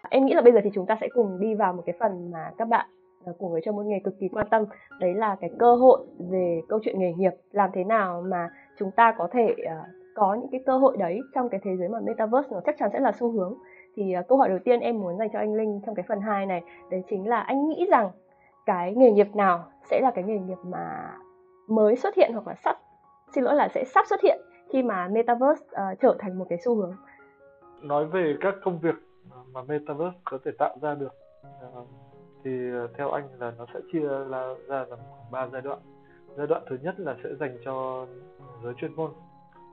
Em 0.10 0.26
nghĩ 0.26 0.34
là 0.34 0.42
bây 0.42 0.54
giờ 0.54 0.60
thì 0.64 0.70
chúng 0.74 0.86
ta 0.86 0.98
sẽ 1.02 1.08
cùng 1.14 1.40
đi 1.40 1.56
vào 1.56 1.74
một 1.74 1.84
cái 1.86 1.96
phần 2.00 2.32
mà 2.32 2.52
các 2.58 2.68
bạn 2.68 2.86
của 3.38 3.50
người 3.50 3.62
trong 3.66 3.76
môn 3.76 3.88
nghề 3.88 4.00
cực 4.00 4.20
kỳ 4.20 4.28
quan 4.28 4.48
tâm 4.50 4.64
đấy 5.00 5.14
là 5.14 5.36
cái 5.42 5.50
cơ 5.60 5.76
hội 5.76 6.00
về 6.20 6.62
câu 6.70 6.80
chuyện 6.84 7.00
nghề 7.00 7.14
nghiệp. 7.14 7.32
Làm 7.52 7.70
thế 7.74 7.84
nào 7.84 8.24
mà 8.28 8.50
chúng 8.78 8.92
ta 8.92 9.14
có 9.18 9.28
thể 9.32 9.56
uh, 9.64 9.88
có 10.16 10.34
những 10.34 10.50
cái 10.52 10.62
cơ 10.66 10.78
hội 10.78 10.98
đấy 10.98 11.22
trong 11.36 11.50
cái 11.50 11.60
thế 11.64 11.72
giới 11.78 11.90
mà 11.90 12.00
metaverse 12.00 12.50
nó 12.52 12.62
chắc 12.66 12.76
chắn 12.78 12.90
sẽ 12.94 13.00
là 13.00 13.12
xu 13.12 13.32
hướng 13.32 13.58
thì 13.96 14.16
uh, 14.20 14.28
câu 14.28 14.38
hỏi 14.38 14.50
đầu 14.50 14.60
tiên 14.66 14.80
em 14.80 15.00
muốn 15.00 15.18
dành 15.18 15.30
cho 15.34 15.40
anh 15.40 15.54
Linh 15.54 15.82
trong 15.86 15.96
cái 15.96 16.06
phần 16.08 16.22
2 16.22 16.46
này 16.46 16.64
đấy 16.90 17.04
chính 17.10 17.28
là 17.28 17.40
anh 17.40 17.70
nghĩ 17.70 17.86
rằng 17.92 18.10
cái 18.66 18.94
nghề 18.96 19.12
nghiệp 19.12 19.36
nào 19.36 19.64
sẽ 19.90 20.00
là 20.04 20.12
cái 20.12 20.24
nghề 20.24 20.40
nghiệp 20.40 20.58
mà 20.64 21.12
mới 21.68 21.96
xuất 21.96 22.16
hiện 22.16 22.32
hoặc 22.34 22.48
là 22.48 22.56
sắp 22.56 22.78
xin 23.36 23.44
lỗi 23.44 23.56
là 23.56 23.68
sẽ 23.68 23.84
sắp 23.84 24.06
xuất 24.08 24.22
hiện 24.22 24.40
khi 24.70 24.84
mà 24.84 25.08
metaverse 25.08 25.66
uh, 25.66 26.00
trở 26.00 26.16
thành 26.20 26.40
một 26.40 26.46
cái 26.50 26.58
xu 26.66 26.76
hướng? 26.76 26.96
Nói 27.82 28.06
về 28.06 28.36
các 28.42 28.56
công 28.64 28.80
việc 28.80 28.96
mà 29.52 29.62
metaverse 29.62 30.18
có 30.24 30.38
thể 30.46 30.52
tạo 30.58 30.78
ra 30.82 30.96
được 30.96 31.14
uh, 31.80 31.88
thì 32.46 32.72
ờ, 32.72 32.88
theo 32.98 33.12
anh 33.12 33.28
là 33.40 33.54
nó 33.58 33.66
sẽ 33.74 33.80
chia 33.92 34.08
ra 34.30 34.56
ra 34.68 34.86
làm 34.90 35.00
ba 35.32 35.48
giai 35.48 35.62
đoạn. 35.62 35.80
Giai 36.38 36.48
đoạn 36.48 36.64
thứ 36.70 36.78
nhất 36.82 37.00
là 37.00 37.16
sẽ 37.24 37.30
dành 37.40 37.58
cho 37.66 38.06
giới 38.64 38.74
chuyên 38.78 38.96
môn 38.96 39.12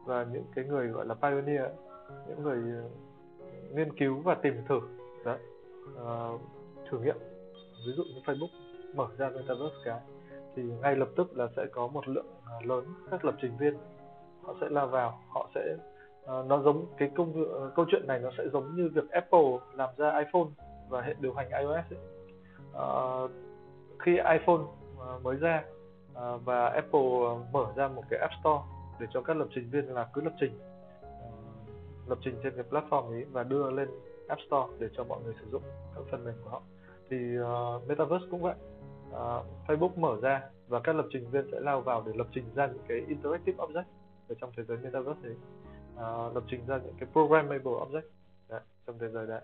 và 0.04 0.26
những 0.32 0.44
cái 0.54 0.64
người 0.64 0.86
gọi 0.86 1.06
là 1.06 1.14
pioneer 1.14 1.66
những 2.28 2.42
người 2.42 2.82
nghiên 3.74 3.96
cứu 3.96 4.20
và 4.20 4.34
tìm 4.34 4.54
thử 4.68 4.80
đấy 5.24 5.38
uh, 6.02 6.40
thử 6.90 6.98
nghiệm. 6.98 7.16
Ví 7.86 7.92
dụ 7.96 8.02
như 8.02 8.20
Facebook 8.24 8.48
mở 8.94 9.06
ra 9.18 9.28
metaverse 9.28 9.76
cái 9.84 10.00
thì 10.56 10.62
ngay 10.62 10.96
lập 10.96 11.08
tức 11.16 11.36
là 11.36 11.48
sẽ 11.56 11.66
có 11.72 11.86
một 11.86 12.08
lượng 12.08 12.26
ờ, 12.46 12.58
lớn 12.64 12.84
các 13.10 13.24
lập 13.24 13.34
trình 13.42 13.56
viên. 13.56 13.74
Họ 14.42 14.54
sẽ 14.60 14.66
lao 14.70 14.86
vào 14.86 15.20
họ 15.28 15.48
sẽ 15.54 15.76
uh, 16.22 16.46
nó 16.46 16.62
giống 16.62 16.86
cái 16.98 17.10
công 17.16 17.42
uh, 17.42 17.74
câu 17.74 17.84
chuyện 17.88 18.06
này 18.06 18.18
nó 18.18 18.30
sẽ 18.38 18.44
giống 18.52 18.76
như 18.76 18.90
việc 18.94 19.10
Apple 19.10 19.58
làm 19.74 19.90
ra 19.96 20.18
iPhone 20.18 20.48
và 20.88 21.00
hệ 21.00 21.14
điều 21.20 21.34
hành 21.34 21.48
iOS 21.50 21.92
ấy. 21.92 21.98
Uh, 22.72 23.30
khi 23.98 24.12
iPhone 24.12 24.62
uh, 25.16 25.22
mới 25.22 25.36
ra 25.36 25.64
uh, 26.12 26.44
và 26.44 26.68
Apple 26.68 27.00
uh, 27.00 27.52
mở 27.52 27.66
ra 27.76 27.88
một 27.88 28.02
cái 28.10 28.20
App 28.20 28.32
Store 28.40 28.62
để 29.00 29.06
cho 29.10 29.20
các 29.20 29.36
lập 29.36 29.48
trình 29.54 29.70
viên 29.70 29.84
là 29.84 30.08
cứ 30.12 30.20
lập 30.20 30.32
trình 30.40 30.58
lập 32.12 32.18
trình 32.24 32.40
trên 32.42 32.52
cái 32.56 32.64
platform 32.70 33.10
ấy 33.10 33.24
và 33.24 33.42
đưa 33.42 33.70
lên 33.70 33.88
App 34.28 34.40
Store 34.46 34.72
để 34.78 34.88
cho 34.96 35.04
mọi 35.04 35.20
người 35.24 35.34
sử 35.40 35.50
dụng 35.50 35.62
các 35.94 36.04
phần 36.10 36.24
mềm 36.24 36.34
của 36.44 36.50
họ. 36.50 36.62
Thì 37.10 37.16
uh, 37.38 37.88
Metaverse 37.88 38.26
cũng 38.30 38.42
vậy. 38.42 38.54
Uh, 39.10 39.16
Facebook 39.66 39.90
mở 39.96 40.16
ra 40.22 40.42
và 40.68 40.80
các 40.80 40.96
lập 40.96 41.06
trình 41.12 41.30
viên 41.30 41.48
sẽ 41.52 41.60
lao 41.60 41.80
vào 41.80 42.02
để 42.06 42.12
lập 42.14 42.26
trình 42.32 42.44
ra 42.54 42.66
những 42.66 42.84
cái 42.88 42.98
interactive 43.08 43.64
object 43.64 43.84
ở 44.28 44.34
trong 44.40 44.50
thế 44.56 44.62
giới 44.68 44.78
metaverse 44.78 45.28
ấy. 45.28 45.36
Uh, 45.94 46.34
lập 46.34 46.44
trình 46.48 46.66
ra 46.66 46.78
những 46.84 46.94
cái 46.98 47.08
programmable 47.12 47.72
object 47.72 48.08
đấy, 48.48 48.60
trong 48.86 48.98
thế 48.98 49.08
giới 49.08 49.26
đấy. 49.26 49.40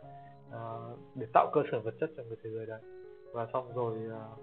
Uh, 0.48 0.98
để 1.14 1.26
tạo 1.34 1.50
cơ 1.52 1.60
sở 1.72 1.80
vật 1.80 1.94
chất 2.00 2.10
trong 2.16 2.26
cái 2.28 2.38
thế 2.44 2.50
giới 2.50 2.66
đấy. 2.66 2.80
Và 3.32 3.46
xong 3.52 3.72
rồi 3.74 3.98
uh, 4.06 4.38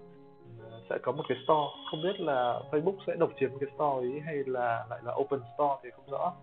sẽ 0.90 0.98
có 1.02 1.12
một 1.12 1.24
cái 1.28 1.38
store. 1.44 1.68
Không 1.90 2.02
biết 2.02 2.20
là 2.20 2.60
Facebook 2.70 2.96
sẽ 3.06 3.14
độc 3.18 3.30
chiếm 3.40 3.58
cái 3.58 3.70
store 3.74 4.08
ấy 4.08 4.20
hay 4.20 4.36
là 4.46 4.86
lại 4.90 5.00
là 5.04 5.14
open 5.14 5.40
store 5.54 5.74
thì 5.82 5.90
không 5.96 6.10
rõ 6.10 6.34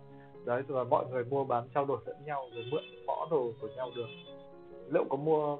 đấy 0.46 0.62
và 0.68 0.84
mọi 0.84 1.04
người 1.10 1.24
mua 1.24 1.44
bán 1.44 1.64
trao 1.74 1.84
đổi 1.84 1.98
lẫn 2.06 2.16
nhau 2.24 2.46
rồi 2.54 2.64
mượn 2.70 2.82
mõ 3.06 3.26
đồ 3.30 3.52
của 3.60 3.68
nhau 3.76 3.90
được 3.96 4.06
liệu 4.90 5.04
có 5.08 5.16
mua 5.16 5.58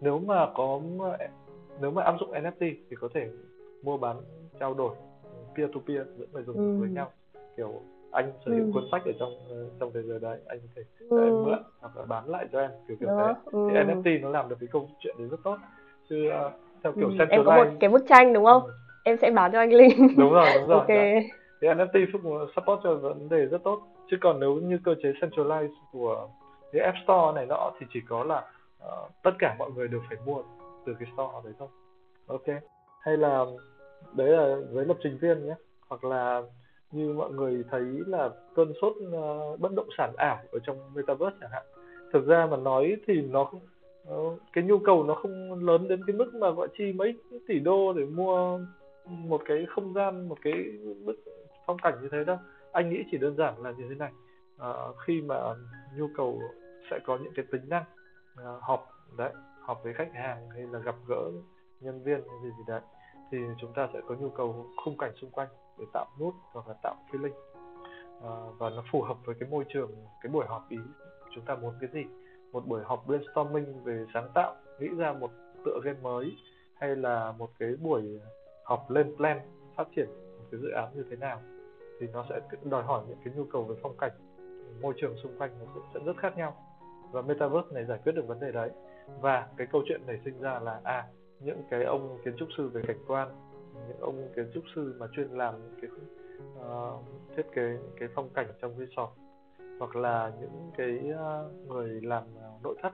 nếu 0.00 0.18
mà 0.18 0.46
có 0.54 0.80
nếu 1.80 1.90
mà 1.90 2.02
áp 2.02 2.14
dụng 2.20 2.30
NFT 2.32 2.74
thì 2.90 2.96
có 3.00 3.08
thể 3.14 3.28
mua 3.82 3.96
bán 3.96 4.16
trao 4.60 4.74
đổi 4.74 4.96
peer 5.56 5.70
to 5.74 5.80
peer 5.86 6.06
giữa 6.18 6.26
người 6.32 6.42
dùng 6.42 6.56
ừ. 6.56 6.80
với 6.80 6.88
nhau 6.88 7.10
kiểu 7.56 7.72
anh 8.10 8.32
sở 8.46 8.52
hữu 8.52 8.64
ừ. 8.64 8.70
cuốn 8.74 8.84
sách 8.92 9.02
ở 9.04 9.12
trong 9.18 9.30
trong 9.80 9.90
thế 9.94 10.02
giới 10.02 10.18
đấy 10.20 10.38
anh 10.46 10.58
có 10.60 10.68
thể 10.76 10.82
ừ. 11.08 11.44
mượn 11.44 11.62
hoặc 11.80 11.96
là 11.96 12.04
bán 12.04 12.28
lại 12.28 12.46
cho 12.52 12.60
em 12.60 12.70
kiểu 12.88 12.96
kiểu 13.00 13.08
Đó. 13.08 13.34
thế 13.44 13.50
ừ. 13.52 13.68
thì 13.70 13.74
NFT 13.74 14.20
nó 14.20 14.28
làm 14.28 14.48
được 14.48 14.56
cái 14.60 14.68
câu 14.72 14.88
chuyện 15.00 15.14
đấy 15.18 15.28
rất 15.30 15.40
tốt 15.44 15.56
chứ 16.08 16.30
uh, 16.46 16.52
theo 16.82 16.92
kiểu 16.92 17.08
ừ. 17.08 17.26
em 17.30 17.44
có 17.44 17.56
một 17.56 17.66
cái 17.80 17.90
bức 17.90 18.04
tranh 18.08 18.32
đúng 18.32 18.44
không 18.44 18.62
ừ. 18.64 18.72
em 19.04 19.16
sẽ 19.16 19.30
bán 19.30 19.52
cho 19.52 19.58
anh 19.58 19.72
linh 19.72 20.16
đúng 20.16 20.32
rồi 20.32 20.48
đúng 20.54 20.68
rồi 20.68 20.78
ok 20.78 20.88
dạ. 20.88 21.20
thì 21.60 21.68
NFT 21.68 22.06
support 22.56 22.80
cho 22.84 22.94
vấn 22.94 23.28
đề 23.28 23.46
rất 23.46 23.62
tốt 23.64 23.82
chứ 24.10 24.16
còn 24.20 24.40
nếu 24.40 24.54
như 24.54 24.78
cơ 24.84 24.94
chế 25.02 25.12
centralized 25.20 25.74
của 25.92 26.28
cái 26.72 26.82
app 26.82 26.96
store 27.04 27.32
này 27.34 27.46
nọ 27.46 27.72
thì 27.80 27.86
chỉ 27.92 28.00
có 28.08 28.24
là 28.24 28.38
uh, 28.86 29.10
tất 29.22 29.30
cả 29.38 29.56
mọi 29.58 29.70
người 29.70 29.88
đều 29.88 30.00
phải 30.08 30.18
mua 30.26 30.42
từ 30.86 30.94
cái 31.00 31.08
store 31.12 31.32
đấy 31.44 31.52
thôi. 31.58 31.68
Ok. 32.26 32.62
Hay 33.00 33.16
là 33.16 33.44
đấy 34.12 34.28
là 34.28 34.56
với 34.72 34.84
lập 34.84 34.96
trình 35.02 35.18
viên 35.20 35.46
nhé. 35.46 35.54
Hoặc 35.88 36.04
là 36.04 36.42
như 36.92 37.12
mọi 37.12 37.30
người 37.30 37.64
thấy 37.70 37.82
là 38.06 38.30
cơn 38.54 38.72
sốt 38.82 38.92
uh, 38.92 39.60
bất 39.60 39.72
động 39.72 39.88
sản 39.98 40.12
ảo 40.16 40.38
ở 40.52 40.58
trong 40.58 40.94
metaverse 40.94 41.36
chẳng 41.40 41.50
hạn. 41.50 41.62
Thực 42.12 42.26
ra 42.26 42.46
mà 42.46 42.56
nói 42.56 42.96
thì 43.06 43.22
nó 43.22 43.44
không 43.44 43.60
uh, 44.14 44.40
cái 44.52 44.64
nhu 44.64 44.78
cầu 44.78 45.04
nó 45.04 45.14
không 45.14 45.66
lớn 45.66 45.88
đến 45.88 46.00
cái 46.06 46.16
mức 46.16 46.34
mà 46.34 46.50
gọi 46.50 46.68
chi 46.78 46.92
mấy 46.92 47.14
tỷ 47.48 47.58
đô 47.58 47.92
để 47.92 48.04
mua 48.04 48.60
một 49.06 49.42
cái 49.44 49.66
không 49.68 49.94
gian 49.94 50.28
một 50.28 50.38
cái 50.42 50.52
bức 51.04 51.16
phong 51.66 51.78
cảnh 51.78 51.94
như 52.02 52.08
thế 52.12 52.24
đâu 52.24 52.36
anh 52.78 52.90
nghĩ 52.90 53.04
chỉ 53.10 53.18
đơn 53.18 53.36
giản 53.36 53.62
là 53.62 53.70
như 53.70 53.86
thế 53.88 53.94
này. 53.94 54.12
À, 54.58 54.72
khi 55.06 55.22
mà 55.22 55.36
nhu 55.96 56.08
cầu 56.16 56.40
sẽ 56.90 56.98
có 57.06 57.18
những 57.22 57.32
cái 57.36 57.44
tính 57.52 57.68
năng 57.68 57.84
à, 58.36 58.44
họp 58.60 58.88
đấy 59.16 59.32
họp 59.60 59.84
với 59.84 59.94
khách 59.94 60.10
hàng 60.14 60.50
hay 60.50 60.62
là 60.62 60.78
gặp 60.78 60.94
gỡ 61.06 61.30
nhân 61.80 62.02
viên 62.04 62.20
hay 62.28 62.38
gì 62.42 62.48
gì 62.58 62.64
đấy 62.66 62.80
thì 63.30 63.38
chúng 63.60 63.72
ta 63.74 63.88
sẽ 63.92 64.00
có 64.08 64.14
nhu 64.14 64.30
cầu 64.30 64.66
khung 64.84 64.98
cảnh 64.98 65.12
xung 65.20 65.30
quanh 65.30 65.48
để 65.78 65.84
tạo 65.92 66.06
nút 66.20 66.34
hoặc 66.52 66.68
là 66.68 66.74
tạo 66.82 66.94
feeling. 67.10 67.34
À, 68.22 68.32
và 68.58 68.70
nó 68.70 68.84
phù 68.92 69.02
hợp 69.02 69.16
với 69.24 69.34
cái 69.40 69.48
môi 69.48 69.64
trường 69.68 69.90
cái 70.22 70.32
buổi 70.32 70.46
họp 70.48 70.68
ý 70.68 70.78
chúng 71.34 71.44
ta 71.44 71.54
muốn 71.54 71.74
cái 71.80 71.90
gì. 71.92 72.04
Một 72.52 72.66
buổi 72.66 72.84
họp 72.84 73.06
brainstorming 73.06 73.84
về 73.84 74.04
sáng 74.14 74.30
tạo 74.34 74.56
nghĩ 74.78 74.88
ra 74.96 75.12
một 75.12 75.30
tựa 75.64 75.80
game 75.84 75.98
mới 76.02 76.36
hay 76.74 76.96
là 76.96 77.32
một 77.32 77.50
cái 77.58 77.76
buổi 77.80 78.20
họp 78.64 78.90
lên 78.90 79.16
plan 79.16 79.40
phát 79.76 79.88
triển 79.96 80.08
một 80.08 80.44
cái 80.50 80.60
dự 80.60 80.70
án 80.70 80.88
như 80.94 81.04
thế 81.10 81.16
nào 81.16 81.42
thì 82.00 82.06
nó 82.12 82.26
sẽ 82.28 82.40
đòi 82.64 82.82
hỏi 82.82 83.04
những 83.08 83.18
cái 83.24 83.34
nhu 83.36 83.44
cầu 83.44 83.64
về 83.64 83.76
phong 83.82 83.96
cảnh 83.98 84.12
môi 84.80 84.94
trường 84.96 85.16
xung 85.22 85.38
quanh 85.38 85.50
nó 85.58 85.66
sẽ, 85.74 85.80
sẽ 85.94 86.00
rất 86.06 86.16
khác 86.18 86.36
nhau. 86.36 86.56
Và 87.10 87.22
metaverse 87.22 87.68
này 87.72 87.84
giải 87.84 87.98
quyết 88.04 88.12
được 88.12 88.26
vấn 88.26 88.40
đề 88.40 88.52
đấy. 88.52 88.70
Và 89.20 89.48
cái 89.56 89.66
câu 89.72 89.82
chuyện 89.88 90.00
này 90.06 90.20
sinh 90.24 90.40
ra 90.40 90.58
là 90.58 90.80
à 90.84 91.08
những 91.40 91.62
cái 91.70 91.84
ông 91.84 92.18
kiến 92.24 92.34
trúc 92.36 92.48
sư 92.56 92.68
về 92.68 92.82
cảnh 92.86 93.04
quan 93.06 93.28
những 93.88 94.00
ông 94.00 94.28
kiến 94.36 94.50
trúc 94.54 94.64
sư 94.74 94.94
mà 94.98 95.06
chuyên 95.12 95.30
làm 95.30 95.54
cái 95.82 95.90
uh, 96.58 97.04
thiết 97.36 97.46
kế 97.54 97.62
những 97.62 97.96
cái 98.00 98.08
phong 98.14 98.28
cảnh 98.34 98.46
trong 98.62 98.78
resort 98.78 99.10
hoặc 99.78 99.96
là 99.96 100.32
những 100.40 100.70
cái 100.76 101.00
uh, 101.12 101.68
người 101.68 102.00
làm 102.00 102.22
uh, 102.22 102.62
nội 102.62 102.76
thất 102.82 102.92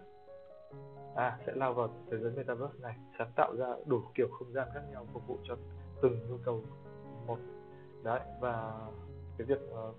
à 1.15 1.39
sẽ 1.47 1.53
lao 1.57 1.75
vào 1.75 1.89
thế 2.11 2.19
giới 2.19 2.33
metaverse 2.37 2.79
này 2.83 2.97
sáng 3.19 3.33
tạo 3.37 3.57
ra 3.57 3.67
đủ 3.87 4.03
kiểu 4.15 4.29
không 4.39 4.53
gian 4.53 4.69
khác 4.75 4.81
nhau 4.93 5.07
phục 5.13 5.27
vụ 5.27 5.39
cho 5.45 5.57
từng 6.03 6.19
nhu 6.29 6.37
cầu 6.45 6.63
một 7.27 7.39
đấy 8.05 8.21
và 8.41 8.73
cái 9.39 9.47
việc 9.47 9.61
uh, 9.73 9.97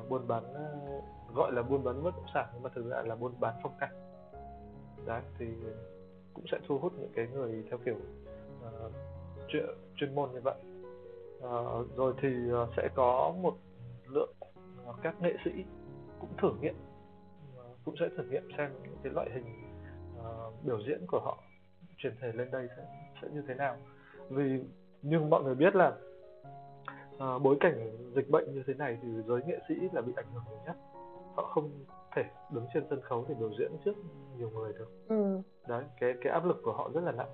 uh, 0.00 0.08
buôn 0.08 0.28
bán 0.28 0.44
uh, 0.44 1.04
gọi 1.34 1.52
là 1.52 1.62
buôn 1.62 1.84
bán 1.84 2.02
bất 2.02 2.16
động 2.16 2.26
sản 2.34 2.48
nhưng 2.52 2.62
mà 2.62 2.70
thực 2.74 2.90
ra 2.90 3.02
là 3.02 3.16
buôn 3.16 3.40
bán 3.40 3.54
phong 3.62 3.76
cảnh. 3.80 3.92
Đấy 5.06 5.22
thì 5.38 5.46
cũng 6.34 6.44
sẽ 6.50 6.58
thu 6.68 6.78
hút 6.78 6.92
những 6.98 7.12
cái 7.14 7.26
người 7.26 7.64
theo 7.70 7.78
kiểu 7.84 7.96
uh, 8.66 8.92
chuyên, 9.48 9.64
chuyên 9.96 10.14
môn 10.14 10.32
như 10.32 10.40
vậy. 10.44 10.58
Uh, 11.38 11.96
rồi 11.96 12.14
thì 12.22 12.52
uh, 12.52 12.68
sẽ 12.76 12.88
có 12.94 13.34
một 13.42 13.54
lượng 14.06 14.32
uh, 14.88 14.96
các 15.02 15.20
nghệ 15.20 15.34
sĩ 15.44 15.50
cũng 16.20 16.30
thử 16.42 16.50
nghiệm 16.60 16.74
uh, 17.58 17.76
cũng 17.84 17.94
sẽ 18.00 18.08
thử 18.16 18.24
nghiệm 18.24 18.48
xem 18.58 18.72
những 18.82 18.96
cái 19.02 19.12
loại 19.12 19.30
hình 19.34 19.46
uh, 20.18 20.64
biểu 20.64 20.78
diễn 20.86 21.06
của 21.08 21.20
họ 21.20 21.38
chuyển 21.96 22.16
thể 22.20 22.32
lên 22.32 22.50
đây 22.50 22.68
sẽ, 22.76 22.82
sẽ 23.22 23.28
như 23.32 23.42
thế 23.48 23.54
nào. 23.54 23.76
Vì 24.28 24.60
nhưng 25.02 25.30
mọi 25.30 25.42
người 25.42 25.54
biết 25.54 25.74
là 25.76 25.96
uh, 27.24 27.42
bối 27.42 27.56
cảnh 27.60 27.90
dịch 28.14 28.30
bệnh 28.30 28.54
như 28.54 28.62
thế 28.66 28.74
này 28.74 28.98
thì 29.02 29.08
giới 29.26 29.40
nghệ 29.46 29.58
sĩ 29.68 29.74
là 29.92 30.00
bị 30.00 30.12
ảnh 30.16 30.26
hưởng 30.34 30.44
nhiều 30.50 30.58
nhất. 30.66 30.76
Họ 31.36 31.42
không 31.42 31.70
thể 32.16 32.22
đứng 32.52 32.66
trên 32.74 32.84
sân 32.90 33.00
khấu 33.00 33.24
để 33.28 33.34
biểu 33.38 33.50
diễn 33.58 33.72
trước 33.84 33.92
nhiều 34.38 34.50
người 34.50 34.72
được. 34.72 34.88
Ừ. 35.08 35.40
đấy 35.68 35.84
cái 36.00 36.14
cái 36.20 36.32
áp 36.32 36.44
lực 36.44 36.60
của 36.62 36.72
họ 36.72 36.90
rất 36.94 37.00
là 37.04 37.12
nặng. 37.12 37.30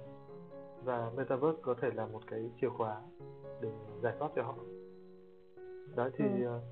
Và 0.85 1.11
metaverse 1.17 1.59
có 1.63 1.75
thể 1.81 1.89
là 1.95 2.07
một 2.07 2.21
cái 2.31 2.51
chìa 2.61 2.69
khóa 2.69 3.01
để 3.61 3.69
giải 4.03 4.15
thoát 4.19 4.31
cho 4.37 4.43
họ. 4.43 4.55
Đấy 5.97 6.11
thì 6.19 6.25
ừ. 6.45 6.57
uh, 6.57 6.63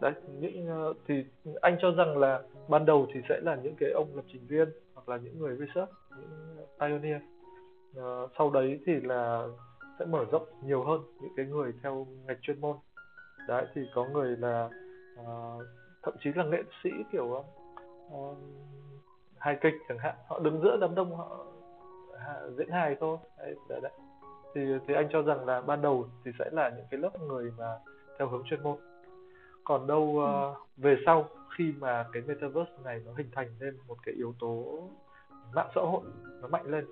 đấy 0.00 0.12
những 0.40 0.88
uh, 0.90 0.96
thì 1.06 1.24
anh 1.60 1.76
cho 1.80 1.90
rằng 1.90 2.18
là 2.18 2.42
ban 2.68 2.84
đầu 2.84 3.06
thì 3.14 3.20
sẽ 3.28 3.40
là 3.42 3.56
những 3.56 3.74
cái 3.78 3.90
ông 3.90 4.08
lập 4.14 4.24
trình 4.32 4.46
viên 4.48 4.68
hoặc 4.94 5.08
là 5.08 5.16
những 5.16 5.38
người 5.38 5.56
research 5.56 5.90
những 6.18 6.56
pioneer. 6.80 7.22
Uh, 7.98 8.30
sau 8.38 8.50
đấy 8.50 8.80
thì 8.86 8.92
là 9.00 9.48
sẽ 9.98 10.04
mở 10.04 10.24
rộng 10.32 10.48
nhiều 10.62 10.84
hơn 10.84 11.00
những 11.20 11.32
cái 11.36 11.46
người 11.46 11.72
theo 11.82 12.06
ngành 12.26 12.40
chuyên 12.40 12.60
môn. 12.60 12.76
Đấy 13.48 13.66
thì 13.74 13.82
có 13.94 14.04
người 14.04 14.36
là 14.36 14.70
uh, 15.20 15.62
thậm 16.02 16.14
chí 16.20 16.32
là 16.32 16.44
nghệ 16.44 16.62
sĩ 16.82 16.90
kiểu 17.12 17.44
uh, 18.14 18.36
hài 19.38 19.58
kịch 19.60 19.74
chẳng 19.88 19.98
hạn 19.98 20.14
họ 20.28 20.38
đứng 20.38 20.60
giữa 20.62 20.76
đám 20.80 20.94
đông 20.94 21.16
họ 21.16 21.46
diễn 22.56 22.70
hài 22.70 22.96
thôi. 23.00 23.18
Đấy, 23.38 23.56
đấy, 23.68 23.80
đấy. 23.82 23.92
thì 24.54 24.60
thì 24.88 24.94
anh 24.94 25.08
cho 25.12 25.22
rằng 25.22 25.46
là 25.46 25.60
ban 25.60 25.82
đầu 25.82 26.08
thì 26.24 26.30
sẽ 26.38 26.50
là 26.52 26.70
những 26.76 26.86
cái 26.90 27.00
lớp 27.00 27.20
người 27.20 27.52
mà 27.58 27.78
theo 28.18 28.28
hướng 28.28 28.42
chuyên 28.44 28.62
môn. 28.62 28.76
Còn 29.64 29.86
đâu 29.86 30.02
uh, 30.02 30.56
về 30.76 30.96
sau 31.06 31.28
khi 31.56 31.72
mà 31.78 32.06
cái 32.12 32.22
metaverse 32.22 32.72
này 32.84 33.02
nó 33.06 33.12
hình 33.16 33.30
thành 33.32 33.48
lên 33.60 33.76
một 33.88 33.96
cái 34.06 34.14
yếu 34.14 34.34
tố 34.40 34.82
mạng 35.54 35.70
xã 35.74 35.80
hội 35.80 36.02
nó 36.40 36.48
mạnh 36.48 36.66
lên 36.66 36.84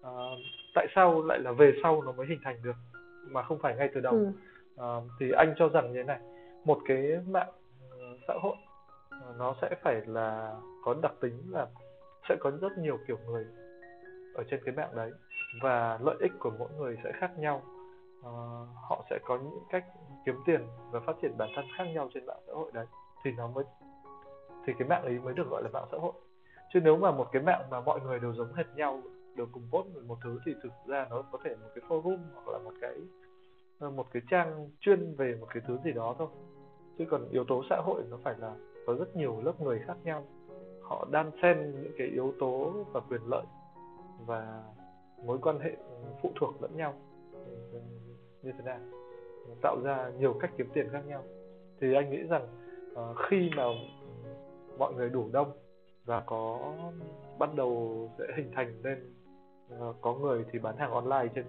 uh, 0.00 0.38
tại 0.78 0.86
sao 0.94 1.22
lại 1.22 1.38
là 1.38 1.52
về 1.52 1.72
sau 1.82 2.02
nó 2.02 2.12
mới 2.12 2.26
hình 2.26 2.38
thành 2.44 2.62
được 2.62 2.76
mà 3.30 3.42
không 3.42 3.58
phải 3.58 3.76
ngay 3.76 3.90
từ 3.94 4.00
đầu? 4.00 4.14
Ừ. 4.14 4.28
uh, 4.98 5.04
thì 5.20 5.30
anh 5.30 5.54
cho 5.56 5.68
rằng 5.68 5.92
như 5.92 5.98
thế 5.98 6.04
này 6.04 6.18
một 6.64 6.78
cái 6.88 7.20
mạng 7.26 7.52
xã 8.28 8.34
hội 8.42 8.56
nó 9.38 9.54
sẽ 9.62 9.70
phải 9.82 10.02
là 10.06 10.54
có 10.84 10.94
đặc 11.02 11.12
tính 11.20 11.42
là 11.50 11.66
sẽ 12.28 12.36
có 12.40 12.50
rất 12.50 12.78
nhiều 12.78 12.98
kiểu 13.08 13.18
người 13.26 13.46
ở 14.34 14.44
trên 14.50 14.60
cái 14.64 14.74
mạng 14.74 14.90
đấy 14.94 15.10
và 15.62 15.98
lợi 16.02 16.16
ích 16.20 16.32
của 16.38 16.50
mỗi 16.58 16.68
người 16.78 16.96
sẽ 17.04 17.12
khác 17.20 17.30
nhau. 17.38 17.62
Uh, 18.18 18.68
họ 18.88 19.04
sẽ 19.10 19.18
có 19.24 19.38
những 19.38 19.58
cách 19.70 19.84
kiếm 20.26 20.34
tiền 20.46 20.60
và 20.90 21.00
phát 21.00 21.16
triển 21.22 21.38
bản 21.38 21.48
thân 21.56 21.64
khác 21.76 21.84
nhau 21.84 22.10
trên 22.14 22.26
mạng 22.26 22.40
xã 22.46 22.52
hội 22.52 22.70
đấy 22.74 22.86
thì 23.24 23.30
nó 23.36 23.46
mới 23.46 23.64
thì 24.66 24.72
cái 24.78 24.88
mạng 24.88 25.02
ấy 25.02 25.18
mới 25.18 25.34
được 25.34 25.50
gọi 25.50 25.62
là 25.62 25.68
mạng 25.72 25.88
xã 25.92 25.98
hội. 25.98 26.12
Chứ 26.72 26.80
nếu 26.80 26.96
mà 26.96 27.10
một 27.10 27.28
cái 27.32 27.42
mạng 27.42 27.62
mà 27.70 27.80
mọi 27.80 28.00
người 28.00 28.18
đều 28.18 28.34
giống 28.34 28.52
hệt 28.52 28.66
nhau 28.76 29.02
đều 29.38 29.46
cùng 29.52 29.62
post 29.70 29.86
một 30.06 30.18
thứ 30.24 30.38
thì 30.46 30.52
thực 30.62 30.72
ra 30.86 31.06
nó 31.10 31.22
có 31.32 31.38
thể 31.44 31.54
một 31.54 31.68
cái 31.74 31.84
forum 31.88 32.18
hoặc 32.34 32.48
là 32.52 32.58
một 32.58 32.72
cái 32.80 32.94
ờ, 33.78 33.90
một 33.90 34.06
cái 34.12 34.22
trang 34.30 34.70
chuyên 34.80 35.14
về 35.14 35.36
một 35.40 35.46
cái 35.54 35.62
thứ 35.66 35.78
gì 35.84 35.92
đó 35.92 36.14
thôi. 36.18 36.28
Chứ 36.98 37.04
còn 37.10 37.28
yếu 37.30 37.44
tố 37.44 37.62
xã 37.70 37.76
hội 37.84 38.02
nó 38.10 38.16
phải 38.24 38.34
là 38.38 38.54
có 38.86 38.94
rất 38.94 39.16
nhiều 39.16 39.40
lớp 39.44 39.60
người 39.60 39.78
khác 39.86 39.96
nhau. 40.04 40.24
Họ 40.82 41.08
đan 41.10 41.30
xen 41.42 41.72
những 41.82 41.92
cái 41.98 42.06
yếu 42.06 42.34
tố 42.40 42.72
và 42.92 43.00
quyền 43.00 43.20
lợi 43.26 43.44
và 44.26 44.62
mối 45.24 45.38
quan 45.42 45.58
hệ 45.60 45.76
phụ 46.22 46.32
thuộc 46.40 46.62
lẫn 46.62 46.76
nhau 46.76 46.94
ừ, 47.72 47.80
như 48.42 48.52
thế 48.52 48.64
nào. 48.64 48.80
Tạo 49.62 49.76
ra 49.84 50.10
nhiều 50.18 50.34
cách 50.40 50.50
kiếm 50.58 50.68
tiền 50.74 50.88
khác 50.92 51.02
nhau. 51.06 51.22
Thì 51.80 51.94
anh 51.94 52.10
nghĩ 52.10 52.22
rằng 52.22 52.48
uh, 52.92 53.16
khi 53.28 53.50
mà 53.56 53.64
mọi 54.78 54.94
người 54.94 55.10
đủ 55.10 55.28
đông 55.32 55.52
và 56.04 56.20
có 56.26 56.72
bắt 57.38 57.54
đầu 57.54 58.10
sẽ 58.18 58.24
hình 58.36 58.50
thành 58.54 58.82
nên 58.82 59.17
uh, 59.74 59.96
có 60.00 60.14
người 60.14 60.44
thì 60.52 60.58
bán 60.58 60.76
hàng 60.76 60.90
online 60.90 61.28
trên 61.34 61.44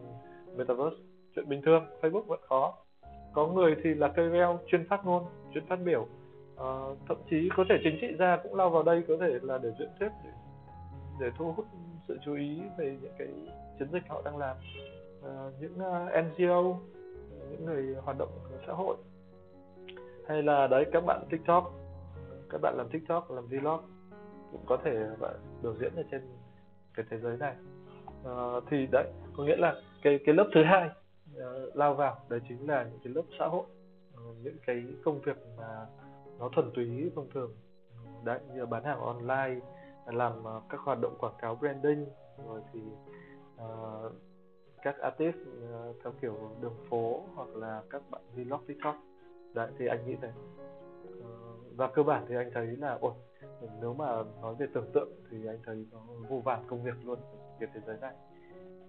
metaverse. 0.55 0.97
Chuyện 1.36 1.49
bình 1.49 1.62
thường 1.62 1.86
facebook 2.01 2.23
vẫn 2.23 2.39
có. 2.47 2.73
Có 3.34 3.47
người 3.47 3.75
thì 3.84 3.93
là 3.93 4.08
KOL 4.08 4.55
chuyên 4.67 4.88
phát 4.89 5.05
ngôn 5.05 5.25
chuyên 5.53 5.65
phát 5.65 5.79
biểu. 5.86 6.01
Uh, 6.01 6.97
thậm 7.08 7.17
chí 7.29 7.49
có 7.58 7.63
thể 7.69 7.75
chính 7.84 7.97
trị 8.01 8.08
gia 8.19 8.38
cũng 8.43 8.55
lao 8.55 8.69
vào 8.69 8.84
đây 8.84 9.03
có 9.08 9.13
thể 9.19 9.39
là 9.41 9.58
để 9.58 9.71
diễn 9.79 9.89
thuyết 9.99 10.10
để, 10.23 10.29
để 11.19 11.32
thu 11.38 11.51
hút 11.51 11.65
sự 12.08 12.17
chú 12.25 12.36
ý 12.36 12.62
về 12.77 12.97
những 13.01 13.13
cái 13.17 13.27
chiến 13.79 13.88
dịch 13.91 14.03
họ 14.10 14.21
đang 14.25 14.38
làm. 14.38 14.58
Uh, 15.19 15.53
những 15.62 15.73
uh, 15.73 16.25
NGO 16.25 16.79
những 17.49 17.65
người 17.65 17.95
hoạt 18.01 18.17
động 18.17 18.29
xã 18.67 18.73
hội. 18.73 18.97
Hay 20.27 20.43
là 20.43 20.67
đấy 20.67 20.86
các 20.91 21.05
bạn 21.05 21.25
tiktok. 21.29 21.73
Các 22.49 22.62
bạn 22.62 22.77
làm 22.77 22.89
tiktok 22.89 23.32
làm 23.32 23.47
vlog 23.47 23.82
cũng 24.51 24.62
có 24.65 24.77
thể 24.84 25.08
bạn 25.19 25.36
biểu 25.62 25.75
diễn 25.79 25.95
ở 25.95 26.03
trên 26.12 26.21
cái 26.93 27.05
thế 27.10 27.17
giới 27.19 27.38
này 27.38 27.55
uh, 28.23 28.63
thì 28.69 28.88
đấy 28.91 29.08
có 29.38 29.43
nghĩa 29.43 29.55
là 29.55 29.82
cái 30.01 30.19
cái 30.25 30.36
lớp 30.36 30.49
thứ 30.53 30.63
hai 30.63 30.89
uh, 31.36 31.75
lao 31.75 31.93
vào 31.93 32.17
đấy 32.29 32.39
chính 32.49 32.67
là 32.69 32.84
những 32.84 32.99
cái 33.03 33.13
lớp 33.13 33.23
xã 33.39 33.47
hội 33.47 33.65
uh, 34.13 34.36
những 34.43 34.58
cái 34.65 34.84
công 35.03 35.21
việc 35.21 35.38
mà 35.58 35.86
nó 36.39 36.49
thuần 36.49 36.71
túy 36.75 37.12
thông 37.15 37.29
thường. 37.34 37.51
Đấy 38.23 38.39
như 38.53 38.65
bán 38.65 38.84
hàng 38.84 38.99
online 38.99 39.60
làm 40.05 40.39
uh, 40.39 40.63
các 40.69 40.79
hoạt 40.82 40.99
động 41.01 41.15
quảng 41.19 41.34
cáo 41.41 41.55
branding 41.55 42.05
rồi 42.47 42.62
thì 42.73 42.79
uh, 43.55 44.12
các 44.82 44.99
artist 44.99 45.36
uh, 45.38 45.95
theo 46.03 46.13
kiểu 46.21 46.36
đường 46.62 46.75
phố 46.89 47.23
hoặc 47.36 47.49
là 47.55 47.82
các 47.89 48.01
bạn 48.12 48.21
vlog 48.36 48.62
tiktok. 48.67 48.95
Đấy 49.53 49.71
thì 49.77 49.88
anh 49.88 50.08
nghĩ 50.08 50.15
này 50.21 50.32
và 51.75 51.88
cơ 51.88 52.03
bản 52.03 52.25
thì 52.29 52.36
anh 52.36 52.51
thấy 52.53 52.67
là 52.67 52.97
ôi 53.01 53.12
nếu 53.82 53.93
mà 53.93 54.05
nói 54.41 54.55
về 54.60 54.67
tưởng 54.73 54.89
tượng 54.93 55.10
thì 55.32 55.38
anh 55.47 55.60
thấy 55.65 55.86
nó 55.91 55.99
vô 56.29 56.41
vàn 56.45 56.63
công 56.67 56.84
việc 56.84 57.05
luôn 57.05 57.19
về 57.60 57.67
thế 57.73 57.79
giới 57.86 57.97
này 58.01 58.13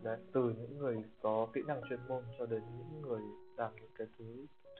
đấy 0.02 0.16
từ 0.32 0.54
những 0.58 0.78
người 0.78 1.04
có 1.22 1.46
kỹ 1.52 1.60
năng 1.66 1.80
chuyên 1.88 2.00
môn 2.08 2.22
cho 2.38 2.46
đến 2.46 2.60
những 2.78 3.02
người 3.02 3.20
làm 3.56 3.70
những 3.76 3.90
cái 3.98 4.06
thứ 4.18 4.24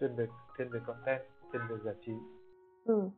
chuyên 0.01 0.17
về 0.17 0.27
thiên 0.59 0.71
về 0.71 0.81
content 0.87 1.21
thiên 1.53 1.63
về 1.71 1.77
giải 1.85 1.95
trí 2.07 2.13
ừ. 2.85 3.09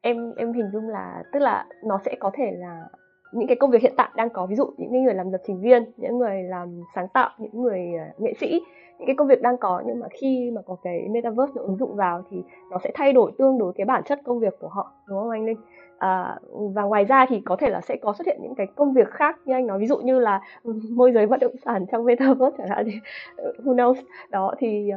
em 0.00 0.34
em 0.36 0.52
hình 0.52 0.70
dung 0.72 0.88
là 0.88 1.22
tức 1.32 1.38
là 1.38 1.66
nó 1.84 1.98
sẽ 2.04 2.16
có 2.20 2.30
thể 2.34 2.50
là 2.52 2.88
những 3.32 3.46
cái 3.46 3.56
công 3.56 3.70
việc 3.70 3.82
hiện 3.82 3.94
tại 3.96 4.10
đang 4.16 4.30
có 4.30 4.46
ví 4.46 4.56
dụ 4.56 4.74
những 4.78 5.04
người 5.04 5.14
làm 5.14 5.32
lập 5.32 5.40
trình 5.46 5.60
viên 5.60 5.92
những 5.96 6.18
người 6.18 6.42
làm 6.42 6.80
sáng 6.94 7.08
tạo 7.08 7.30
những 7.38 7.62
người 7.62 7.80
uh, 8.10 8.20
nghệ 8.20 8.34
sĩ 8.40 8.60
những 9.00 9.06
cái 9.06 9.16
công 9.16 9.28
việc 9.28 9.42
đang 9.42 9.56
có 9.56 9.82
nhưng 9.86 10.00
mà 10.00 10.06
khi 10.20 10.50
mà 10.54 10.60
có 10.66 10.76
cái 10.82 11.08
metaverse 11.10 11.52
được 11.54 11.62
ứng 11.66 11.76
dụng 11.76 11.96
vào 11.96 12.22
thì 12.30 12.42
nó 12.70 12.78
sẽ 12.84 12.90
thay 12.94 13.12
đổi 13.12 13.32
tương 13.38 13.58
đối 13.58 13.72
cái 13.72 13.84
bản 13.84 14.02
chất 14.04 14.20
công 14.24 14.40
việc 14.40 14.54
của 14.60 14.68
họ 14.68 14.92
đúng 15.08 15.18
không 15.18 15.30
anh 15.30 15.44
linh? 15.44 15.56
À, 15.98 16.38
và 16.74 16.82
ngoài 16.82 17.04
ra 17.04 17.26
thì 17.28 17.40
có 17.44 17.56
thể 17.56 17.70
là 17.70 17.80
sẽ 17.80 17.96
có 17.96 18.12
xuất 18.12 18.26
hiện 18.26 18.38
những 18.42 18.54
cái 18.54 18.66
công 18.76 18.92
việc 18.92 19.08
khác 19.10 19.38
như 19.44 19.54
anh 19.54 19.66
nói 19.66 19.78
ví 19.78 19.86
dụ 19.86 19.96
như 19.96 20.18
là 20.18 20.40
môi 20.90 21.12
giới 21.12 21.26
bất 21.26 21.40
động 21.40 21.54
sản 21.64 21.86
trong 21.92 22.04
metaverse 22.04 22.56
chẳng 22.58 22.68
hạn 22.68 22.84
thì 22.86 22.92
ờ, 23.36 23.52
who 23.64 23.74
knows? 23.74 23.94
Đó 24.30 24.54
thì 24.58 24.90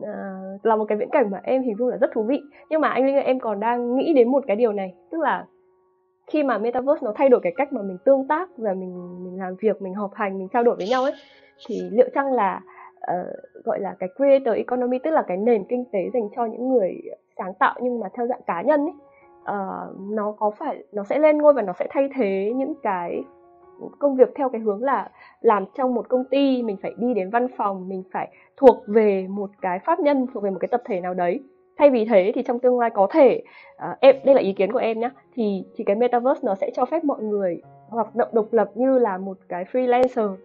uh, 0.00 0.66
là 0.66 0.76
một 0.76 0.84
cái 0.84 0.98
viễn 0.98 1.10
cảnh 1.10 1.30
mà 1.30 1.40
em 1.42 1.62
hình 1.62 1.76
dung 1.78 1.88
là 1.88 1.96
rất 1.96 2.10
thú 2.12 2.22
vị. 2.22 2.42
Nhưng 2.70 2.80
mà 2.80 2.88
anh 2.88 3.06
linh 3.06 3.16
em 3.16 3.40
còn 3.40 3.60
đang 3.60 3.96
nghĩ 3.96 4.12
đến 4.14 4.28
một 4.28 4.44
cái 4.46 4.56
điều 4.56 4.72
này 4.72 4.94
tức 5.10 5.20
là 5.20 5.46
khi 6.26 6.42
mà 6.42 6.58
metaverse 6.58 7.04
nó 7.04 7.12
thay 7.16 7.28
đổi 7.28 7.40
cái 7.40 7.52
cách 7.56 7.72
mà 7.72 7.82
mình 7.82 7.98
tương 8.04 8.28
tác 8.28 8.48
và 8.56 8.74
mình 8.74 9.24
mình 9.24 9.38
làm 9.38 9.54
việc 9.60 9.82
mình 9.82 9.94
họp 9.94 10.14
hành 10.14 10.38
mình 10.38 10.48
trao 10.52 10.62
đổi 10.62 10.76
với 10.76 10.88
nhau 10.88 11.02
ấy 11.02 11.12
thì 11.66 11.80
liệu 11.92 12.08
chăng 12.14 12.32
là 12.32 12.60
uh, 13.12 13.64
gọi 13.64 13.80
là 13.80 13.94
cái 13.98 14.08
creator 14.16 14.56
economy 14.56 14.98
tức 14.98 15.10
là 15.10 15.22
cái 15.22 15.36
nền 15.36 15.64
kinh 15.64 15.84
tế 15.92 16.10
dành 16.14 16.28
cho 16.36 16.44
những 16.44 16.68
người 16.68 17.00
sáng 17.38 17.54
tạo 17.54 17.74
nhưng 17.82 18.00
mà 18.00 18.08
theo 18.14 18.26
dạng 18.26 18.42
cá 18.46 18.62
nhân 18.62 18.80
ấy 18.80 18.94
uh, 19.40 20.00
nó 20.10 20.34
có 20.38 20.50
phải 20.50 20.84
nó 20.92 21.04
sẽ 21.04 21.18
lên 21.18 21.38
ngôi 21.38 21.52
và 21.52 21.62
nó 21.62 21.72
sẽ 21.72 21.86
thay 21.90 22.08
thế 22.16 22.52
những 22.56 22.74
cái 22.82 23.24
công 23.98 24.16
việc 24.16 24.28
theo 24.34 24.48
cái 24.48 24.60
hướng 24.60 24.82
là 24.82 25.10
làm 25.40 25.64
trong 25.74 25.94
một 25.94 26.08
công 26.08 26.24
ty 26.24 26.62
mình 26.62 26.76
phải 26.82 26.94
đi 26.98 27.14
đến 27.14 27.30
văn 27.30 27.46
phòng 27.56 27.88
mình 27.88 28.02
phải 28.12 28.28
thuộc 28.56 28.76
về 28.86 29.26
một 29.28 29.50
cái 29.60 29.78
pháp 29.78 30.00
nhân 30.00 30.26
thuộc 30.34 30.42
về 30.42 30.50
một 30.50 30.58
cái 30.60 30.68
tập 30.68 30.82
thể 30.84 31.00
nào 31.00 31.14
đấy. 31.14 31.40
Thay 31.78 31.90
vì 31.90 32.04
thế 32.04 32.32
thì 32.34 32.42
trong 32.42 32.58
tương 32.58 32.78
lai 32.78 32.90
có 32.90 33.06
thể 33.10 33.42
uh, 33.76 34.00
em 34.00 34.16
đây 34.24 34.34
là 34.34 34.40
ý 34.40 34.52
kiến 34.52 34.72
của 34.72 34.78
em 34.78 35.00
nhé 35.00 35.10
thì 35.34 35.64
thì 35.76 35.84
cái 35.84 35.96
metaverse 35.96 36.40
nó 36.42 36.54
sẽ 36.54 36.70
cho 36.74 36.84
phép 36.84 37.04
mọi 37.04 37.22
người 37.22 37.60
hoạt 37.88 38.16
động 38.16 38.28
độc 38.32 38.46
lập 38.50 38.70
như 38.74 38.98
là 38.98 39.18
một 39.18 39.36
cái 39.48 39.64
freelancer 39.72 40.36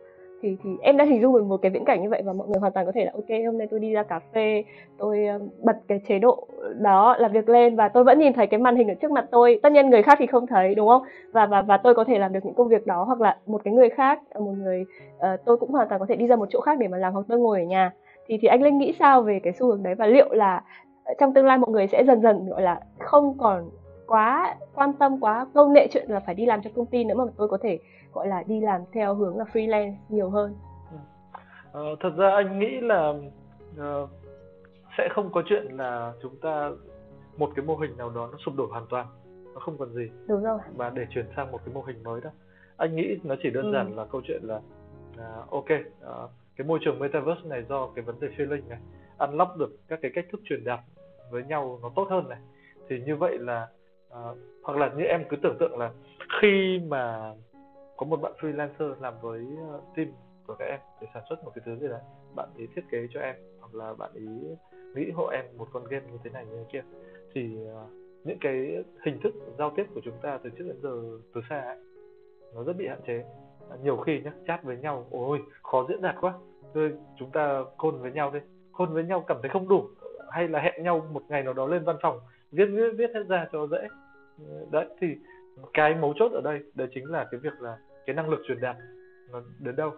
thì 0.42 0.58
thì 0.64 0.70
em 0.82 0.98
đã 0.98 1.06
hình 1.06 1.22
dung 1.22 1.34
được 1.34 1.44
một 1.44 1.58
cái 1.58 1.72
viễn 1.72 1.86
cảnh 1.86 2.02
như 2.02 2.10
vậy 2.10 2.22
và 2.26 2.34
mọi 2.34 2.48
người 2.48 2.60
hoàn 2.60 2.74
toàn 2.74 2.86
có 2.86 2.92
thể 2.92 3.06
là 3.06 3.12
ok 3.14 3.30
hôm 3.46 3.58
nay 3.58 3.68
tôi 3.72 3.80
đi 3.80 3.94
ra 3.94 4.04
cà 4.04 4.20
phê 4.34 4.64
tôi 4.98 5.26
ờ, 5.26 5.40
bật 5.64 5.78
cái 5.88 6.02
chế 6.08 6.20
độ 6.20 6.48
đó 6.80 7.16
làm 7.20 7.32
việc 7.32 7.50
lên. 7.50 7.76
Và 7.76 7.90
tôi 7.90 8.04
vẫn 8.04 8.20
nhìn 8.20 8.34
thấy 8.34 8.48
cái 8.48 8.60
màn 8.60 8.76
hình 8.76 8.88
ở 8.88 8.94
trước 8.94 9.12
mặt 9.12 9.26
tôi. 9.32 9.60
Tất 9.64 9.72
nhiên 9.72 9.90
người 9.90 10.04
khác 10.04 10.18
thì 10.22 10.28
không 10.28 10.48
thấy 10.48 10.76
đúng 10.76 10.88
không? 10.88 11.04
Và 11.32 11.46
và 11.46 11.62
và 11.62 11.78
tôi 11.78 11.96
có 11.96 12.04
thể 12.04 12.20
làm 12.20 12.34
được 12.34 12.46
những 12.46 12.54
công 12.54 12.68
việc 12.68 12.88
đó 12.88 13.04
hoặc 13.04 13.22
là 13.22 13.38
một 13.46 13.62
cái 13.64 13.74
người 13.74 13.90
khác 13.90 14.20
ờ, 14.30 14.42
một 14.42 14.54
người 14.58 14.86
uh, 15.18 15.40
tôi 15.46 15.58
cũng 15.58 15.72
hoàn 15.72 15.90
toàn 15.90 16.00
có 16.00 16.06
thể 16.10 16.16
đi 16.16 16.28
ra 16.28 16.36
một 16.36 16.48
chỗ 16.50 16.62
khác 16.62 16.80
để 16.80 16.88
mà 16.88 16.98
làm 16.98 17.14
hoặc 17.14 17.26
tôi 17.30 17.40
ngồi 17.40 17.60
ở 17.60 17.66
nhà. 17.66 17.92
Thì 18.28 18.38
thì 18.42 18.48
anh 18.48 18.62
linh 18.62 18.78
nghĩ 18.78 18.94
sao 19.00 19.22
về 19.22 19.40
cái 19.44 19.54
xu 19.54 19.68
hướng 19.68 19.84
đấy 19.84 19.96
và 19.96 20.06
liệu 20.06 20.34
là 20.34 20.64
trong 21.20 21.34
tương 21.34 21.46
lai 21.46 21.58
mọi 21.58 21.72
người 21.72 21.88
sẽ 21.88 22.04
dần 22.04 22.22
dần 22.22 22.50
gọi 22.50 22.62
là 22.62 22.80
không 23.00 23.38
còn 23.38 23.70
quá 24.08 24.56
quan 24.76 24.94
tâm 24.94 25.20
quá 25.20 25.46
công 25.54 25.74
nghệ 25.74 25.88
chuyện 25.92 26.06
là 26.08 26.20
phải 26.20 26.36
đi 26.36 26.46
làm 26.46 26.62
cho 26.62 26.70
công 26.76 26.86
ty 26.86 27.04
nữa 27.04 27.16
mà 27.16 27.24
tôi 27.38 27.48
có 27.48 27.58
thể 27.62 27.80
gọi 28.14 28.28
là 28.28 28.44
đi 28.48 28.60
làm 28.60 28.82
theo 28.92 29.16
hướng 29.16 29.38
là 29.38 29.46
freelance 29.54 29.94
nhiều 30.10 30.30
hơn. 30.30 30.56
Ờ, 31.72 31.96
thật 32.00 32.12
ra 32.18 32.30
anh 32.30 32.60
nghĩ 32.60 32.80
là 32.82 33.10
uh, 33.10 34.10
sẽ 34.98 35.10
không 35.12 35.32
có 35.32 35.44
chuyện 35.46 35.78
là 35.78 36.14
chúng 36.22 36.36
ta 36.36 36.72
một 37.38 37.50
cái 37.56 37.66
mô 37.66 37.76
hình 37.76 37.98
nào 37.98 38.10
đó 38.10 38.30
nó 38.32 38.38
sụp 38.46 38.56
đổ 38.56 38.68
hoàn 38.72 38.86
toàn 38.90 39.08
nó 39.54 39.60
không 39.60 39.78
còn 39.78 39.94
gì. 39.94 40.10
Đúng 40.28 40.44
rồi. 40.44 40.60
Mà 40.76 40.90
để 40.90 41.06
chuyển 41.10 41.26
sang 41.36 41.52
một 41.52 41.60
cái 41.66 41.74
mô 41.74 41.82
hình 41.82 42.04
mới 42.04 42.22
đó 42.22 42.30
anh 42.78 42.96
nghĩ 42.96 43.18
nó 43.24 43.36
chỉ 43.44 43.50
đơn 43.50 43.66
ừ. 43.66 43.72
giản 43.74 43.96
là 43.96 44.06
câu 44.12 44.22
chuyện 44.28 44.42
là 44.44 44.56
uh, 44.56 45.50
ok 45.50 45.66
uh, 45.66 46.30
cái 46.56 46.68
môi 46.68 46.80
trường 46.82 47.00
metaverse 47.00 47.42
này 47.50 47.64
do 47.70 47.88
cái 47.96 48.04
vấn 48.04 48.20
đề 48.20 48.28
feeling 48.38 48.68
này 48.68 48.80
unlock 49.18 49.58
được 49.58 49.70
các 49.88 50.00
cái 50.02 50.12
cách 50.16 50.26
thức 50.32 50.42
truyền 50.44 50.64
đạt 50.64 50.80
với 51.32 51.44
nhau 51.44 51.80
nó 51.82 51.92
tốt 51.96 52.08
hơn 52.10 52.30
này. 52.30 52.40
Thì 52.90 53.02
như 53.06 53.16
vậy 53.16 53.38
là 53.40 53.68
uh, 54.08 54.38
hoặc 54.64 54.78
là 54.78 54.90
như 54.96 55.04
em 55.04 55.24
cứ 55.30 55.38
tưởng 55.38 55.58
tượng 55.60 55.78
là 55.78 55.92
khi 56.42 56.80
mà 56.88 57.34
có 58.00 58.06
một 58.06 58.22
bạn 58.22 58.34
freelancer 58.40 58.96
làm 59.02 59.14
với 59.22 59.46
ờ, 59.70 59.82
team 59.96 60.08
của 60.48 60.56
các 60.60 60.66
em 60.66 60.80
để 61.02 61.08
sản 61.14 61.24
xuất 61.30 61.44
một 61.44 61.52
cái 61.56 61.64
thứ 61.66 61.76
gì 61.76 61.88
đấy. 61.88 62.02
Bạn 62.36 62.50
ấy 62.58 62.68
thiết 62.76 62.82
kế 62.92 63.08
cho 63.14 63.20
em 63.20 63.36
hoặc 63.60 63.76
là 63.76 63.94
bạn 63.94 64.12
ấy 64.14 64.58
nghĩ 64.96 65.12
hộ 65.12 65.28
em 65.28 65.46
một 65.58 65.68
con 65.74 65.84
game 65.90 66.06
như 66.12 66.18
thế 66.24 66.30
này 66.30 66.46
như 66.46 66.58
thế 66.58 66.66
kia. 66.72 66.84
Thì 67.34 67.58
ờ, 67.68 67.86
những 68.24 68.38
cái 68.42 68.84
hình 69.06 69.20
thức 69.24 69.34
giao 69.58 69.74
tiếp 69.76 69.86
của 69.94 70.02
chúng 70.04 70.14
ta 70.22 70.40
từ 70.44 70.50
trước 70.50 70.64
đến 70.68 70.76
giờ 70.84 71.02
từ 71.34 71.42
xa 71.50 71.62
ấy, 71.62 71.78
nó 72.56 72.64
rất 72.64 72.74
bị 72.78 72.88
hạn 72.88 73.00
chế. 73.08 73.24
Nhiều 73.84 73.98
khi 73.98 74.22
nhá 74.22 74.32
chat 74.48 74.64
với 74.64 74.78
nhau 74.78 75.06
ôi 75.12 75.40
khó 75.64 75.86
diễn 75.90 76.02
đạt 76.02 76.16
quá. 76.22 76.34
Thôi 76.74 76.94
chúng 77.20 77.32
ta 77.32 77.64
côn 77.78 78.02
với 78.02 78.12
nhau 78.12 78.32
đi. 78.32 78.40
Côn 78.72 78.94
với 78.94 79.04
nhau 79.04 79.24
cảm 79.28 79.38
thấy 79.42 79.50
không 79.50 79.68
đủ 79.68 79.88
hay 80.30 80.48
là 80.48 80.60
hẹn 80.60 80.84
nhau 80.84 81.08
một 81.12 81.24
ngày 81.30 81.44
nào 81.44 81.54
đó 81.54 81.68
lên 81.68 81.84
văn 81.84 81.98
phòng 82.02 82.20
viết 82.52 82.66
viết 82.66 82.90
viết 82.98 83.12
hết 83.14 83.24
ra 83.28 83.48
cho 83.52 83.68
dễ. 83.68 83.88
Ờ, 84.50 84.66
đấy 84.72 84.86
thì 85.02 85.08
cái 85.74 85.96
mấu 85.96 86.14
chốt 86.20 86.32
ở 86.32 86.42
đây 86.42 86.60
đấy 86.74 86.88
chính 86.94 87.06
là 87.06 87.28
cái 87.32 87.40
việc 87.40 87.62
là 87.62 87.78
cái 88.10 88.16
năng 88.16 88.30
lực 88.30 88.40
truyền 88.48 88.62
đạt 88.62 88.76
nó 89.32 89.42
đến 89.60 89.76
đâu. 89.76 89.92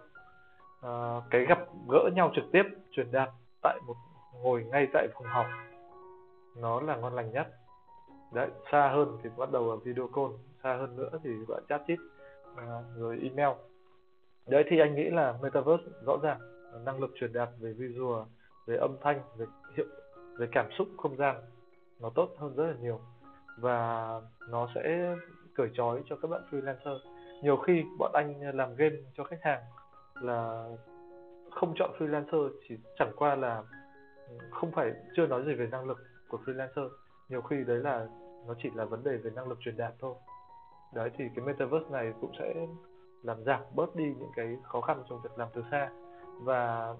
À, 0.82 1.20
cái 1.30 1.46
gặp 1.46 1.58
gỡ 1.88 2.10
nhau 2.14 2.30
trực 2.34 2.44
tiếp 2.52 2.62
truyền 2.90 3.12
đạt 3.12 3.30
tại 3.62 3.78
một 3.86 3.94
ngồi 4.42 4.64
ngay 4.64 4.88
tại 4.92 5.08
phòng 5.14 5.26
học 5.26 5.46
nó 6.56 6.80
là 6.80 6.96
ngon 6.96 7.14
lành 7.14 7.32
nhất. 7.32 7.48
Đấy 8.32 8.48
xa 8.72 8.88
hơn 8.88 9.18
thì 9.22 9.30
bắt 9.36 9.52
đầu 9.52 9.70
là 9.70 9.76
video 9.84 10.08
call 10.08 10.28
xa 10.62 10.76
hơn 10.76 10.96
nữa 10.96 11.10
thì 11.24 11.30
gọi 11.48 11.60
chat 11.68 11.82
chít 11.86 11.98
à, 12.56 12.82
rồi 12.96 13.18
email. 13.22 13.56
Đấy 14.46 14.64
thì 14.68 14.78
anh 14.78 14.94
nghĩ 14.94 15.10
là 15.10 15.34
metaverse 15.42 15.84
rõ 16.06 16.16
ràng 16.22 16.38
năng 16.84 17.00
lực 17.00 17.10
truyền 17.14 17.32
đạt 17.32 17.48
về 17.60 17.72
visual 17.72 18.22
về 18.66 18.76
âm 18.76 18.96
thanh 19.02 19.20
về 19.36 19.46
hiệu 19.76 19.86
về 20.38 20.48
cảm 20.52 20.66
xúc 20.78 20.88
không 20.96 21.16
gian 21.16 21.36
nó 22.00 22.10
tốt 22.14 22.30
hơn 22.38 22.54
rất 22.56 22.66
là 22.66 22.74
nhiều. 22.80 23.00
Và 23.58 24.10
nó 24.48 24.68
sẽ 24.74 25.14
cởi 25.54 25.70
trói 25.74 26.02
cho 26.06 26.16
các 26.22 26.28
bạn 26.28 26.42
freelancer 26.50 26.98
nhiều 27.42 27.56
khi 27.56 27.84
bọn 27.98 28.12
anh 28.14 28.56
làm 28.56 28.74
game 28.74 28.96
cho 29.16 29.24
khách 29.24 29.42
hàng 29.42 29.62
là 30.20 30.68
không 31.50 31.74
chọn 31.76 31.90
freelancer 31.98 32.50
chỉ 32.68 32.76
chẳng 32.98 33.12
qua 33.16 33.34
là 33.34 33.62
ừ, 34.28 34.38
không 34.50 34.72
phải 34.72 34.92
chưa 35.16 35.26
nói 35.26 35.44
gì 35.46 35.54
về 35.54 35.66
năng 35.66 35.84
lực 35.84 35.98
của 36.28 36.38
freelancer. 36.46 36.88
Nhiều 37.28 37.42
khi 37.42 37.56
đấy 37.66 37.78
là 37.78 38.06
nó 38.46 38.54
chỉ 38.62 38.70
là 38.74 38.84
vấn 38.84 39.04
đề 39.04 39.16
về 39.16 39.30
năng 39.30 39.48
lực 39.48 39.58
truyền 39.60 39.76
đạt 39.76 39.92
thôi. 40.00 40.14
Đấy 40.94 41.10
thì 41.16 41.24
cái 41.36 41.44
metaverse 41.44 41.90
này 41.90 42.12
cũng 42.20 42.32
sẽ 42.38 42.54
làm 43.22 43.44
giảm 43.44 43.60
bớt 43.74 43.96
đi 43.96 44.04
những 44.04 44.30
cái 44.36 44.56
khó 44.64 44.80
khăn 44.80 45.02
trong 45.08 45.22
việc 45.22 45.38
làm 45.38 45.48
từ 45.54 45.62
xa. 45.70 45.90
Và 46.40 46.94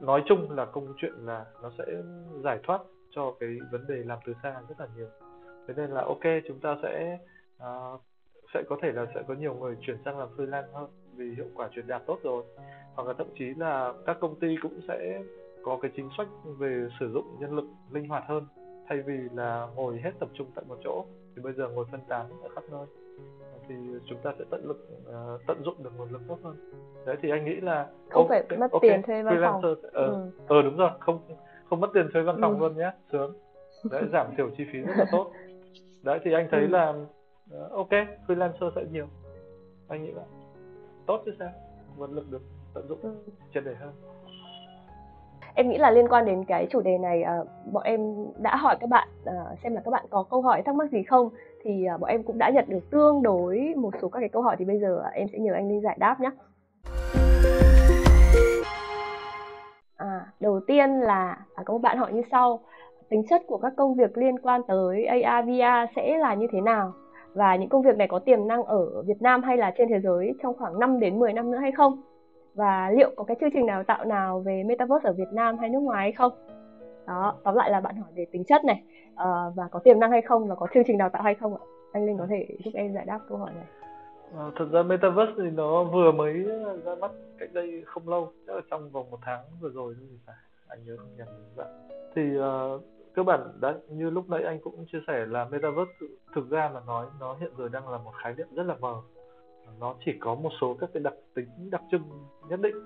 nói 0.00 0.22
chung 0.26 0.50
là 0.50 0.64
câu 0.64 0.88
chuyện 0.96 1.12
là 1.16 1.44
nó 1.62 1.70
sẽ 1.78 1.84
giải 2.44 2.58
thoát 2.62 2.80
cho 3.10 3.34
cái 3.40 3.58
vấn 3.72 3.86
đề 3.86 3.96
làm 3.96 4.18
từ 4.26 4.34
xa 4.42 4.62
rất 4.68 4.80
là 4.80 4.86
nhiều. 4.96 5.08
Thế 5.68 5.74
nên 5.76 5.90
là 5.90 6.02
ok 6.02 6.22
chúng 6.48 6.60
ta 6.60 6.76
sẽ 6.82 7.18
uh, 7.56 8.00
sẽ 8.56 8.62
có 8.68 8.76
thể 8.82 8.92
là 8.92 9.06
sẽ 9.14 9.22
có 9.28 9.34
nhiều 9.34 9.54
người 9.54 9.76
chuyển 9.80 9.96
sang 10.04 10.18
làm 10.18 10.28
freelance 10.36 10.72
hơn 10.72 10.86
vì 11.16 11.34
hiệu 11.34 11.46
quả 11.54 11.68
truyền 11.74 11.86
đạt 11.86 12.02
tốt 12.06 12.18
rồi. 12.22 12.44
Hoặc 12.94 13.08
là 13.08 13.14
thậm 13.18 13.26
chí 13.38 13.44
là 13.44 13.92
các 14.06 14.16
công 14.20 14.40
ty 14.40 14.56
cũng 14.62 14.80
sẽ 14.88 15.22
có 15.62 15.78
cái 15.82 15.90
chính 15.96 16.08
sách 16.18 16.28
về 16.58 16.88
sử 17.00 17.12
dụng 17.12 17.24
nhân 17.40 17.56
lực 17.56 17.64
linh 17.92 18.08
hoạt 18.08 18.24
hơn 18.26 18.46
thay 18.88 19.02
vì 19.06 19.18
là 19.34 19.68
ngồi 19.74 20.00
hết 20.04 20.10
tập 20.20 20.28
trung 20.34 20.46
tại 20.54 20.64
một 20.68 20.78
chỗ. 20.84 21.04
Thì 21.36 21.42
bây 21.42 21.52
giờ 21.52 21.68
ngồi 21.68 21.84
phân 21.90 22.00
tán 22.08 22.26
ở 22.42 22.48
khắp 22.54 22.64
nơi. 22.70 22.86
Thì 23.68 23.74
chúng 24.06 24.18
ta 24.22 24.32
sẽ 24.38 24.44
tận 24.50 24.60
lực 24.64 24.88
uh, 25.08 25.40
tận 25.46 25.62
dụng 25.64 25.82
được 25.82 25.90
nguồn 25.96 26.10
lực 26.10 26.20
tốt 26.28 26.38
hơn. 26.44 26.72
Đấy 27.06 27.16
thì 27.22 27.30
anh 27.30 27.44
nghĩ 27.44 27.60
là 27.60 27.86
không 28.10 28.28
okay, 28.28 28.42
phải 28.48 28.58
mất 28.58 28.70
okay, 28.70 28.90
tiền 28.90 29.02
thuê 29.02 29.22
văn 29.22 29.38
phòng. 29.42 29.62
ờ 29.62 30.06
ừ. 30.06 30.30
ừ 30.48 30.62
đúng 30.62 30.76
rồi 30.76 30.90
không 31.00 31.20
không 31.70 31.80
mất 31.80 31.90
tiền 31.94 32.08
thuê 32.12 32.22
văn 32.22 32.38
phòng 32.40 32.60
ừ. 32.60 32.60
luôn 32.60 32.76
nhé 32.76 32.90
sướng. 33.12 33.32
Đấy 33.90 34.02
giảm 34.12 34.26
thiểu 34.36 34.50
chi 34.56 34.64
phí 34.72 34.78
rất 34.78 34.94
là 34.96 35.04
tốt. 35.12 35.32
Đấy 36.02 36.18
thì 36.24 36.32
anh 36.32 36.48
thấy 36.50 36.60
ừ. 36.60 36.66
là 36.66 36.94
uh, 37.54 37.72
ok 37.72 37.90
freelancer 38.26 38.70
sẽ 38.74 38.84
nhiều. 38.92 39.06
Anh 39.88 40.04
nghĩ 40.04 40.10
là 40.10 40.22
tốt 41.06 41.22
chứ 41.26 41.32
sao? 41.38 41.48
Nguồn 41.96 42.12
lực 42.12 42.30
được 42.30 42.42
tận 42.74 42.88
dụng 42.88 42.98
ừ. 43.02 43.14
triệt 43.54 43.62
để 43.66 43.74
hơn. 43.74 43.92
Em 45.54 45.68
nghĩ 45.68 45.78
là 45.78 45.90
liên 45.90 46.08
quan 46.08 46.24
đến 46.24 46.44
cái 46.44 46.66
chủ 46.70 46.80
đề 46.80 46.98
này 46.98 47.24
uh, 47.40 47.48
bọn 47.72 47.82
em 47.82 48.00
đã 48.38 48.56
hỏi 48.56 48.76
các 48.80 48.90
bạn 48.90 49.08
uh, 49.22 49.58
xem 49.62 49.74
là 49.74 49.80
các 49.84 49.90
bạn 49.90 50.04
có 50.10 50.22
câu 50.22 50.42
hỏi 50.42 50.62
thắc 50.62 50.74
mắc 50.74 50.90
gì 50.90 51.02
không? 51.02 51.30
Thì 51.62 51.86
uh, 51.94 52.00
bọn 52.00 52.10
em 52.10 52.22
cũng 52.22 52.38
đã 52.38 52.50
nhận 52.50 52.64
được 52.68 52.90
tương 52.90 53.22
đối 53.22 53.74
một 53.76 53.94
số 54.02 54.08
các 54.08 54.20
cái 54.20 54.28
câu 54.28 54.42
hỏi 54.42 54.56
thì 54.58 54.64
bây 54.64 54.78
giờ 54.78 55.02
uh, 55.06 55.12
em 55.12 55.28
sẽ 55.32 55.38
nhờ 55.38 55.52
anh 55.52 55.68
Linh 55.68 55.80
giải 55.80 55.96
đáp 56.00 56.20
nhé. 56.20 56.30
À, 59.96 60.26
đầu 60.40 60.60
tiên 60.66 60.90
là 61.00 61.38
à, 61.54 61.62
có 61.64 61.72
một 61.72 61.78
bạn 61.78 61.98
hỏi 61.98 62.12
như 62.12 62.22
sau. 62.30 62.60
Tính 63.08 63.22
chất 63.30 63.42
của 63.46 63.58
các 63.58 63.72
công 63.76 63.94
việc 63.94 64.18
liên 64.18 64.38
quan 64.38 64.60
tới 64.68 65.04
AR 65.04 65.46
VR 65.46 65.92
sẽ 65.96 66.18
là 66.18 66.34
như 66.34 66.46
thế 66.52 66.60
nào 66.60 66.92
và 67.36 67.56
những 67.56 67.68
công 67.68 67.82
việc 67.82 67.96
này 67.96 68.08
có 68.08 68.18
tiềm 68.18 68.48
năng 68.48 68.62
ở 68.62 69.02
Việt 69.02 69.22
Nam 69.22 69.42
hay 69.42 69.56
là 69.56 69.72
trên 69.78 69.88
thế 69.88 70.00
giới 70.00 70.34
trong 70.42 70.56
khoảng 70.58 70.78
5 70.78 71.00
đến 71.00 71.18
10 71.18 71.32
năm 71.32 71.50
nữa 71.50 71.58
hay 71.58 71.72
không? 71.72 72.02
Và 72.54 72.90
liệu 72.90 73.10
có 73.16 73.24
cái 73.24 73.36
chương 73.40 73.50
trình 73.52 73.66
đào 73.66 73.84
tạo 73.84 74.04
nào 74.04 74.40
về 74.40 74.62
metaverse 74.66 75.08
ở 75.08 75.12
Việt 75.12 75.32
Nam 75.32 75.58
hay 75.58 75.70
nước 75.70 75.78
ngoài 75.78 76.02
hay 76.02 76.12
không? 76.12 76.32
Đó 77.06 77.34
tóm 77.44 77.54
lại 77.54 77.70
là 77.70 77.80
bạn 77.80 77.96
hỏi 77.96 78.10
về 78.14 78.26
tính 78.32 78.44
chất 78.44 78.64
này. 78.64 78.82
Uh, 79.12 79.56
và 79.56 79.68
có 79.70 79.78
tiềm 79.78 80.00
năng 80.00 80.10
hay 80.10 80.22
không 80.22 80.48
và 80.48 80.54
có 80.54 80.66
chương 80.74 80.82
trình 80.86 80.98
đào 80.98 81.08
tạo 81.08 81.22
hay 81.22 81.34
không 81.34 81.54
ạ? 81.54 81.60
Anh 81.92 82.06
Linh 82.06 82.18
có 82.18 82.26
thể 82.30 82.46
giúp 82.64 82.70
em 82.74 82.94
giải 82.94 83.04
đáp 83.04 83.20
câu 83.28 83.38
hỏi 83.38 83.50
này. 83.54 83.64
Ờ, 84.36 84.46
à, 84.46 84.50
thật 84.56 84.66
ra 84.72 84.82
Metaverse 84.82 85.32
thì 85.36 85.50
nó 85.50 85.84
vừa 85.84 86.12
mới 86.12 86.44
ờ, 86.64 86.80
ra 86.84 86.94
mắt 86.94 87.10
cách 87.38 87.48
đây 87.52 87.82
không 87.86 88.08
lâu, 88.08 88.32
chắc 88.46 88.56
là 88.56 88.62
trong 88.70 88.90
vòng 88.90 89.10
một 89.10 89.18
tháng 89.22 89.40
vừa 89.60 89.70
rồi 89.70 89.94
thôi 89.98 90.06
thì 90.10 90.16
phải, 90.26 90.36
anh 90.68 90.78
nhớ 90.86 90.96
không 90.98 91.16
nhầm 91.16 91.28
bạn 91.56 91.88
Thì 92.14 92.22
uh, 92.38 92.82
cơ 93.16 93.22
bản 93.22 93.40
đã 93.60 93.74
như 93.90 94.10
lúc 94.10 94.30
nãy 94.30 94.42
anh 94.42 94.60
cũng 94.60 94.86
chia 94.92 94.98
sẻ 95.06 95.26
là 95.26 95.44
Metaverse 95.44 95.92
thực 96.34 96.50
ra 96.50 96.70
mà 96.74 96.80
nói 96.86 97.06
nó 97.20 97.36
hiện 97.40 97.50
giờ 97.58 97.68
đang 97.68 97.88
là 97.88 97.98
một 97.98 98.12
khái 98.22 98.34
niệm 98.34 98.46
rất 98.54 98.62
là 98.66 98.76
mờ. 98.80 98.94
Nó 99.80 99.94
chỉ 100.04 100.12
có 100.20 100.34
một 100.34 100.50
số 100.60 100.76
các 100.80 100.90
cái 100.94 101.02
đặc 101.02 101.14
tính 101.34 101.70
đặc 101.70 101.82
trưng 101.90 102.02
nhất 102.48 102.60
định, 102.60 102.76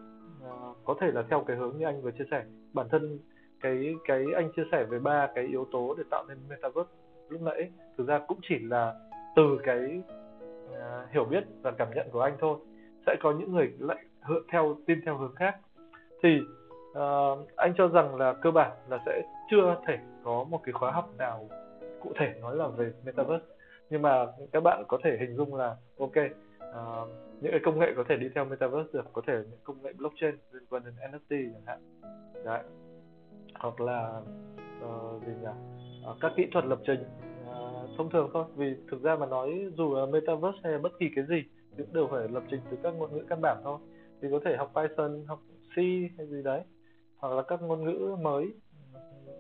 à, 0.45 0.51
có 0.85 0.95
thể 1.01 1.07
là 1.13 1.23
theo 1.31 1.45
cái 1.47 1.57
hướng 1.57 1.79
như 1.79 1.87
anh 1.87 2.03
vừa 2.03 2.11
chia 2.11 2.25
sẻ. 2.31 2.45
Bản 2.73 2.89
thân 2.91 3.19
cái 3.61 3.95
cái 4.05 4.25
anh 4.35 4.53
chia 4.57 4.65
sẻ 4.73 4.85
về 4.85 4.99
ba 4.99 5.29
cái 5.35 5.45
yếu 5.45 5.67
tố 5.73 5.95
để 5.99 6.05
tạo 6.11 6.25
nên 6.29 6.39
Metaverse 6.49 6.91
lúc 7.29 7.43
nãy 7.43 7.71
thực 7.99 8.07
ra 8.09 8.21
cũng 8.29 8.39
chỉ 8.49 8.59
là 8.59 8.95
từ 9.37 9.59
cái 9.65 10.03
À, 10.81 11.07
hiểu 11.13 11.25
biết 11.25 11.45
và 11.63 11.71
cảm 11.71 11.89
nhận 11.95 12.09
của 12.13 12.21
anh 12.21 12.37
thôi 12.41 12.59
sẽ 13.07 13.17
có 13.21 13.33
những 13.33 13.53
người 13.53 13.73
lại 13.79 14.05
theo 14.53 14.77
tin 14.87 15.01
theo 15.05 15.17
hướng 15.17 15.35
khác 15.35 15.57
thì 16.23 16.41
uh, 16.91 17.57
anh 17.57 17.75
cho 17.77 17.89
rằng 17.89 18.17
là 18.17 18.35
cơ 18.43 18.51
bản 18.51 18.71
là 18.89 18.99
sẽ 19.07 19.23
chưa 19.51 19.77
thể 19.87 19.99
có 20.25 20.45
một 20.45 20.61
cái 20.65 20.73
khóa 20.73 20.91
học 20.93 21.11
nào 21.19 21.49
cụ 22.01 22.13
thể 22.19 22.35
nói 22.41 22.57
là 22.57 22.69
về 22.69 22.93
metaverse. 23.05 23.45
Nhưng 23.91 24.03
mà 24.03 24.27
các 24.53 24.61
bạn 24.61 24.85
có 24.89 24.99
thể 25.05 25.17
hình 25.21 25.37
dung 25.37 25.55
là 25.55 25.77
ok 25.99 26.11
uh, 26.11 27.09
những 27.41 27.51
cái 27.51 27.61
công 27.65 27.79
nghệ 27.79 27.87
có 27.97 28.05
thể 28.09 28.17
đi 28.17 28.29
theo 28.35 28.45
metaverse 28.45 28.89
được 28.93 29.05
có 29.13 29.23
thể 29.27 29.35
những 29.51 29.59
công 29.65 29.83
nghệ 29.83 29.93
blockchain 29.93 30.35
liên 30.53 30.63
quan 30.71 30.83
đến 30.85 30.95
NFT 30.95 31.53
chẳng 31.53 31.63
hạn. 31.67 31.79
Đấy. 32.45 32.63
Hoặc 33.55 33.81
là 33.81 34.21
uh, 34.85 35.23
gì 35.27 35.33
nhỉ? 35.43 35.49
Uh, 36.11 36.17
các 36.21 36.33
kỹ 36.37 36.47
thuật 36.53 36.65
lập 36.65 36.79
trình 36.87 37.05
thông 37.99 38.11
thường 38.11 38.31
thôi. 38.33 38.45
Vì 38.57 38.75
thực 38.91 39.03
ra 39.03 39.17
mà 39.17 39.27
nói 39.27 39.71
dù 39.77 39.95
là 39.95 40.07
metaverse 40.07 40.59
hay 40.63 40.73
là 40.73 40.79
bất 40.79 40.93
kỳ 40.99 41.07
cái 41.17 41.25
gì 41.29 41.43
cũng 41.77 41.93
đều 41.93 42.09
phải 42.11 42.29
lập 42.29 42.43
trình 42.51 42.61
từ 42.71 42.77
các 42.83 42.95
ngôn 42.95 43.13
ngữ 43.13 43.25
căn 43.29 43.41
bản 43.43 43.61
thôi. 43.65 43.79
Thì 44.23 44.29
có 44.31 44.41
thể 44.45 44.57
học 44.57 44.73
Python 44.75 45.25
học 45.27 45.39
C 45.75 45.77
hay 46.19 46.27
gì 46.27 46.43
đấy 46.43 46.63
hoặc 47.17 47.35
là 47.35 47.43
các 47.43 47.63
ngôn 47.63 47.85
ngữ 47.85 48.17
mới 48.23 48.53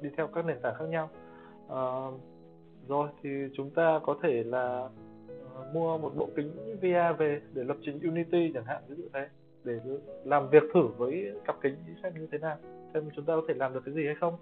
đi 0.03 0.11
theo 0.17 0.27
các 0.27 0.45
nền 0.45 0.57
tảng 0.63 0.75
khác 0.79 0.85
nhau. 0.89 1.09
À, 1.69 1.83
rồi 2.89 3.09
thì 3.23 3.31
chúng 3.55 3.71
ta 3.71 4.01
có 4.03 4.17
thể 4.23 4.43
là 4.45 4.89
uh, 5.35 5.75
mua 5.75 5.99
một 5.99 6.13
bộ 6.17 6.29
kính 6.37 6.51
VR 6.81 7.19
về 7.19 7.41
để 7.53 7.65
lập 7.65 7.77
trình 7.83 8.01
Unity 8.03 8.51
chẳng 8.55 8.65
hạn 8.65 8.83
ví 8.89 8.95
dụ 8.97 9.05
thế 9.13 9.29
để 9.65 9.81
làm 10.25 10.49
việc 10.49 10.63
thử 10.75 10.87
với 10.97 11.33
cặp 11.45 11.57
kính 11.61 11.75
xem 12.03 12.13
như 12.15 12.29
thế 12.33 12.39
nào 12.39 12.57
xem 12.95 13.11
chúng 13.17 13.25
ta 13.25 13.35
có 13.35 13.43
thể 13.49 13.55
làm 13.55 13.75
được 13.75 13.83
cái 13.85 13.95
gì 13.95 14.07
hay 14.07 14.15
không. 14.21 14.37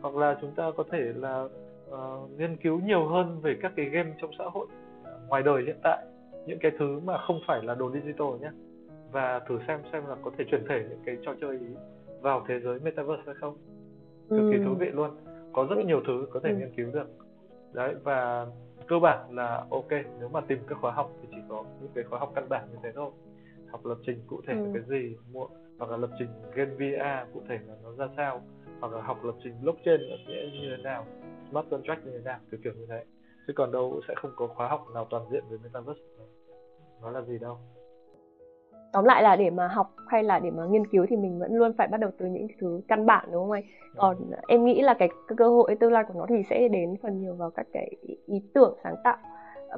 Hoặc 0.00 0.16
là 0.16 0.38
chúng 0.40 0.54
ta 0.54 0.70
có 0.76 0.84
thể 0.90 1.12
là 1.16 1.48
uh, 1.90 2.30
nghiên 2.38 2.56
cứu 2.56 2.80
nhiều 2.80 3.06
hơn 3.06 3.40
về 3.40 3.56
các 3.62 3.72
cái 3.76 3.86
game 3.86 4.14
trong 4.20 4.30
xã 4.38 4.44
hội 4.44 4.66
uh, 4.66 5.28
ngoài 5.28 5.42
đời 5.42 5.62
hiện 5.66 5.76
tại 5.82 6.04
những 6.46 6.58
cái 6.58 6.72
thứ 6.78 7.00
mà 7.00 7.18
không 7.26 7.40
phải 7.46 7.62
là 7.62 7.74
đồ 7.74 7.90
digital 7.90 8.28
nhé 8.40 8.50
và 9.12 9.38
thử 9.48 9.58
xem 9.66 9.80
xem 9.92 10.06
là 10.06 10.16
có 10.22 10.30
thể 10.38 10.44
chuyển 10.50 10.64
thể 10.68 10.84
những 10.88 11.02
cái 11.06 11.16
trò 11.22 11.34
chơi 11.40 11.58
ý 11.58 11.66
vào 12.20 12.44
thế 12.48 12.60
giới 12.60 12.80
metaverse 12.80 13.22
hay 13.26 13.34
không 13.40 13.56
cực 14.30 14.52
kỳ 14.52 14.58
thú 14.64 14.74
vị 14.74 14.86
luôn. 14.86 15.10
Có 15.52 15.66
rất 15.70 15.76
nhiều 15.86 16.02
thứ 16.06 16.26
có 16.32 16.40
thể 16.40 16.50
ừ. 16.50 16.56
nghiên 16.56 16.74
cứu 16.76 16.90
được. 16.92 17.08
Đấy 17.72 17.94
và 18.02 18.46
cơ 18.88 18.98
bản 18.98 19.34
là 19.34 19.66
ok 19.70 19.90
nếu 19.90 20.28
mà 20.28 20.40
tìm 20.40 20.58
các 20.66 20.78
khóa 20.80 20.92
học 20.92 21.12
thì 21.22 21.28
chỉ 21.30 21.36
có 21.48 21.64
những 21.80 21.90
cái 21.94 22.04
khóa 22.04 22.18
học 22.18 22.32
căn 22.34 22.48
bản 22.48 22.68
như 22.72 22.78
thế 22.82 22.92
thôi. 22.94 23.10
Học 23.70 23.86
lập 23.86 23.98
trình 24.06 24.20
cụ 24.26 24.40
thể 24.46 24.54
ừ. 24.54 24.64
là 24.64 24.70
cái 24.74 24.82
gì 24.88 25.16
mua 25.32 25.46
hoặc 25.78 25.90
là 25.90 25.96
lập 25.96 26.10
trình 26.18 26.28
game 26.54 26.70
VR 26.70 27.34
cụ 27.34 27.42
thể 27.48 27.58
là 27.66 27.74
nó 27.82 27.92
ra 27.92 28.08
sao 28.16 28.42
hoặc 28.80 28.92
là 28.92 29.02
học 29.02 29.24
lập 29.24 29.34
trình 29.44 29.54
blockchain 29.62 30.00
là 30.00 30.16
sẽ 30.26 30.50
như 30.52 30.76
thế 30.76 30.82
nào 30.82 31.06
smart 31.50 31.66
contract 31.70 32.04
như 32.04 32.10
thế 32.12 32.20
nào 32.24 32.38
kiểu 32.50 32.60
kiểu 32.64 32.72
như 32.72 32.86
thế. 32.88 33.04
Chứ 33.46 33.52
còn 33.56 33.72
đâu 33.72 34.00
sẽ 34.08 34.14
không 34.16 34.30
có 34.36 34.46
khóa 34.46 34.68
học 34.68 34.86
nào 34.94 35.06
toàn 35.10 35.24
diện 35.30 35.44
về 35.50 35.58
metaverse. 35.62 36.00
Nó 37.02 37.10
là 37.10 37.22
gì 37.22 37.38
đâu 37.38 37.58
tóm 38.92 39.04
lại 39.04 39.22
là 39.22 39.36
để 39.36 39.50
mà 39.50 39.68
học 39.68 39.94
hay 40.06 40.22
là 40.22 40.38
để 40.38 40.50
mà 40.50 40.64
nghiên 40.64 40.86
cứu 40.86 41.06
thì 41.08 41.16
mình 41.16 41.38
vẫn 41.38 41.54
luôn 41.54 41.72
phải 41.72 41.88
bắt 41.88 42.00
đầu 42.00 42.10
từ 42.18 42.26
những 42.26 42.46
thứ 42.60 42.80
căn 42.88 43.06
bản 43.06 43.28
đúng 43.32 43.42
không 43.42 43.50
anh? 43.50 43.64
Còn 43.96 44.16
em 44.48 44.64
nghĩ 44.64 44.82
là 44.82 44.94
cái, 44.94 45.08
cơ 45.36 45.48
hội 45.48 45.74
tương 45.74 45.92
lai 45.92 46.04
của 46.08 46.14
nó 46.16 46.26
thì 46.28 46.42
sẽ 46.50 46.68
đến 46.68 46.96
phần 47.02 47.20
nhiều 47.20 47.34
vào 47.34 47.50
các 47.50 47.66
cái 47.72 47.90
ý 48.26 48.42
tưởng 48.54 48.74
sáng 48.84 48.94
tạo 49.04 49.16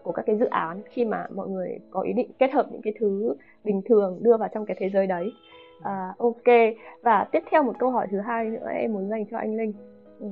của 0.02 0.12
các 0.12 0.22
cái 0.26 0.36
dự 0.36 0.46
án 0.46 0.82
khi 0.90 1.04
mà 1.04 1.26
mọi 1.34 1.48
người 1.48 1.78
có 1.90 2.00
ý 2.00 2.12
định 2.12 2.30
kết 2.38 2.52
hợp 2.52 2.66
những 2.72 2.82
cái 2.82 2.92
thứ 3.00 3.34
bình 3.64 3.82
thường 3.84 4.18
đưa 4.20 4.36
vào 4.36 4.48
trong 4.54 4.66
cái 4.66 4.76
thế 4.80 4.90
giới 4.90 5.06
đấy. 5.06 5.32
À, 5.82 6.14
ok. 6.18 6.74
Và 7.02 7.26
tiếp 7.32 7.42
theo 7.50 7.62
một 7.62 7.72
câu 7.78 7.90
hỏi 7.90 8.06
thứ 8.10 8.20
hai 8.20 8.44
nữa 8.44 8.68
em 8.74 8.92
muốn 8.92 9.08
dành 9.08 9.24
cho 9.30 9.38
anh 9.38 9.56
linh. 9.56 9.72
Ừ. 10.20 10.26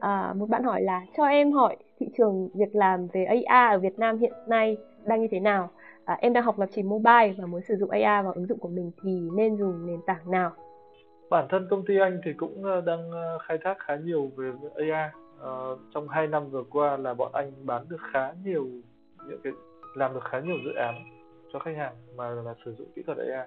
À, 0.00 0.34
một 0.36 0.48
bạn 0.48 0.62
hỏi 0.62 0.82
là 0.82 1.02
cho 1.16 1.24
em 1.24 1.52
hỏi 1.52 1.76
thị 1.98 2.08
trường 2.18 2.48
việc 2.54 2.76
làm 2.76 3.06
về 3.12 3.24
AR 3.24 3.74
ở 3.74 3.78
Việt 3.78 3.98
Nam 3.98 4.18
hiện 4.18 4.32
nay 4.46 4.76
đang 5.04 5.20
như 5.20 5.28
thế 5.30 5.40
nào 5.40 5.70
à, 6.08 6.16
em 6.20 6.32
đang 6.32 6.44
học 6.44 6.58
lập 6.58 6.68
trình 6.74 6.88
mobile 6.88 7.32
và 7.38 7.46
muốn 7.46 7.60
sử 7.68 7.76
dụng 7.76 7.90
AI 7.90 8.22
vào 8.24 8.32
ứng 8.32 8.46
dụng 8.46 8.58
của 8.58 8.68
mình 8.68 8.90
thì 9.02 9.10
nên 9.36 9.56
dùng 9.56 9.86
nền 9.86 10.00
tảng 10.06 10.30
nào 10.30 10.50
bản 11.30 11.46
thân 11.50 11.66
công 11.70 11.84
ty 11.86 11.98
anh 11.98 12.20
thì 12.24 12.32
cũng 12.32 12.64
ờ, 12.64 12.80
đang 12.80 13.10
ờ, 13.10 13.38
khai 13.38 13.58
thác 13.64 13.76
khá 13.78 13.96
nhiều 13.96 14.30
về 14.36 14.52
AI 14.74 14.90
à, 14.90 15.12
ờ, 15.40 15.76
trong 15.94 16.08
2 16.08 16.26
năm 16.26 16.50
vừa 16.50 16.64
qua 16.70 16.96
là 16.96 17.14
bọn 17.14 17.32
anh 17.32 17.52
bán 17.66 17.88
được 17.88 18.00
khá 18.12 18.32
nhiều 18.44 18.66
những 19.28 19.40
cái 19.44 19.52
làm 19.94 20.14
được 20.14 20.24
khá 20.30 20.40
nhiều 20.40 20.56
dự 20.64 20.74
án 20.74 20.94
cho 21.52 21.58
khách 21.58 21.76
hàng 21.76 21.94
mà 22.16 22.30
là 22.30 22.54
sử 22.64 22.74
dụng 22.74 22.88
kỹ 22.96 23.02
thuật 23.06 23.18
AI. 23.18 23.46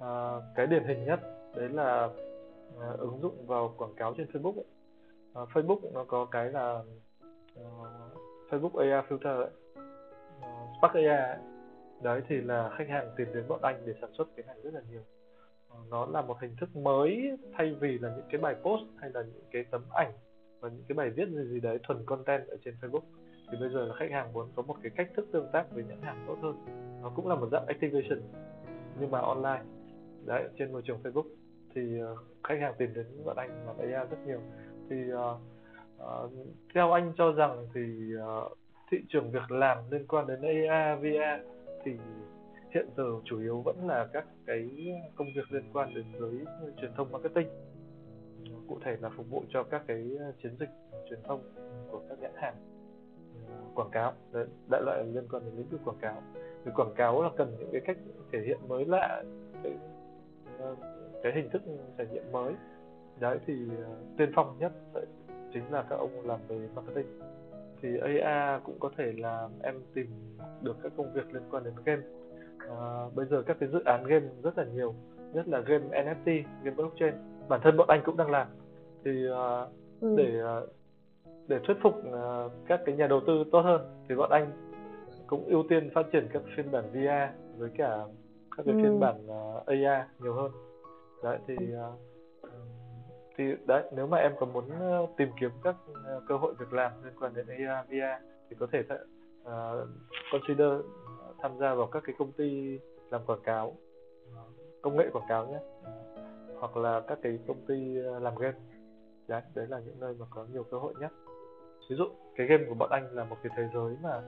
à, 0.00 0.10
cái 0.54 0.66
điển 0.66 0.84
hình 0.84 1.04
nhất 1.04 1.20
đấy 1.56 1.68
là 1.68 2.08
à, 2.80 2.88
ứng 2.98 3.20
dụng 3.22 3.46
vào 3.46 3.74
quảng 3.78 3.94
cáo 3.94 4.14
trên 4.16 4.26
Facebook 4.32 4.54
ấy 4.54 4.64
À, 5.34 5.42
Facebook 5.54 5.92
nó 5.92 6.04
có 6.04 6.24
cái 6.24 6.50
là 6.50 6.80
uh, 7.60 7.88
Facebook 8.50 8.78
AI 8.78 9.02
filter 9.08 9.36
ấy. 9.36 9.50
Uh, 10.38 10.78
Spark 10.78 10.94
AI. 10.94 11.06
ấy 11.06 11.55
đấy 12.02 12.22
thì 12.28 12.36
là 12.36 12.70
khách 12.78 12.88
hàng 12.88 13.10
tìm 13.16 13.28
đến 13.34 13.44
bọn 13.48 13.60
anh 13.62 13.82
để 13.86 13.94
sản 14.00 14.10
xuất 14.12 14.28
cái 14.36 14.46
này 14.46 14.56
rất 14.62 14.74
là 14.74 14.80
nhiều. 14.90 15.02
Ừ, 15.70 15.76
nó 15.90 16.06
là 16.06 16.22
một 16.22 16.36
hình 16.40 16.56
thức 16.60 16.76
mới 16.76 17.38
thay 17.52 17.74
vì 17.80 17.98
là 17.98 18.12
những 18.16 18.26
cái 18.30 18.40
bài 18.40 18.54
post 18.62 18.82
hay 18.96 19.10
là 19.14 19.22
những 19.22 19.44
cái 19.50 19.64
tấm 19.70 19.82
ảnh 19.94 20.12
và 20.60 20.68
những 20.68 20.84
cái 20.88 20.94
bài 20.96 21.10
viết 21.10 21.28
gì 21.28 21.44
gì 21.44 21.60
đấy 21.60 21.78
thuần 21.82 22.04
content 22.06 22.48
ở 22.48 22.56
trên 22.64 22.74
Facebook 22.80 23.02
thì 23.50 23.58
bây 23.60 23.70
giờ 23.70 23.86
là 23.86 23.94
khách 23.98 24.10
hàng 24.10 24.32
muốn 24.32 24.48
có 24.56 24.62
một 24.62 24.76
cái 24.82 24.92
cách 24.96 25.10
thức 25.16 25.28
tương 25.32 25.48
tác 25.52 25.72
với 25.72 25.84
nhãn 25.84 26.02
hàng 26.02 26.24
tốt 26.26 26.36
hơn. 26.42 26.56
Nó 27.02 27.12
cũng 27.16 27.28
là 27.28 27.34
một 27.34 27.48
dạng 27.52 27.66
activation 27.66 28.20
nhưng 29.00 29.10
mà 29.10 29.20
online. 29.20 29.62
Đấy 30.24 30.48
trên 30.58 30.72
môi 30.72 30.82
trường 30.84 31.02
Facebook 31.02 31.28
thì 31.74 31.98
ờ, 32.00 32.16
khách 32.44 32.60
hàng 32.60 32.74
tìm 32.78 32.94
đến 32.94 33.06
bọn 33.24 33.36
anh 33.36 33.64
và 33.66 33.74
AI 33.78 34.06
rất 34.10 34.26
nhiều. 34.26 34.40
Thì 34.90 34.96
uh, 35.12 35.40
uh, 36.02 36.32
theo 36.74 36.92
anh 36.92 37.12
cho 37.16 37.32
rằng 37.32 37.66
thì 37.74 37.80
uh, 38.16 38.58
thị 38.90 38.98
trường 39.08 39.30
việc 39.30 39.50
làm 39.50 39.78
liên 39.90 40.06
quan 40.06 40.26
đến 40.26 40.40
AR, 40.42 41.00
VR 41.00 41.55
thì 41.86 41.92
hiện 42.74 42.86
giờ 42.96 43.04
chủ 43.24 43.40
yếu 43.40 43.60
vẫn 43.60 43.86
là 43.86 44.06
các 44.12 44.26
cái 44.46 44.68
công 45.14 45.26
việc 45.36 45.52
liên 45.52 45.64
quan 45.72 45.94
đến 45.94 46.04
giới 46.20 46.44
truyền 46.80 46.92
thông 46.96 47.12
marketing. 47.12 47.48
Cụ 48.68 48.78
thể 48.84 48.96
là 49.00 49.10
phục 49.16 49.30
vụ 49.30 49.42
cho 49.48 49.62
các 49.62 49.82
cái 49.86 50.10
chiến 50.42 50.56
dịch 50.60 50.68
truyền 51.08 51.18
thông 51.24 51.42
của 51.90 52.02
các 52.08 52.18
nhãn 52.20 52.32
hàng 52.36 52.54
à, 53.48 53.56
quảng 53.74 53.90
cáo 53.90 54.12
Đấy, 54.32 54.46
đại 54.70 54.82
loại 54.84 55.04
liên 55.04 55.28
quan 55.30 55.44
đến 55.44 55.54
lĩnh 55.56 55.68
vực 55.68 55.80
quảng 55.84 55.98
cáo. 56.00 56.22
Thì 56.64 56.70
quảng 56.74 56.94
cáo 56.96 57.22
là 57.22 57.30
cần 57.36 57.56
những 57.58 57.68
cái 57.72 57.80
cách 57.84 57.96
thể 58.32 58.38
hiện 58.46 58.58
mới 58.68 58.84
lạ 58.84 59.22
cái, 59.62 59.72
ờ, 60.58 60.76
cái 61.22 61.32
hình 61.34 61.50
thức 61.50 61.62
trải 61.98 62.06
nghiệm 62.12 62.32
mới. 62.32 62.54
Đấy 63.20 63.38
thì 63.46 63.54
à, 63.84 63.90
tiên 64.18 64.30
phong 64.34 64.58
nhất 64.58 64.72
chính 65.52 65.72
là 65.72 65.82
các 65.90 65.96
ông 65.96 66.26
làm 66.26 66.40
về 66.48 66.68
marketing 66.74 67.18
thì 67.82 67.88
AA 67.98 68.60
cũng 68.64 68.78
có 68.80 68.90
thể 68.96 69.12
là 69.16 69.48
em 69.62 69.74
tìm 69.94 70.06
được 70.62 70.76
các 70.82 70.92
công 70.96 71.12
việc 71.12 71.34
liên 71.34 71.42
quan 71.50 71.64
đến 71.64 71.74
game 71.84 72.02
uh, 72.66 73.14
bây 73.14 73.26
giờ 73.26 73.42
các 73.42 73.56
cái 73.60 73.68
dự 73.68 73.82
án 73.84 74.04
game 74.04 74.26
rất 74.42 74.58
là 74.58 74.64
nhiều 74.64 74.94
nhất 75.32 75.48
là 75.48 75.60
game 75.60 75.84
NFT 75.88 76.42
game 76.62 76.76
blockchain 76.76 77.14
bản 77.48 77.60
thân 77.64 77.76
bọn 77.76 77.88
anh 77.88 78.02
cũng 78.04 78.16
đang 78.16 78.30
làm 78.30 78.46
thì 79.04 79.28
uh, 79.28 79.68
ừ. 80.00 80.14
để 80.16 80.42
uh, 80.42 80.68
để 81.48 81.58
thuyết 81.66 81.76
phục 81.82 81.94
uh, 81.98 82.52
các 82.66 82.80
cái 82.86 82.96
nhà 82.96 83.06
đầu 83.06 83.20
tư 83.26 83.44
tốt 83.52 83.60
hơn 83.60 84.04
thì 84.08 84.14
bọn 84.14 84.30
anh 84.30 84.52
cũng 85.26 85.44
ưu 85.44 85.64
tiên 85.68 85.90
phát 85.94 86.06
triển 86.12 86.28
các 86.32 86.42
phiên 86.56 86.70
bản 86.70 86.84
VR 86.92 87.38
với 87.58 87.70
cả 87.76 87.98
các 88.56 88.62
cái 88.66 88.74
ừ. 88.74 88.80
phiên 88.82 89.00
bản 89.00 89.26
uh, 89.26 89.66
AR 89.66 90.06
nhiều 90.20 90.34
hơn 90.34 90.50
đấy 91.22 91.38
thì 91.46 91.54
uh, 91.54 92.15
thì 93.36 93.44
đấy 93.66 93.82
nếu 93.96 94.06
mà 94.06 94.18
em 94.18 94.32
có 94.38 94.46
muốn 94.46 94.64
ờ, 94.80 95.06
tìm 95.16 95.28
kiếm 95.40 95.50
các 95.64 95.76
ờ, 96.04 96.22
cơ 96.28 96.36
hội 96.36 96.54
việc 96.58 96.72
làm 96.72 96.92
liên 97.04 97.12
quan 97.20 97.34
đến 97.34 97.46
AR 97.46 97.88
VR 97.88 98.24
thì 98.50 98.56
có 98.60 98.66
thể 98.72 98.82
uh, 99.42 99.88
consider 100.32 100.72
tham 101.38 101.58
gia 101.58 101.74
vào 101.74 101.86
các 101.86 102.02
cái 102.06 102.14
công 102.18 102.32
ty 102.32 102.78
làm 103.10 103.24
quảng 103.26 103.42
cáo 103.44 103.76
công 104.82 104.96
nghệ 104.96 105.10
quảng 105.12 105.26
cáo 105.28 105.46
nhé. 105.46 105.58
Hoặc 106.60 106.76
là 106.76 107.00
các 107.08 107.18
cái 107.22 107.38
công 107.46 107.66
ty 107.68 107.74
làm 108.20 108.34
game. 108.34 108.58
Đấy 109.28 109.42
đấy 109.54 109.66
là 109.68 109.80
những 109.80 110.00
nơi 110.00 110.14
mà 110.18 110.26
có 110.30 110.46
nhiều 110.52 110.62
cơ 110.62 110.78
hội 110.78 110.94
nhất. 111.00 111.12
Ví 111.90 111.96
dụ 111.96 112.04
cái 112.36 112.46
game 112.46 112.64
của 112.68 112.74
bọn 112.74 112.90
anh 112.92 113.14
là 113.14 113.24
một 113.24 113.36
cái 113.42 113.52
thế 113.56 113.62
giới 113.74 113.96
mà 114.02 114.22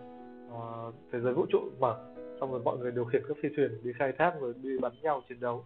uh, 0.48 0.94
thế 1.12 1.20
giới 1.20 1.34
vũ 1.34 1.46
trụ 1.48 1.58
mở 1.78 2.14
xong 2.40 2.50
rồi 2.50 2.60
mọi 2.64 2.78
người 2.78 2.90
điều 2.90 3.04
khiển 3.04 3.22
các 3.28 3.36
phi 3.42 3.48
thuyền 3.56 3.80
đi 3.82 3.92
khai 3.98 4.12
thác 4.18 4.34
rồi 4.40 4.54
đi 4.62 4.78
bắn 4.80 4.92
nhau 5.02 5.22
chiến 5.28 5.40
đấu. 5.40 5.64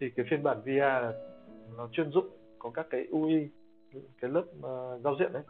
Thì 0.00 0.10
cái 0.16 0.26
phiên 0.30 0.42
bản 0.42 0.60
VR 0.60 0.78
là 0.78 1.12
nó 1.76 1.88
chuyên 1.92 2.10
dụng 2.10 2.37
có 2.58 2.70
các 2.70 2.86
cái 2.90 3.06
UI 3.10 3.48
cái 4.20 4.30
lớp 4.30 4.44
uh, 4.58 5.02
giao 5.04 5.16
diện 5.18 5.32
đấy 5.32 5.42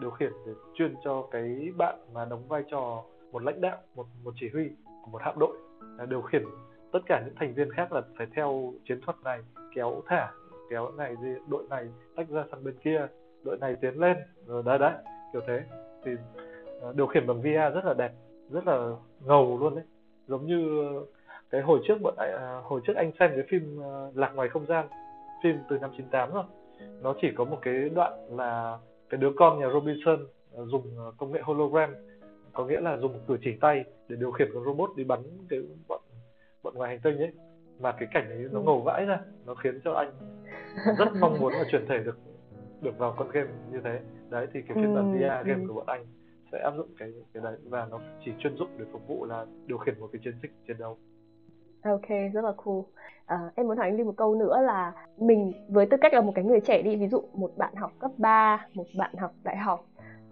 điều 0.00 0.10
khiển 0.10 0.32
để 0.46 0.52
chuyên 0.74 0.94
cho 1.04 1.28
cái 1.30 1.72
bạn 1.76 1.98
mà 2.14 2.24
đóng 2.24 2.48
vai 2.48 2.62
trò 2.70 3.02
một 3.32 3.42
lãnh 3.42 3.60
đạo 3.60 3.78
một 3.94 4.06
một 4.24 4.34
chỉ 4.40 4.48
huy 4.52 4.70
của 5.04 5.10
một 5.10 5.22
hạm 5.22 5.38
đội 5.38 5.56
là 5.98 6.06
điều 6.06 6.22
khiển 6.22 6.44
tất 6.92 7.00
cả 7.06 7.22
những 7.26 7.34
thành 7.36 7.54
viên 7.54 7.72
khác 7.72 7.92
là 7.92 8.02
phải 8.18 8.26
theo 8.36 8.72
chiến 8.84 9.00
thuật 9.00 9.16
này 9.24 9.40
kéo 9.74 10.02
thả 10.06 10.32
kéo 10.70 10.90
này 10.90 11.16
đội 11.48 11.64
này 11.70 11.88
tách 12.16 12.28
ra 12.28 12.44
sang 12.50 12.64
bên 12.64 12.74
kia 12.84 13.06
đội 13.44 13.58
này 13.58 13.76
tiến 13.80 14.00
lên 14.00 14.16
rồi 14.46 14.62
đấy 14.62 14.78
đấy 14.78 14.92
kiểu 15.32 15.42
thế. 15.46 15.62
Thì 16.04 16.12
uh, 16.88 16.96
điều 16.96 17.06
khiển 17.06 17.26
bằng 17.26 17.40
VR 17.40 17.74
rất 17.74 17.84
là 17.84 17.94
đẹp 17.94 18.12
rất 18.50 18.66
là 18.66 18.90
ngầu 19.20 19.58
luôn 19.58 19.74
đấy. 19.74 19.84
Giống 20.26 20.46
như 20.46 20.88
cái 21.50 21.60
hồi 21.60 21.80
trước 21.88 21.94
bọn 22.02 22.14
uh, 22.14 22.64
hồi 22.64 22.80
trước 22.84 22.96
anh 22.96 23.12
xem 23.18 23.30
cái 23.34 23.44
phim 23.48 23.78
uh, 23.78 24.16
lạc 24.16 24.32
ngoài 24.34 24.48
không 24.48 24.66
gian 24.66 24.88
phim 25.42 25.56
từ 25.68 25.78
năm 25.78 25.90
98 25.96 26.32
rồi 26.32 26.44
nó 27.02 27.14
chỉ 27.20 27.28
có 27.36 27.44
một 27.44 27.58
cái 27.62 27.88
đoạn 27.94 28.12
là 28.36 28.78
cái 29.08 29.20
đứa 29.20 29.30
con 29.36 29.58
nhà 29.58 29.66
Robinson 29.72 30.26
uh, 30.56 30.68
dùng 30.68 30.96
công 31.16 31.32
nghệ 31.32 31.40
hologram 31.42 31.94
có 32.52 32.66
nghĩa 32.66 32.80
là 32.80 32.96
dùng 32.96 33.20
cử 33.26 33.36
chỉ 33.44 33.50
tay 33.60 33.84
để 34.08 34.16
điều 34.16 34.32
khiển 34.32 34.48
con 34.54 34.64
robot 34.64 34.90
đi 34.96 35.04
bắn 35.04 35.20
cái 35.48 35.60
bọn 35.88 36.00
bọn 36.62 36.74
ngoài 36.74 36.90
hành 36.90 37.00
tinh 37.00 37.18
ấy 37.18 37.32
mà 37.80 37.92
cái 37.92 38.08
cảnh 38.12 38.30
ấy 38.30 38.48
nó 38.52 38.60
ừ. 38.60 38.64
ngầu 38.64 38.80
vãi 38.80 39.06
ra 39.06 39.20
nó 39.46 39.54
khiến 39.54 39.80
cho 39.84 39.92
anh 39.92 40.12
rất 40.98 41.08
mong 41.20 41.40
muốn 41.40 41.52
là 41.52 41.64
chuyển 41.70 41.86
thể 41.88 41.98
được 41.98 42.18
được 42.80 42.98
vào 42.98 43.14
con 43.18 43.28
game 43.30 43.48
như 43.72 43.80
thế 43.84 44.00
đấy 44.30 44.46
thì 44.52 44.60
cái 44.62 44.74
phiên 44.74 44.94
bản 44.94 45.12
VR 45.12 45.22
ừ, 45.22 45.44
game 45.44 45.62
ừ. 45.62 45.66
của 45.68 45.74
bọn 45.74 45.86
anh 45.86 46.06
sẽ 46.52 46.58
áp 46.58 46.72
dụng 46.76 46.88
cái 46.98 47.12
cái 47.34 47.42
đấy 47.42 47.56
và 47.64 47.86
nó 47.90 48.00
chỉ 48.24 48.32
chuyên 48.38 48.56
dụng 48.56 48.68
để 48.78 48.84
phục 48.92 49.08
vụ 49.08 49.24
là 49.24 49.46
điều 49.66 49.78
khiển 49.78 50.00
một 50.00 50.08
cái 50.12 50.20
chiến 50.24 50.34
dịch 50.42 50.52
chiến 50.66 50.76
đấu 50.78 50.98
Ok, 51.90 52.08
rất 52.32 52.44
là 52.44 52.52
cool. 52.56 52.80
À, 53.26 53.38
em 53.54 53.66
muốn 53.66 53.76
hỏi 53.76 53.86
anh 53.86 53.96
Ly 53.96 54.04
một 54.04 54.16
câu 54.16 54.34
nữa 54.34 54.60
là 54.62 54.92
mình 55.18 55.52
với 55.68 55.86
tư 55.86 55.96
cách 56.00 56.14
là 56.14 56.20
một 56.20 56.32
cái 56.34 56.44
người 56.44 56.60
trẻ 56.60 56.82
đi, 56.82 56.96
ví 56.96 57.08
dụ 57.08 57.22
một 57.34 57.50
bạn 57.56 57.74
học 57.74 57.92
cấp 57.98 58.10
3, 58.18 58.66
một 58.74 58.84
bạn 58.98 59.14
học 59.14 59.30
đại 59.42 59.56
học, 59.56 59.84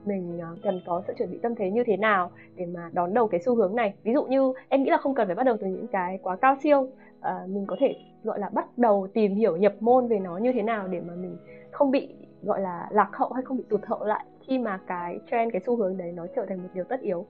mình 0.05 0.38
ờ, 0.40 0.57
cần 0.62 0.80
có 0.86 1.02
sự 1.07 1.14
chuẩn 1.18 1.30
bị 1.30 1.38
tâm 1.42 1.55
thế 1.55 1.70
như 1.70 1.84
thế 1.86 1.96
nào 1.96 2.30
để 2.57 2.66
mà 2.66 2.90
đón 2.92 3.14
đầu 3.14 3.28
cái 3.28 3.40
xu 3.40 3.55
hướng 3.55 3.76
này. 3.76 3.94
Ví 4.02 4.12
dụ 4.12 4.24
như 4.24 4.52
em 4.68 4.82
nghĩ 4.82 4.90
là 4.90 4.96
không 4.96 5.14
cần 5.14 5.26
phải 5.26 5.36
bắt 5.36 5.44
đầu 5.44 5.57
từ 5.61 5.66
những 5.66 5.86
cái 5.86 6.18
quá 6.22 6.36
cao 6.36 6.57
siêu, 6.62 6.88
à, 7.20 7.46
mình 7.46 7.66
có 7.66 7.76
thể 7.80 7.96
gọi 8.24 8.38
là 8.38 8.48
bắt 8.48 8.66
đầu 8.76 9.09
tìm 9.14 9.34
hiểu 9.34 9.57
nhập 9.57 9.74
môn 9.80 10.09
về 10.09 10.18
nó 10.18 10.36
như 10.36 10.52
thế 10.52 10.62
nào 10.62 10.88
để 10.88 11.00
mà 11.00 11.14
mình 11.14 11.36
không 11.70 11.90
bị 11.90 12.14
gọi 12.42 12.61
là 12.61 12.88
lạc 12.90 13.09
hậu 13.12 13.32
hay 13.32 13.44
không 13.44 13.57
bị 13.57 13.64
tụt 13.68 13.80
hậu 13.86 14.05
lại 14.05 14.24
khi 14.46 14.59
mà 14.59 14.80
cái 14.86 15.20
trend 15.30 15.52
cái 15.52 15.62
xu 15.66 15.76
hướng 15.76 15.96
đấy 15.96 16.12
nó 16.12 16.26
trở 16.36 16.46
thành 16.46 16.62
một 16.62 16.68
điều 16.74 16.84
tất 16.84 17.00
yếu 17.00 17.26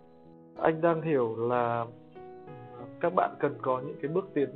anh 0.63 0.81
đang 0.81 1.03
hiểu 1.03 1.37
là 1.37 1.87
các 3.01 3.13
bạn 3.17 3.31
cần 3.41 3.55
có 3.63 3.81
những 3.87 3.97
cái 4.03 4.11
bước 4.11 4.29
tiến 4.35 4.49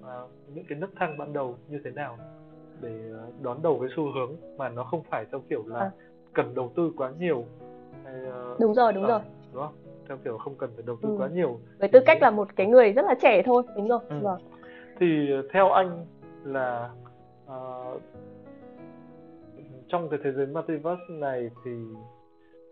uh, 0.00 0.30
những 0.54 0.64
cái 0.68 0.78
nấc 0.78 0.90
thang 0.96 1.18
ban 1.18 1.32
đầu 1.32 1.56
như 1.68 1.80
thế 1.84 1.90
nào 1.90 2.18
để 2.80 2.90
à, 3.14 3.24
đón 3.42 3.62
đầu 3.62 3.78
cái 3.80 3.88
xu 3.96 4.12
hướng 4.12 4.36
mà 4.56 4.68
nó 4.68 4.84
không 4.84 5.02
phải 5.10 5.24
theo 5.32 5.42
kiểu 5.48 5.64
là 5.66 5.78
à. 5.78 5.90
cần 6.32 6.54
đầu 6.54 6.72
tư 6.76 6.92
quá 6.96 7.12
nhiều 7.18 7.44
hay, 8.04 8.14
uh, 8.52 8.60
đúng 8.60 8.74
rồi 8.74 8.92
đúng 8.92 9.04
à, 9.04 9.08
rồi 9.08 9.20
đúng 9.52 9.62
không 9.62 9.74
theo 10.08 10.16
kiểu 10.24 10.38
không 10.38 10.54
cần 10.54 10.70
phải 10.74 10.84
đầu 10.86 10.96
tư 11.02 11.08
ừ. 11.08 11.16
quá 11.18 11.28
nhiều 11.28 11.60
với 11.78 11.88
tư 11.88 12.00
cách 12.06 12.18
là 12.22 12.30
một 12.30 12.48
cái 12.56 12.66
người 12.66 12.92
rất 12.92 13.04
là 13.04 13.14
trẻ 13.22 13.42
thôi 13.46 13.62
đúng 13.76 13.88
rồi 13.88 14.00
ừ. 14.08 14.16
vâng 14.22 14.40
thì 15.00 15.06
theo 15.52 15.70
anh 15.70 16.06
là 16.44 16.90
uh, 17.44 18.02
trong 19.88 20.08
cái 20.08 20.20
thế 20.24 20.32
giới 20.32 20.46
multiverse 20.46 21.04
này 21.08 21.50
thì 21.64 21.70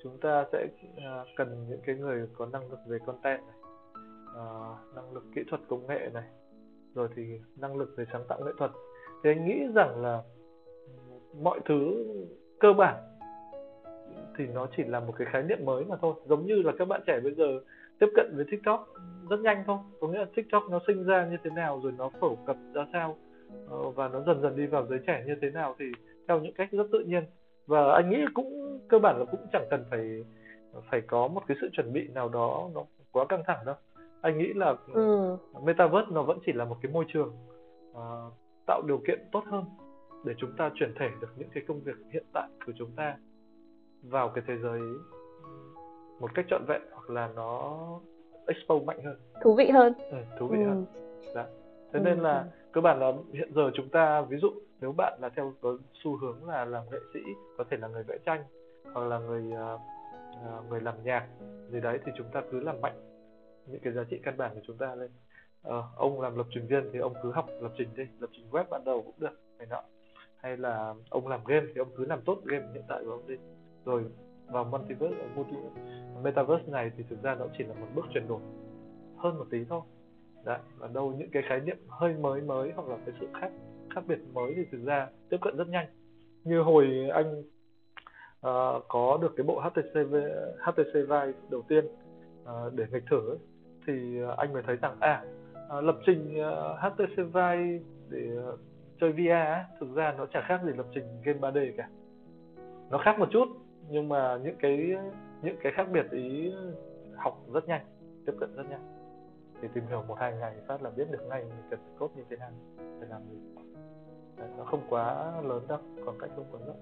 chúng 0.02 0.18
ta 0.18 0.44
sẽ 0.52 0.66
uh, 0.96 1.26
cần 1.36 1.66
những 1.68 1.80
cái 1.86 1.96
người 1.96 2.28
có 2.38 2.46
năng 2.46 2.70
lực 2.70 2.78
về 2.86 2.98
content 3.06 3.40
này 3.40 3.63
uh, 4.34 4.96
năng 4.96 5.12
lực 5.12 5.24
kỹ 5.34 5.42
thuật 5.50 5.60
công 5.68 5.86
nghệ 5.86 6.10
này 6.14 6.24
rồi 6.94 7.08
thì 7.16 7.40
năng 7.56 7.76
lực 7.76 7.94
về 7.96 8.04
sáng 8.12 8.24
tạo 8.28 8.40
nghệ 8.44 8.52
thuật. 8.58 8.70
Thì 9.24 9.30
anh 9.30 9.46
nghĩ 9.46 9.66
rằng 9.74 10.02
là 10.02 10.22
mọi 11.42 11.60
thứ 11.64 12.06
cơ 12.60 12.72
bản 12.72 12.94
thì 14.38 14.46
nó 14.46 14.66
chỉ 14.76 14.84
là 14.84 15.00
một 15.00 15.14
cái 15.18 15.28
khái 15.30 15.42
niệm 15.42 15.64
mới 15.64 15.84
mà 15.84 15.96
thôi. 16.00 16.14
Giống 16.26 16.46
như 16.46 16.62
là 16.62 16.72
các 16.78 16.88
bạn 16.88 17.00
trẻ 17.06 17.20
bây 17.20 17.34
giờ 17.34 17.60
tiếp 18.00 18.06
cận 18.16 18.32
với 18.36 18.44
tiktok 18.50 18.88
rất 19.30 19.40
nhanh 19.40 19.64
thôi. 19.66 19.78
Có 20.00 20.08
nghĩa 20.08 20.18
là 20.18 20.26
tiktok 20.36 20.62
nó 20.70 20.80
sinh 20.86 21.04
ra 21.04 21.28
như 21.30 21.36
thế 21.44 21.50
nào 21.50 21.80
rồi 21.82 21.92
nó 21.98 22.10
phổ 22.20 22.36
cập 22.46 22.56
ra 22.74 22.86
sao 22.92 23.16
ờ, 23.68 23.90
và 23.90 24.08
nó 24.08 24.22
dần 24.26 24.42
dần 24.42 24.56
đi 24.56 24.66
vào 24.66 24.86
giới 24.86 24.98
trẻ 25.06 25.24
như 25.26 25.34
thế 25.42 25.50
nào 25.50 25.74
thì 25.78 25.84
theo 26.28 26.40
những 26.40 26.54
cách 26.54 26.68
rất 26.72 26.86
tự 26.92 26.98
nhiên. 26.98 27.24
Và 27.66 27.92
anh 27.92 28.10
nghĩ 28.10 28.24
cũng 28.34 28.78
cơ 28.88 28.98
bản 28.98 29.18
là 29.18 29.24
cũng 29.24 29.46
chẳng 29.52 29.66
cần 29.70 29.84
phải 29.90 30.24
phải 30.90 31.00
có 31.00 31.28
một 31.28 31.42
cái 31.46 31.56
sự 31.60 31.68
chuẩn 31.72 31.92
bị 31.92 32.08
nào 32.08 32.28
đó 32.28 32.70
nó 32.74 32.84
quá 33.12 33.24
căng 33.28 33.42
thẳng 33.46 33.58
đâu 33.66 33.74
anh 34.24 34.38
nghĩ 34.38 34.52
là 34.52 34.74
ừ. 34.92 35.36
metaverse 35.62 36.10
nó 36.10 36.22
vẫn 36.22 36.38
chỉ 36.46 36.52
là 36.52 36.64
một 36.64 36.76
cái 36.82 36.92
môi 36.92 37.04
trường 37.08 37.32
uh, 37.90 37.98
tạo 38.66 38.82
điều 38.86 38.98
kiện 39.06 39.18
tốt 39.32 39.42
hơn 39.46 39.64
để 40.24 40.34
chúng 40.38 40.52
ta 40.56 40.70
chuyển 40.74 40.94
thể 40.98 41.08
được 41.20 41.28
những 41.36 41.48
cái 41.54 41.64
công 41.68 41.80
việc 41.80 41.96
hiện 42.12 42.24
tại 42.32 42.48
của 42.66 42.72
chúng 42.78 42.90
ta 42.96 43.16
vào 44.02 44.28
cái 44.28 44.44
thế 44.46 44.54
giới 44.62 44.80
một 46.20 46.34
cách 46.34 46.44
trọn 46.48 46.64
vẹn 46.68 46.82
hoặc 46.92 47.10
là 47.10 47.30
nó 47.36 47.78
expose 48.46 48.84
mạnh 48.84 49.04
hơn 49.04 49.16
thú 49.42 49.54
vị 49.54 49.68
hơn 49.68 49.92
ừ, 50.10 50.16
thú 50.38 50.46
vị 50.46 50.58
ừ. 50.58 50.64
hơn 50.64 50.86
dạ. 51.34 51.44
thế 51.92 52.00
ừ. 52.00 52.04
nên 52.04 52.18
là 52.18 52.38
ừ. 52.38 52.46
cơ 52.72 52.80
bản 52.80 53.00
là 53.00 53.12
hiện 53.32 53.52
giờ 53.54 53.70
chúng 53.74 53.88
ta 53.88 54.20
ví 54.20 54.36
dụ 54.36 54.48
nếu 54.80 54.92
bạn 54.92 55.18
là 55.20 55.28
theo 55.28 55.52
có 55.60 55.78
xu 56.04 56.16
hướng 56.16 56.48
là 56.48 56.64
làm 56.64 56.82
nghệ 56.92 56.98
sĩ 57.14 57.20
có 57.58 57.64
thể 57.70 57.76
là 57.76 57.88
người 57.88 58.02
vẽ 58.02 58.18
tranh 58.26 58.44
hoặc 58.94 59.06
là 59.06 59.18
người 59.18 59.42
uh, 59.52 60.70
người 60.70 60.80
làm 60.80 60.94
nhạc 61.04 61.26
gì 61.70 61.80
đấy 61.80 61.98
thì 62.04 62.12
chúng 62.16 62.26
ta 62.32 62.42
cứ 62.50 62.60
làm 62.60 62.80
mạnh 62.80 63.03
những 63.66 63.80
cái 63.80 63.92
giá 63.92 64.04
trị 64.04 64.20
căn 64.22 64.36
bản 64.36 64.54
của 64.54 64.60
chúng 64.66 64.76
ta 64.76 64.94
lên. 64.94 65.10
À, 65.62 65.76
ông 65.96 66.20
làm 66.20 66.36
lập 66.36 66.46
trình 66.54 66.66
viên 66.66 66.90
thì 66.92 66.98
ông 66.98 67.14
cứ 67.22 67.32
học 67.32 67.46
lập 67.60 67.72
trình 67.78 67.88
đi 67.96 68.04
lập 68.18 68.30
trình 68.32 68.50
web 68.50 68.64
ban 68.70 68.84
đầu 68.84 69.02
cũng 69.02 69.14
được 69.18 69.40
này 69.58 69.66
nọ. 69.70 69.82
Hay 70.36 70.56
là 70.56 70.94
ông 71.10 71.28
làm 71.28 71.44
game 71.44 71.66
thì 71.66 71.78
ông 71.78 71.88
cứ 71.96 72.04
làm 72.04 72.22
tốt 72.22 72.40
game 72.44 72.66
hiện 72.72 72.84
tại 72.88 73.02
của 73.04 73.10
ông 73.10 73.26
đi. 73.28 73.34
Rồi 73.84 74.04
vào 74.46 74.64
multiverse 74.64 75.18
ờ, 75.20 75.26
multi, 75.34 75.56
metaverse 76.22 76.72
này 76.72 76.90
thì 76.96 77.04
thực 77.10 77.22
ra 77.22 77.34
nó 77.34 77.46
chỉ 77.58 77.64
là 77.64 77.74
một 77.74 77.86
bước 77.94 78.04
chuyển 78.14 78.28
đổi 78.28 78.40
hơn 79.16 79.38
một 79.38 79.46
tí 79.50 79.64
thôi. 79.68 79.80
Đấy, 80.44 80.58
và 80.78 80.88
đâu 80.88 81.14
những 81.18 81.30
cái 81.30 81.42
khái 81.48 81.60
niệm 81.60 81.76
hơi 81.88 82.14
mới 82.14 82.40
mới 82.40 82.72
hoặc 82.76 82.88
là 82.88 82.96
cái 83.06 83.14
sự 83.20 83.26
khác 83.40 83.50
khác 83.94 84.00
biệt 84.06 84.18
mới 84.32 84.52
thì 84.56 84.62
thực 84.72 84.84
ra 84.84 85.08
tiếp 85.30 85.38
cận 85.40 85.56
rất 85.56 85.68
nhanh. 85.68 85.86
Như 86.44 86.60
hồi 86.60 87.08
anh 87.12 87.40
uh, 88.46 88.84
có 88.88 89.18
được 89.22 89.32
cái 89.36 89.44
bộ 89.46 89.60
HTC 89.60 89.94
HTC 90.60 90.94
Vive 90.94 91.32
đầu 91.50 91.62
tiên 91.68 91.84
uh, 92.42 92.74
để 92.74 92.84
nghịch 92.92 93.04
thử 93.10 93.30
ấy, 93.30 93.38
thì 93.86 94.20
ờ, 94.20 94.34
anh 94.38 94.52
mới 94.52 94.62
thấy 94.62 94.76
rằng 94.76 94.96
à, 95.00 95.22
à 95.68 95.80
lập 95.80 95.98
trình 96.06 96.38
ờ, 96.38 96.78
HTC 96.80 97.16
Vive 97.16 97.78
để 98.10 98.30
ờ, 98.36 98.56
chơi 99.00 99.12
VR 99.12 99.30
ấy, 99.30 99.64
thực 99.80 99.94
ra 99.94 100.14
nó 100.18 100.26
chẳng 100.26 100.44
khác 100.46 100.60
gì 100.64 100.72
lập 100.76 100.86
trình 100.94 101.04
game 101.24 101.38
3D 101.38 101.72
cả. 101.76 101.88
Nó 102.90 102.98
khác 102.98 103.18
một 103.18 103.28
chút 103.30 103.48
nhưng 103.88 104.08
mà 104.08 104.38
những 104.42 104.56
cái 104.58 104.96
những 105.42 105.56
cái 105.62 105.72
khác 105.76 105.86
biệt 105.92 106.10
ý 106.10 106.52
học 107.16 107.38
rất 107.52 107.68
nhanh 107.68 107.82
tiếp 108.26 108.32
cận 108.40 108.56
rất 108.56 108.70
nhanh. 108.70 108.94
Thì 109.62 109.68
tìm 109.74 109.84
hiểu 109.88 110.02
một 110.08 110.16
hai 110.18 110.32
ngày 110.32 110.54
phát 110.66 110.82
là 110.82 110.90
biết 110.90 111.10
được 111.10 111.26
ngay 111.28 111.42
mình 111.44 111.64
cần 111.70 111.80
cốt 111.98 112.10
như 112.16 112.22
thế 112.30 112.36
nào 112.36 112.50
để 113.00 113.06
làm 113.10 113.22
gì. 113.32 113.38
Đấy, 114.38 114.48
nó 114.58 114.64
không 114.64 114.80
quá 114.88 115.32
lớn 115.44 115.62
đâu 115.68 115.78
khoảng 116.04 116.18
cách 116.18 116.30
không 116.36 116.46
quá 116.52 116.60
lớn 116.66 116.76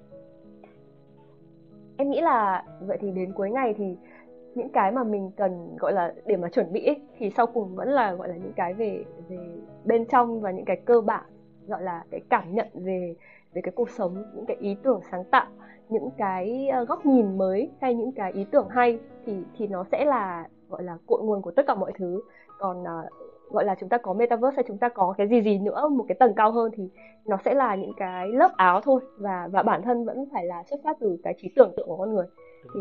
em 1.97 2.11
nghĩ 2.11 2.21
là 2.21 2.65
vậy 2.81 2.99
thì 3.01 3.11
đến 3.11 3.33
cuối 3.33 3.51
ngày 3.51 3.75
thì 3.79 3.97
những 4.55 4.69
cái 4.69 4.93
mà 4.93 5.05
mình 5.05 5.31
cần 5.37 5.77
gọi 5.81 5.93
là 5.93 6.15
để 6.27 6.37
mà 6.37 6.49
chuẩn 6.49 6.73
bị 6.73 6.87
ấy, 6.87 7.01
thì 7.19 7.31
sau 7.31 7.47
cùng 7.47 7.75
vẫn 7.75 7.89
là 7.89 8.13
gọi 8.13 8.29
là 8.29 8.35
những 8.35 8.53
cái 8.57 8.75
về 8.75 9.05
về 9.29 9.39
bên 9.85 10.05
trong 10.05 10.41
và 10.41 10.51
những 10.51 10.65
cái 10.65 10.77
cơ 10.77 11.01
bản 11.01 11.25
gọi 11.67 11.83
là 11.83 12.05
cái 12.11 12.21
cảm 12.29 12.55
nhận 12.55 12.67
về 12.75 13.15
về 13.53 13.63
cái 13.63 13.73
cuộc 13.77 13.91
sống 13.91 14.25
những 14.35 14.47
cái 14.47 14.57
ý 14.61 14.77
tưởng 14.83 15.01
sáng 15.11 15.25
tạo 15.25 15.47
những 15.89 16.11
cái 16.19 16.69
ờ, 16.69 16.85
góc 16.85 17.07
nhìn 17.07 17.39
mới 17.39 17.71
hay 17.81 17.95
những 17.95 18.13
cái 18.13 18.33
ý 18.33 18.45
tưởng 18.45 18.69
hay 18.69 18.99
thì 19.27 19.33
thì 19.59 19.67
nó 19.67 19.85
sẽ 19.93 20.05
là 20.05 20.49
gọi 20.69 20.83
là 20.83 20.97
cội 21.07 21.23
nguồn 21.23 21.43
của 21.43 21.51
tất 21.51 21.67
cả 21.67 21.75
mọi 21.75 21.93
thứ. 21.99 22.21
Còn 22.59 22.83
uh, 22.83 23.13
gọi 23.51 23.65
là 23.65 23.75
chúng 23.81 23.89
ta 23.89 23.99
có 23.99 24.13
metaverse 24.13 24.55
hay 24.57 24.65
chúng 24.69 24.79
ta 24.79 24.89
có 24.89 25.15
cái 25.19 25.29
gì 25.29 25.43
gì 25.43 25.59
nữa 25.59 25.89
một 25.89 26.05
cái 26.09 26.17
tầng 26.21 26.35
cao 26.35 26.53
hơn 26.53 26.71
thì 26.77 26.89
nó 27.27 27.39
sẽ 27.45 27.55
là 27.55 27.75
những 27.75 27.93
cái 27.97 28.29
lớp 28.29 28.51
áo 28.57 28.81
thôi 28.81 29.01
và 29.19 29.49
và 29.53 29.63
bản 29.63 29.83
thân 29.83 30.05
vẫn 30.05 30.29
phải 30.33 30.45
là 30.45 30.63
xuất 30.71 30.81
phát 30.85 30.97
từ 31.01 31.19
cái 31.23 31.35
trí 31.39 31.53
tưởng 31.57 31.73
tượng 31.77 31.89
của 31.89 31.97
con 31.97 32.15
người 32.15 32.27
thì 32.75 32.81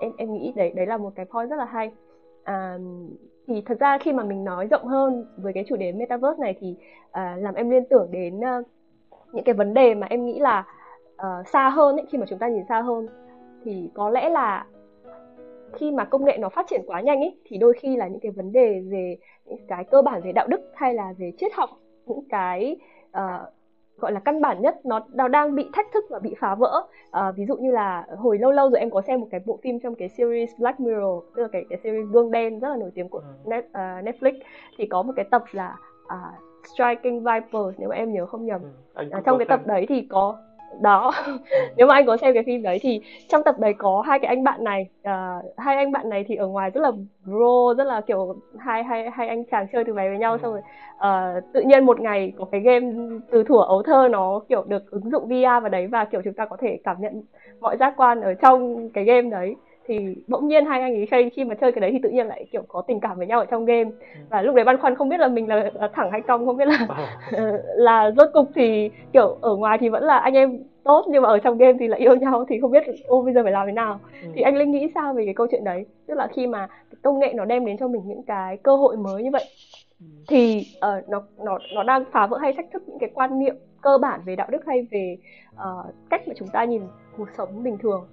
em 0.00 0.12
em 0.16 0.34
nghĩ 0.34 0.52
đấy 0.56 0.72
đấy 0.76 0.86
là 0.86 0.96
một 0.96 1.12
cái 1.14 1.26
point 1.26 1.50
rất 1.50 1.56
là 1.56 1.64
hay. 1.64 1.92
À, 2.44 2.78
thì 3.46 3.62
thật 3.66 3.80
ra 3.80 3.98
khi 3.98 4.12
mà 4.12 4.24
mình 4.24 4.44
nói 4.44 4.66
rộng 4.66 4.86
hơn 4.86 5.26
với 5.36 5.52
cái 5.52 5.64
chủ 5.68 5.76
đề 5.76 5.92
metaverse 5.92 6.40
này 6.40 6.54
thì 6.60 6.76
à, 7.10 7.36
làm 7.40 7.54
em 7.54 7.70
liên 7.70 7.84
tưởng 7.90 8.08
đến 8.10 8.38
uh, 8.38 8.66
những 9.32 9.44
cái 9.44 9.54
vấn 9.54 9.74
đề 9.74 9.94
mà 9.94 10.06
em 10.10 10.26
nghĩ 10.26 10.38
là 10.38 10.64
uh, 11.14 11.48
xa 11.48 11.68
hơn 11.68 11.96
ấy, 11.96 12.06
khi 12.08 12.18
mà 12.18 12.26
chúng 12.28 12.38
ta 12.38 12.48
nhìn 12.48 12.64
xa 12.68 12.80
hơn. 12.80 13.06
Thì 13.64 13.90
có 13.94 14.10
lẽ 14.10 14.30
là 14.30 14.66
khi 15.72 15.90
mà 15.90 16.04
công 16.04 16.24
nghệ 16.24 16.38
nó 16.38 16.48
phát 16.48 16.66
triển 16.68 16.82
quá 16.86 17.00
nhanh 17.00 17.20
ấy 17.20 17.36
thì 17.44 17.58
đôi 17.58 17.72
khi 17.80 17.96
là 17.96 18.08
những 18.08 18.20
cái 18.20 18.32
vấn 18.32 18.52
đề 18.52 18.80
về 18.80 19.16
những 19.44 19.66
cái 19.68 19.84
cơ 19.84 20.02
bản 20.02 20.20
về 20.24 20.32
đạo 20.32 20.46
đức 20.46 20.60
hay 20.74 20.94
là 20.94 21.14
về 21.18 21.32
triết 21.38 21.52
học 21.54 21.70
những 22.06 22.28
cái 22.28 22.76
uh, 23.10 23.57
gọi 23.98 24.12
là 24.12 24.20
căn 24.20 24.40
bản 24.40 24.62
nhất 24.62 24.86
nó, 24.86 25.00
nó 25.12 25.28
đang 25.28 25.54
bị 25.54 25.70
thách 25.72 25.86
thức 25.94 26.04
và 26.10 26.18
bị 26.18 26.34
phá 26.40 26.54
vỡ. 26.54 26.82
À, 27.10 27.30
ví 27.30 27.46
dụ 27.46 27.56
như 27.56 27.70
là 27.70 28.06
hồi 28.16 28.38
lâu 28.38 28.52
lâu 28.52 28.70
rồi 28.70 28.80
em 28.80 28.90
có 28.90 29.02
xem 29.02 29.20
một 29.20 29.26
cái 29.30 29.40
bộ 29.46 29.58
phim 29.62 29.80
trong 29.80 29.94
cái 29.94 30.08
series 30.08 30.50
Black 30.58 30.80
Mirror 30.80 31.24
tức 31.34 31.42
là 31.42 31.48
cái 31.52 31.64
cái 31.70 31.78
series 31.82 32.08
gương 32.12 32.30
đen 32.30 32.60
rất 32.60 32.68
là 32.68 32.76
nổi 32.76 32.90
tiếng 32.94 33.08
của 33.08 33.18
ừ. 33.18 33.50
Net, 33.50 33.64
uh, 33.64 34.04
Netflix 34.04 34.32
thì 34.78 34.86
có 34.86 35.02
một 35.02 35.12
cái 35.16 35.24
tập 35.30 35.44
là 35.52 35.76
uh, 36.04 36.34
Striking 36.74 37.18
Vipers 37.24 37.78
nếu 37.78 37.88
mà 37.88 37.96
em 37.96 38.12
nhớ 38.12 38.26
không 38.26 38.46
nhầm. 38.46 38.60
Ừ, 38.94 39.08
à, 39.12 39.22
trong 39.26 39.38
cái 39.38 39.46
tập 39.46 39.60
đấy 39.66 39.86
thì 39.88 40.06
có 40.10 40.36
đó 40.80 41.12
ừ. 41.26 41.38
nếu 41.76 41.86
mà 41.86 41.94
anh 41.94 42.06
có 42.06 42.16
xem 42.16 42.34
cái 42.34 42.42
phim 42.46 42.62
đấy 42.62 42.78
thì 42.82 43.00
trong 43.28 43.42
tập 43.42 43.58
đấy 43.58 43.74
có 43.78 44.02
hai 44.06 44.18
cái 44.18 44.28
anh 44.28 44.44
bạn 44.44 44.64
này 44.64 44.88
uh, 45.08 45.44
hai 45.56 45.76
anh 45.76 45.92
bạn 45.92 46.08
này 46.08 46.24
thì 46.28 46.36
ở 46.36 46.46
ngoài 46.46 46.70
rất 46.70 46.80
là 46.80 46.90
bro 47.24 47.74
rất 47.78 47.84
là 47.84 48.00
kiểu 48.00 48.36
hai 48.58 48.84
hai 48.84 49.10
hai 49.10 49.28
anh 49.28 49.44
chàng 49.44 49.66
chơi 49.72 49.84
từ 49.84 49.92
bé 49.92 50.08
với 50.08 50.18
nhau 50.18 50.32
ừ. 50.32 50.38
xong 50.42 50.52
rồi 50.52 50.62
uh, 50.96 51.44
tự 51.52 51.60
nhiên 51.60 51.86
một 51.86 52.00
ngày 52.00 52.32
có 52.38 52.44
cái 52.52 52.60
game 52.60 52.86
từ 53.30 53.44
thuở 53.44 53.62
ấu 53.62 53.82
thơ 53.82 54.08
nó 54.10 54.40
kiểu 54.48 54.64
được 54.66 54.90
ứng 54.90 55.10
dụng 55.10 55.28
VR 55.28 55.44
vào 55.44 55.68
đấy 55.68 55.86
và 55.86 56.04
kiểu 56.04 56.22
chúng 56.24 56.34
ta 56.34 56.46
có 56.46 56.56
thể 56.60 56.78
cảm 56.84 56.96
nhận 57.00 57.22
mọi 57.60 57.76
giác 57.76 57.94
quan 57.96 58.20
ở 58.20 58.34
trong 58.34 58.90
cái 58.90 59.04
game 59.04 59.30
đấy 59.30 59.56
thì 59.88 60.16
bỗng 60.26 60.48
nhiên 60.48 60.66
hai 60.66 60.80
anh 60.80 60.94
ấy 60.94 61.06
khi 61.10 61.30
khi 61.30 61.44
mà 61.44 61.54
chơi 61.54 61.72
cái 61.72 61.80
đấy 61.80 61.90
thì 61.92 61.98
tự 62.02 62.08
nhiên 62.08 62.26
lại 62.26 62.46
kiểu 62.52 62.62
có 62.68 62.82
tình 62.82 63.00
cảm 63.00 63.18
với 63.18 63.26
nhau 63.26 63.40
ở 63.40 63.46
trong 63.46 63.64
game 63.64 63.84
ừ. 63.84 64.20
và 64.30 64.42
lúc 64.42 64.54
đấy 64.54 64.64
băn 64.64 64.78
khoăn 64.78 64.94
không 64.94 65.08
biết 65.08 65.20
là 65.20 65.28
mình 65.28 65.48
là, 65.48 65.70
thẳng 65.94 66.10
hay 66.10 66.20
cong 66.20 66.46
không 66.46 66.56
biết 66.56 66.68
là 66.68 66.86
ờ. 67.32 67.62
là 67.76 68.10
rốt 68.16 68.28
cục 68.32 68.48
thì 68.54 68.90
kiểu 69.12 69.38
ở 69.40 69.56
ngoài 69.56 69.78
thì 69.80 69.88
vẫn 69.88 70.04
là 70.04 70.18
anh 70.18 70.34
em 70.34 70.58
tốt 70.84 71.06
nhưng 71.08 71.22
mà 71.22 71.28
ở 71.28 71.38
trong 71.38 71.58
game 71.58 71.76
thì 71.80 71.88
lại 71.88 72.00
yêu 72.00 72.16
nhau 72.16 72.44
thì 72.48 72.60
không 72.60 72.70
biết 72.70 72.84
ô 73.06 73.22
bây 73.22 73.34
giờ 73.34 73.42
phải 73.42 73.52
làm 73.52 73.66
thế 73.66 73.72
nào 73.72 74.00
ừ. 74.22 74.28
thì 74.34 74.42
anh 74.42 74.56
linh 74.56 74.70
nghĩ 74.70 74.88
sao 74.94 75.14
về 75.14 75.24
cái 75.24 75.34
câu 75.34 75.46
chuyện 75.50 75.64
đấy 75.64 75.86
tức 76.06 76.14
là 76.14 76.26
khi 76.26 76.46
mà 76.46 76.68
công 77.02 77.18
nghệ 77.18 77.32
nó 77.36 77.44
đem 77.44 77.64
đến 77.66 77.76
cho 77.78 77.88
mình 77.88 78.02
những 78.06 78.22
cái 78.22 78.56
cơ 78.56 78.76
hội 78.76 78.96
mới 78.96 79.22
như 79.22 79.30
vậy 79.30 79.44
ừ. 80.00 80.06
thì 80.28 80.66
uh, 80.76 81.08
nó 81.08 81.22
nó 81.38 81.58
nó 81.74 81.82
đang 81.82 82.04
phá 82.12 82.26
vỡ 82.26 82.38
hay 82.38 82.52
thách 82.52 82.70
thức 82.72 82.82
những 82.86 82.98
cái 82.98 83.10
quan 83.14 83.38
niệm 83.38 83.56
cơ 83.80 83.98
bản 83.98 84.20
về 84.24 84.36
đạo 84.36 84.48
đức 84.50 84.66
hay 84.66 84.86
về 84.90 85.16
uh, 85.54 85.94
cách 86.10 86.28
mà 86.28 86.34
chúng 86.38 86.48
ta 86.48 86.64
nhìn 86.64 86.82
cuộc 87.16 87.28
sống 87.36 87.62
bình 87.62 87.78
thường 87.78 88.06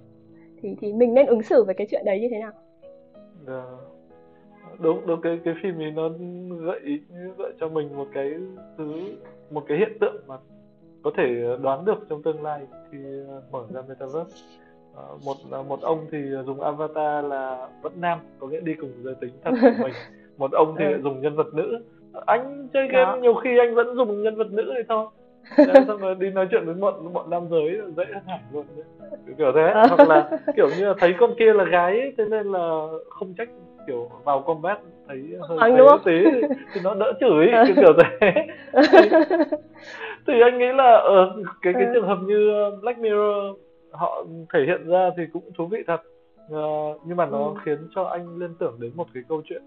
thì 0.62 0.76
thì 0.80 0.92
mình 0.92 1.14
nên 1.14 1.26
ứng 1.26 1.42
xử 1.42 1.64
với 1.64 1.74
cái 1.74 1.86
chuyện 1.90 2.02
đấy 2.04 2.20
như 2.20 2.28
thế 2.30 2.38
nào 2.38 2.52
yeah. 3.46 3.46
Dạ. 3.46 3.62
đúng 4.78 5.06
đúng 5.06 5.20
cái 5.20 5.40
cái 5.44 5.54
phim 5.62 5.78
này 5.78 5.90
nó 5.90 6.08
gợi 6.60 7.00
gợi 7.38 7.52
cho 7.60 7.68
mình 7.68 7.96
một 7.96 8.06
cái 8.14 8.34
thứ 8.78 8.92
một 9.50 9.64
cái 9.68 9.78
hiện 9.78 9.98
tượng 10.00 10.16
mà 10.26 10.36
có 11.02 11.10
thể 11.16 11.56
đoán 11.62 11.84
được 11.84 12.06
trong 12.08 12.22
tương 12.22 12.42
lai 12.42 12.60
khi 12.90 12.98
ờ, 13.28 13.42
mở 13.50 13.66
ra 13.74 13.82
metaverse 13.88 14.36
à, 14.96 15.02
một 15.24 15.36
một 15.68 15.80
ông 15.80 16.06
thì 16.12 16.18
dùng 16.46 16.60
avatar 16.60 17.24
là 17.24 17.68
vẫn 17.82 17.92
nam 17.96 18.18
có 18.38 18.46
nghĩa 18.46 18.60
đi 18.60 18.74
cùng 18.74 18.92
giới 19.02 19.14
tính 19.14 19.30
thật 19.44 19.50
của 19.62 19.84
mình 19.84 19.92
một 20.36 20.52
ông 20.52 20.74
thì 20.78 20.84
ừ. 20.84 21.00
dùng 21.02 21.20
nhân 21.20 21.36
vật 21.36 21.54
nữ 21.54 21.84
anh 22.26 22.68
chơi 22.72 22.88
game 22.88 23.04
Đó. 23.04 23.18
nhiều 23.22 23.34
khi 23.34 23.58
anh 23.58 23.74
vẫn 23.74 23.94
dùng 23.96 24.22
nhân 24.22 24.36
vật 24.36 24.52
nữ 24.52 24.72
thì 24.76 24.82
thôi 24.88 25.06
Đấy, 25.56 25.84
xong 25.86 26.00
rồi 26.00 26.14
đi 26.14 26.30
nói 26.30 26.48
chuyện 26.50 26.66
với 26.66 26.74
bọn 26.74 27.12
bọn 27.12 27.30
nam 27.30 27.48
giới 27.50 27.80
dễ 27.96 28.04
hơn 28.14 28.22
hẳn 28.26 28.40
luôn 28.52 28.66
kiểu 29.38 29.52
thế 29.54 29.62
à. 29.62 29.86
hoặc 29.96 30.08
là 30.08 30.30
kiểu 30.56 30.68
như 30.78 30.84
là 30.84 30.94
thấy 30.98 31.14
con 31.18 31.30
kia 31.38 31.52
là 31.52 31.64
gái 31.64 32.00
ấy, 32.00 32.14
thế 32.18 32.24
nên 32.30 32.46
là 32.46 32.86
không 33.08 33.34
trách 33.34 33.48
kiểu 33.86 34.10
vào 34.24 34.40
combat 34.40 34.78
thấy 35.08 35.18
hơi 35.48 35.58
thấy 35.60 35.98
tí 36.04 36.46
thì 36.74 36.80
nó 36.84 36.94
đỡ 36.94 37.12
chửi 37.20 37.46
kiểu, 37.66 37.76
kiểu 37.76 37.92
thế 38.20 38.46
thì, 40.26 40.40
anh 40.40 40.58
nghĩ 40.58 40.72
là 40.74 40.92
ở 40.92 41.42
cái 41.62 41.72
cái 41.72 41.84
ừ. 41.84 41.90
trường 41.94 42.06
hợp 42.06 42.18
như 42.26 42.70
Black 42.82 42.98
Mirror 42.98 43.56
họ 43.90 44.24
thể 44.52 44.64
hiện 44.66 44.88
ra 44.88 45.10
thì 45.16 45.22
cũng 45.32 45.50
thú 45.58 45.66
vị 45.66 45.78
thật 45.86 46.00
uh, 46.52 47.00
nhưng 47.06 47.16
mà 47.16 47.26
nó 47.26 47.44
ừ. 47.44 47.54
khiến 47.64 47.88
cho 47.94 48.04
anh 48.04 48.38
liên 48.38 48.54
tưởng 48.58 48.76
đến 48.80 48.92
một 48.94 49.06
cái 49.14 49.22
câu 49.28 49.42
chuyện 49.44 49.62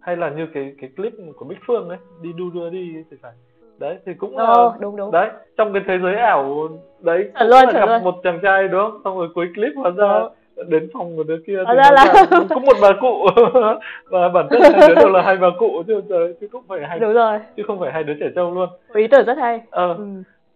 hay 0.00 0.16
là 0.16 0.30
như 0.30 0.46
cái 0.54 0.74
cái 0.80 0.90
clip 0.96 1.12
của 1.36 1.44
Bích 1.44 1.58
Phương 1.66 1.88
ấy 1.88 1.98
đi 2.22 2.32
đu 2.32 2.50
đưa 2.50 2.70
đi 2.70 2.92
thì 3.10 3.16
phải 3.22 3.32
đấy 3.78 3.98
thì 4.06 4.14
cũng 4.14 4.38
là 4.38 4.44
ờ, 4.44 4.76
đúng 4.80 4.96
đúng. 4.96 5.10
đấy 5.10 5.30
trong 5.56 5.72
cái 5.72 5.82
thế 5.86 5.98
giới 6.02 6.14
ảo 6.16 6.68
đấy 7.00 7.30
cũng 7.38 7.48
luôn, 7.48 7.64
là 7.64 7.80
gặp 7.80 7.86
luôn. 7.86 8.04
một 8.04 8.14
chàng 8.22 8.38
trai 8.42 8.68
đúng 8.68 8.80
không? 8.80 9.00
Xong 9.04 9.18
rồi 9.18 9.28
cuối 9.34 9.48
clip 9.54 9.72
hóa 9.76 9.90
ra 9.90 10.20
đến 10.66 10.88
phòng 10.92 11.16
của 11.16 11.22
đứa 11.22 11.38
kia 11.46 11.58
thì 11.68 11.74
ra 11.76 11.90
là 11.90 12.26
cũng 12.48 12.64
một 12.64 12.76
bà 12.82 12.88
cụ. 13.00 13.26
Và 14.10 14.28
bản 14.28 14.46
chất 14.50 14.60
là 14.60 14.88
đều 14.96 15.08
là 15.08 15.22
hai 15.22 15.36
bà 15.36 15.48
cụ 15.58 15.82
chứ 15.86 16.02
chứ 16.40 16.48
không 16.52 16.64
phải 16.68 16.80
hai 16.88 16.98
đúng 16.98 17.12
rồi. 17.12 17.38
chứ 17.56 17.62
không 17.66 17.80
phải 17.80 17.92
hai 17.92 18.04
đứa 18.04 18.14
trẻ 18.20 18.26
trâu 18.34 18.54
luôn. 18.54 18.68
Ý 18.94 19.06
tưởng 19.06 19.26
rất 19.26 19.38
hay. 19.38 19.60
Ờ. 19.70 19.94
Ừ. 19.94 20.04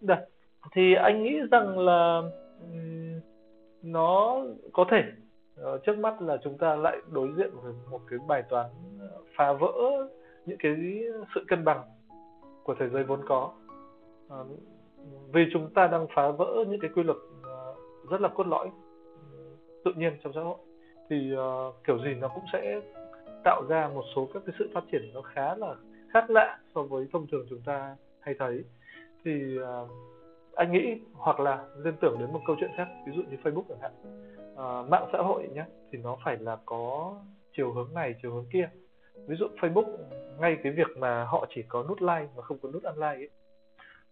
Đấy. 0.00 0.18
thì 0.72 0.94
anh 0.94 1.22
nghĩ 1.22 1.40
rằng 1.50 1.78
là 1.78 2.22
nó 3.82 4.40
có 4.72 4.84
thể 4.90 5.02
uh, 5.60 5.84
trước 5.84 5.98
mắt 5.98 6.22
là 6.22 6.36
chúng 6.44 6.58
ta 6.58 6.76
lại 6.76 6.96
đối 7.10 7.28
diện 7.36 7.50
với 7.62 7.72
một 7.90 8.00
cái 8.10 8.18
bài 8.28 8.42
toán 8.48 8.66
phá 9.36 9.52
vỡ 9.52 9.72
những 10.46 10.58
cái 10.62 10.72
sự 11.34 11.44
cân 11.48 11.64
bằng 11.64 11.82
của 12.64 12.74
thế 12.78 12.88
giới 12.88 13.04
vốn 13.04 13.20
có. 13.28 13.52
À, 14.28 14.36
vì 15.32 15.44
chúng 15.52 15.70
ta 15.74 15.86
đang 15.86 16.06
phá 16.14 16.30
vỡ 16.30 16.64
những 16.68 16.80
cái 16.80 16.90
quy 16.94 17.02
luật 17.02 17.18
à, 17.44 17.56
rất 18.10 18.20
là 18.20 18.28
cốt 18.28 18.46
lõi 18.46 18.70
ừ, 19.32 19.56
tự 19.84 19.92
nhiên 19.96 20.12
trong 20.22 20.32
xã 20.32 20.40
hội 20.40 20.58
thì 21.12 21.32
uh, 21.34 21.74
kiểu 21.84 21.98
gì 21.98 22.14
nó 22.14 22.28
cũng 22.28 22.44
sẽ 22.52 22.80
tạo 23.44 23.62
ra 23.68 23.88
một 23.94 24.04
số 24.16 24.28
các 24.34 24.42
cái 24.46 24.54
sự 24.58 24.70
phát 24.74 24.84
triển 24.92 25.10
nó 25.14 25.22
khá 25.22 25.54
là 25.54 25.74
khác 26.12 26.30
lạ 26.30 26.58
so 26.74 26.82
với 26.82 27.06
thông 27.12 27.26
thường 27.26 27.46
chúng 27.50 27.60
ta 27.64 27.96
hay 28.20 28.34
thấy. 28.38 28.64
Thì 29.24 29.58
uh, 29.58 29.90
anh 30.54 30.72
nghĩ 30.72 31.00
hoặc 31.12 31.40
là 31.40 31.64
liên 31.78 31.94
tưởng 32.00 32.16
đến 32.18 32.32
một 32.32 32.40
câu 32.46 32.56
chuyện 32.60 32.70
khác 32.76 32.88
ví 33.06 33.12
dụ 33.16 33.22
như 33.30 33.36
Facebook 33.42 33.62
chẳng 33.68 33.78
hạn. 33.80 33.92
Uh, 34.52 34.90
mạng 34.90 35.08
xã 35.12 35.18
hội 35.18 35.48
nhé 35.54 35.64
thì 35.92 35.98
nó 35.98 36.16
phải 36.24 36.36
là 36.40 36.56
có 36.66 37.14
chiều 37.56 37.72
hướng 37.72 37.94
này 37.94 38.14
chiều 38.22 38.34
hướng 38.34 38.46
kia 38.52 38.70
ví 39.26 39.36
dụ 39.36 39.46
Facebook 39.60 39.96
ngay 40.38 40.56
cái 40.62 40.72
việc 40.72 40.96
mà 40.96 41.24
họ 41.24 41.46
chỉ 41.54 41.62
có 41.62 41.84
nút 41.88 42.02
like 42.02 42.28
mà 42.36 42.42
không 42.42 42.58
có 42.62 42.70
nút 42.70 42.82
unlike 42.82 43.16
ấy 43.16 43.30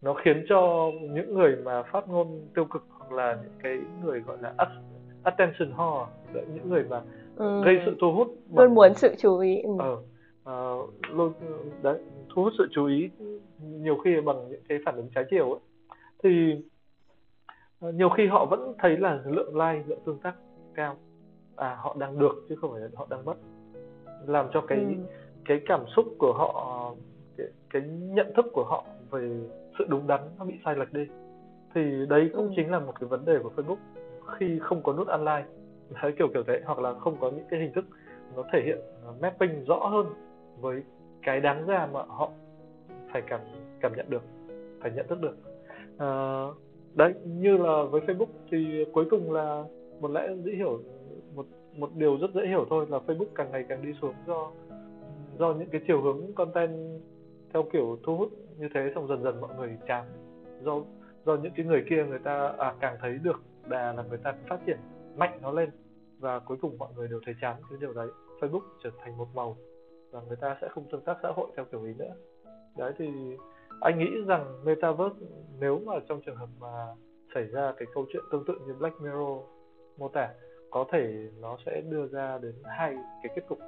nó 0.02 0.14
khiến 0.14 0.44
cho 0.48 0.90
những 1.10 1.34
người 1.34 1.56
mà 1.56 1.82
phát 1.82 2.08
ngôn 2.08 2.48
tiêu 2.54 2.64
cực 2.64 2.82
hoặc 2.90 3.12
là 3.12 3.38
những 3.42 3.52
cái 3.62 3.78
người 4.04 4.20
gọi 4.20 4.36
là 4.40 4.54
attention 5.22 5.72
whore 5.76 6.06
những 6.32 6.68
người 6.68 6.84
mà 6.84 7.02
ừ. 7.36 7.64
gây 7.64 7.76
sự 7.86 7.96
thu 8.00 8.12
hút 8.12 8.28
bằng... 8.48 8.66
luôn 8.66 8.74
muốn 8.74 8.94
sự 8.94 9.14
chú 9.18 9.38
ý 9.38 9.62
ừ. 9.62 9.70
ờ, 10.44 10.72
uh, 10.74 10.90
luôn 11.10 11.32
đấy 11.82 11.98
thu 12.34 12.42
hút 12.42 12.52
sự 12.58 12.68
chú 12.72 12.86
ý 12.86 13.10
nhiều 13.60 13.96
khi 13.96 14.20
bằng 14.20 14.48
những 14.48 14.62
cái 14.68 14.78
phản 14.84 14.96
ứng 14.96 15.08
trái 15.14 15.24
chiều 15.30 15.52
ấy 15.52 15.60
thì 16.22 16.62
uh, 17.88 17.94
nhiều 17.94 18.08
khi 18.08 18.26
họ 18.26 18.44
vẫn 18.44 18.74
thấy 18.78 18.96
là 18.96 19.22
lượng 19.24 19.56
like 19.56 19.84
lượng 19.86 20.00
tương 20.06 20.18
tác 20.18 20.34
cao 20.74 20.96
à 21.56 21.76
họ 21.80 21.96
đang 21.98 22.18
được 22.18 22.46
chứ 22.48 22.56
không 22.60 22.72
phải 22.72 22.80
là 22.80 22.88
họ 22.94 23.06
đang 23.10 23.24
mất 23.24 23.34
làm 24.26 24.46
cho 24.52 24.60
cái 24.60 24.78
ừ. 24.78 25.02
cái 25.44 25.60
cảm 25.66 25.84
xúc 25.96 26.06
của 26.18 26.32
họ 26.32 26.94
cái, 27.36 27.46
cái 27.70 27.82
nhận 27.88 28.32
thức 28.36 28.46
của 28.52 28.64
họ 28.64 28.84
về 29.10 29.28
sự 29.78 29.84
đúng 29.88 30.06
đắn 30.06 30.20
nó 30.38 30.44
bị 30.44 30.54
sai 30.64 30.76
lệch 30.76 30.92
đi 30.92 31.06
thì 31.74 32.06
đấy 32.08 32.30
cũng 32.32 32.48
ừ. 32.48 32.52
chính 32.56 32.70
là 32.70 32.78
một 32.78 32.92
cái 33.00 33.08
vấn 33.08 33.24
đề 33.24 33.38
của 33.42 33.50
Facebook 33.56 33.76
khi 34.38 34.58
không 34.62 34.82
có 34.82 34.92
nút 34.92 35.08
online 35.08 35.44
đấy 36.02 36.12
kiểu 36.18 36.28
kiểu 36.34 36.42
thế 36.46 36.60
hoặc 36.64 36.78
là 36.78 36.94
không 36.94 37.16
có 37.20 37.30
những 37.30 37.46
cái 37.50 37.60
hình 37.60 37.72
thức 37.72 37.84
nó 38.36 38.42
thể 38.52 38.62
hiện 38.64 38.78
mapping 39.20 39.64
rõ 39.64 39.76
hơn 39.76 40.06
với 40.60 40.82
cái 41.22 41.40
đáng 41.40 41.66
ra 41.66 41.88
mà 41.92 42.02
họ 42.02 42.30
phải 43.12 43.22
cảm 43.22 43.40
cảm 43.80 43.92
nhận 43.96 44.06
được 44.10 44.22
phải 44.80 44.90
nhận 44.90 45.08
thức 45.08 45.20
được 45.20 45.36
à, 45.98 46.08
đấy 46.94 47.14
như 47.24 47.56
là 47.56 47.82
với 47.90 48.00
Facebook 48.00 48.26
thì 48.50 48.84
cuối 48.92 49.04
cùng 49.10 49.32
là 49.32 49.64
một 50.00 50.10
lẽ 50.10 50.28
dễ 50.44 50.52
hiểu 50.52 50.80
một 51.80 51.90
điều 51.94 52.18
rất 52.18 52.30
dễ 52.34 52.46
hiểu 52.46 52.66
thôi 52.70 52.86
là 52.88 52.98
Facebook 53.06 53.34
càng 53.34 53.50
ngày 53.50 53.64
càng 53.68 53.82
đi 53.82 53.92
xuống 54.00 54.14
do 54.26 54.50
do 55.38 55.54
những 55.54 55.68
cái 55.70 55.80
chiều 55.86 56.02
hướng 56.02 56.34
content 56.34 57.00
theo 57.52 57.62
kiểu 57.72 57.98
thu 58.02 58.16
hút 58.16 58.32
như 58.58 58.68
thế 58.74 58.92
xong 58.94 59.08
dần 59.08 59.22
dần 59.22 59.40
mọi 59.40 59.54
người 59.56 59.78
chán. 59.86 60.04
Do 60.62 60.72
do 61.26 61.36
những 61.36 61.52
cái 61.56 61.66
người 61.66 61.84
kia 61.90 62.04
người 62.08 62.18
ta 62.18 62.52
à, 62.58 62.74
càng 62.80 62.96
thấy 63.00 63.18
được 63.22 63.40
đà 63.68 63.92
là 63.92 64.02
người 64.02 64.18
ta 64.18 64.34
phát 64.48 64.58
triển 64.66 64.78
mạnh 65.16 65.38
nó 65.42 65.52
lên 65.52 65.70
và 66.18 66.38
cuối 66.38 66.56
cùng 66.60 66.78
mọi 66.78 66.88
người 66.96 67.08
đều 67.08 67.20
thấy 67.24 67.34
chán. 67.40 67.56
Cái 67.70 67.78
điều 67.80 67.92
đấy 67.92 68.08
Facebook 68.40 68.62
trở 68.84 68.90
thành 68.98 69.18
một 69.18 69.28
màu 69.34 69.56
và 70.10 70.20
người 70.28 70.36
ta 70.36 70.56
sẽ 70.60 70.68
không 70.68 70.84
tương 70.90 71.04
tác 71.04 71.16
xã 71.22 71.28
hội 71.36 71.50
theo 71.56 71.64
kiểu 71.64 71.84
ý 71.84 71.92
nữa. 71.98 72.14
Đấy 72.78 72.92
thì 72.98 73.06
anh 73.80 73.98
nghĩ 73.98 74.10
rằng 74.26 74.64
metaverse 74.64 75.26
nếu 75.60 75.80
mà 75.86 75.94
trong 76.08 76.20
trường 76.26 76.36
hợp 76.36 76.48
mà 76.60 76.86
xảy 77.34 77.44
ra 77.44 77.72
cái 77.76 77.88
câu 77.94 78.06
chuyện 78.12 78.22
tương 78.32 78.44
tự 78.44 78.54
như 78.66 78.74
Black 78.74 79.00
Mirror 79.00 79.42
mô 79.98 80.08
tả 80.08 80.28
có 80.70 80.84
thể 80.92 81.28
nó 81.40 81.56
sẽ 81.66 81.82
đưa 81.88 82.06
ra 82.06 82.38
đến 82.38 82.54
hai 82.64 82.96
cái 83.22 83.32
kết 83.36 83.42
cục. 83.48 83.58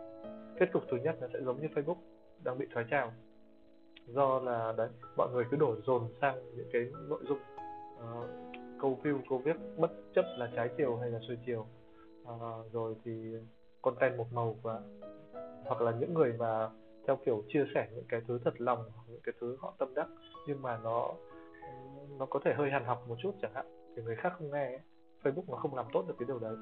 Kết 0.59 0.73
cục 0.73 0.83
thứ 0.91 0.97
nhất 0.97 1.17
nó 1.21 1.27
sẽ 1.33 1.39
giống 1.45 1.61
như 1.61 1.69
Facebook 1.75 1.97
đang 2.45 2.59
bị 2.59 2.67
thoái 2.73 2.87
trào. 2.91 3.13
Do 4.07 4.41
là 4.41 4.73
đấy 4.77 4.89
mọi 5.17 5.29
người 5.33 5.45
cứ 5.51 5.57
đổ 5.57 5.77
dồn 5.87 6.09
sang 6.21 6.57
những 6.57 6.69
cái 6.73 6.83
nội 7.09 7.21
dung 7.29 7.39
uh, 7.97 8.31
câu 8.81 8.99
view 9.03 9.19
câu 9.29 9.39
viết 9.39 9.57
bất 9.77 9.91
chấp 10.15 10.25
là 10.39 10.51
trái 10.57 10.71
chiều 10.77 10.97
hay 10.97 11.11
là 11.11 11.19
xuôi 11.29 11.39
chiều. 11.47 11.67
Uh, 12.23 12.73
rồi 12.73 12.95
thì 13.05 13.35
content 13.83 14.17
một 14.17 14.27
màu 14.33 14.57
và 14.63 14.81
hoặc 15.65 15.81
là 15.81 15.93
những 15.93 16.15
người 16.15 16.33
mà 16.39 16.69
theo 17.07 17.19
kiểu 17.27 17.43
chia 17.49 17.65
sẻ 17.75 17.89
những 17.95 18.05
cái 18.09 18.21
thứ 18.29 18.39
thật 18.45 18.61
lòng 18.61 18.85
những 19.09 19.21
cái 19.23 19.35
thứ 19.41 19.57
họ 19.61 19.75
tâm 19.79 19.95
đắc 19.95 20.09
nhưng 20.47 20.63
mà 20.63 20.79
nó 20.85 21.15
nó 22.19 22.27
có 22.27 22.41
thể 22.45 22.55
hơi 22.55 22.71
hàn 22.71 22.85
học 22.85 23.05
một 23.09 23.17
chút 23.23 23.35
chẳng 23.43 23.55
hạn 23.55 23.67
thì 23.97 24.03
người 24.03 24.17
khác 24.17 24.33
không 24.39 24.51
nghe 24.51 24.65
ấy. 24.65 24.81
Facebook 25.23 25.45
nó 25.49 25.57
không 25.57 25.75
làm 25.75 25.87
tốt 25.93 26.05
được 26.09 26.15
cái 26.19 26.27
điều 26.27 26.39
đấy 26.39 26.57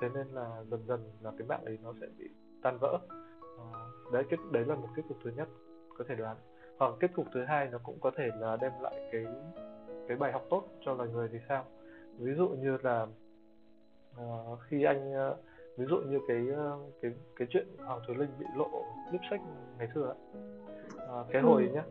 thế 0.00 0.08
nên 0.14 0.26
là 0.26 0.62
dần 0.70 0.80
dần 0.86 1.10
là 1.20 1.32
cái 1.38 1.46
mạng 1.46 1.64
ấy 1.64 1.78
nó 1.82 1.92
sẽ 2.00 2.06
bị 2.18 2.24
tan 2.62 2.78
vỡ. 2.80 2.98
À, 3.58 3.80
đấy 4.12 4.24
kết 4.30 4.36
đấy 4.52 4.64
là 4.64 4.74
một 4.74 4.88
kết 4.96 5.02
cục 5.08 5.18
thứ 5.24 5.30
nhất 5.36 5.48
có 5.98 6.04
thể 6.08 6.14
đoán. 6.14 6.36
Hoặc 6.78 6.94
kết 7.00 7.10
cục 7.14 7.26
thứ 7.34 7.44
hai 7.44 7.68
nó 7.72 7.78
cũng 7.78 7.98
có 8.00 8.10
thể 8.16 8.30
là 8.38 8.56
đem 8.56 8.72
lại 8.80 9.08
cái 9.12 9.26
cái 10.08 10.16
bài 10.16 10.32
học 10.32 10.42
tốt 10.50 10.64
cho 10.80 10.94
loài 10.94 11.08
người 11.08 11.28
thì 11.32 11.38
sao? 11.48 11.64
Ví 12.18 12.34
dụ 12.34 12.48
như 12.48 12.78
là 12.82 13.06
uh, 14.20 14.58
khi 14.68 14.84
anh 14.84 15.30
uh, 15.30 15.36
ví 15.76 15.86
dụ 15.88 15.96
như 15.96 16.20
cái 16.28 16.46
uh, 16.50 16.94
cái 17.02 17.12
cái 17.36 17.48
chuyện 17.50 17.66
hoàng 17.78 18.00
thùy 18.06 18.16
linh 18.16 18.30
bị 18.38 18.46
lộ 18.56 18.84
clip 19.10 19.20
sách 19.30 19.40
ngày 19.78 19.88
xưa 19.94 20.14
uh, 20.94 21.26
cái 21.30 21.42
hồi 21.42 21.62
ừ. 21.62 21.74
nhá 21.74 21.84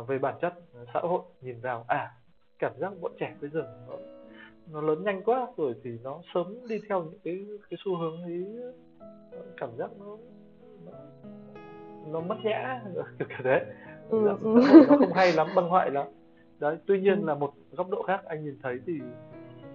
uh, 0.00 0.08
về 0.08 0.18
bản 0.18 0.38
chất 0.40 0.54
xã 0.94 1.00
hội 1.00 1.22
nhìn 1.40 1.60
vào 1.60 1.84
à 1.88 2.12
cảm 2.58 2.72
giác 2.78 2.92
bọn 3.00 3.12
trẻ 3.20 3.36
bây 3.40 3.50
giờ 3.50 3.84
nó 3.88 3.96
nó 4.72 4.80
lớn 4.80 5.04
nhanh 5.04 5.22
quá 5.22 5.46
rồi 5.56 5.74
thì 5.84 5.90
nó 6.02 6.20
sớm 6.34 6.68
đi 6.68 6.80
theo 6.88 7.02
những 7.02 7.20
cái 7.24 7.46
cái 7.70 7.78
xu 7.84 7.96
hướng 7.96 8.22
ấy 8.22 8.44
cảm 9.56 9.70
giác 9.78 9.90
nó 9.98 10.16
nó, 10.84 10.92
nó 12.06 12.20
mất 12.20 12.36
nhã 12.44 12.82
kiểu 12.94 13.26
kiểu 13.28 13.38
thế. 13.44 13.64
Ừ, 14.08 14.18
dạ, 14.24 14.32
nó 14.42 14.96
không 14.98 15.12
hay 15.12 15.32
lắm 15.32 15.46
băng 15.56 15.68
hoại 15.68 15.90
lắm. 15.90 16.06
Đấy 16.58 16.76
tuy 16.86 17.00
nhiên 17.00 17.20
ừ. 17.20 17.26
là 17.26 17.34
một 17.34 17.52
góc 17.72 17.90
độ 17.90 18.02
khác 18.02 18.24
anh 18.24 18.44
nhìn 18.44 18.58
thấy 18.62 18.78
thì 18.86 19.00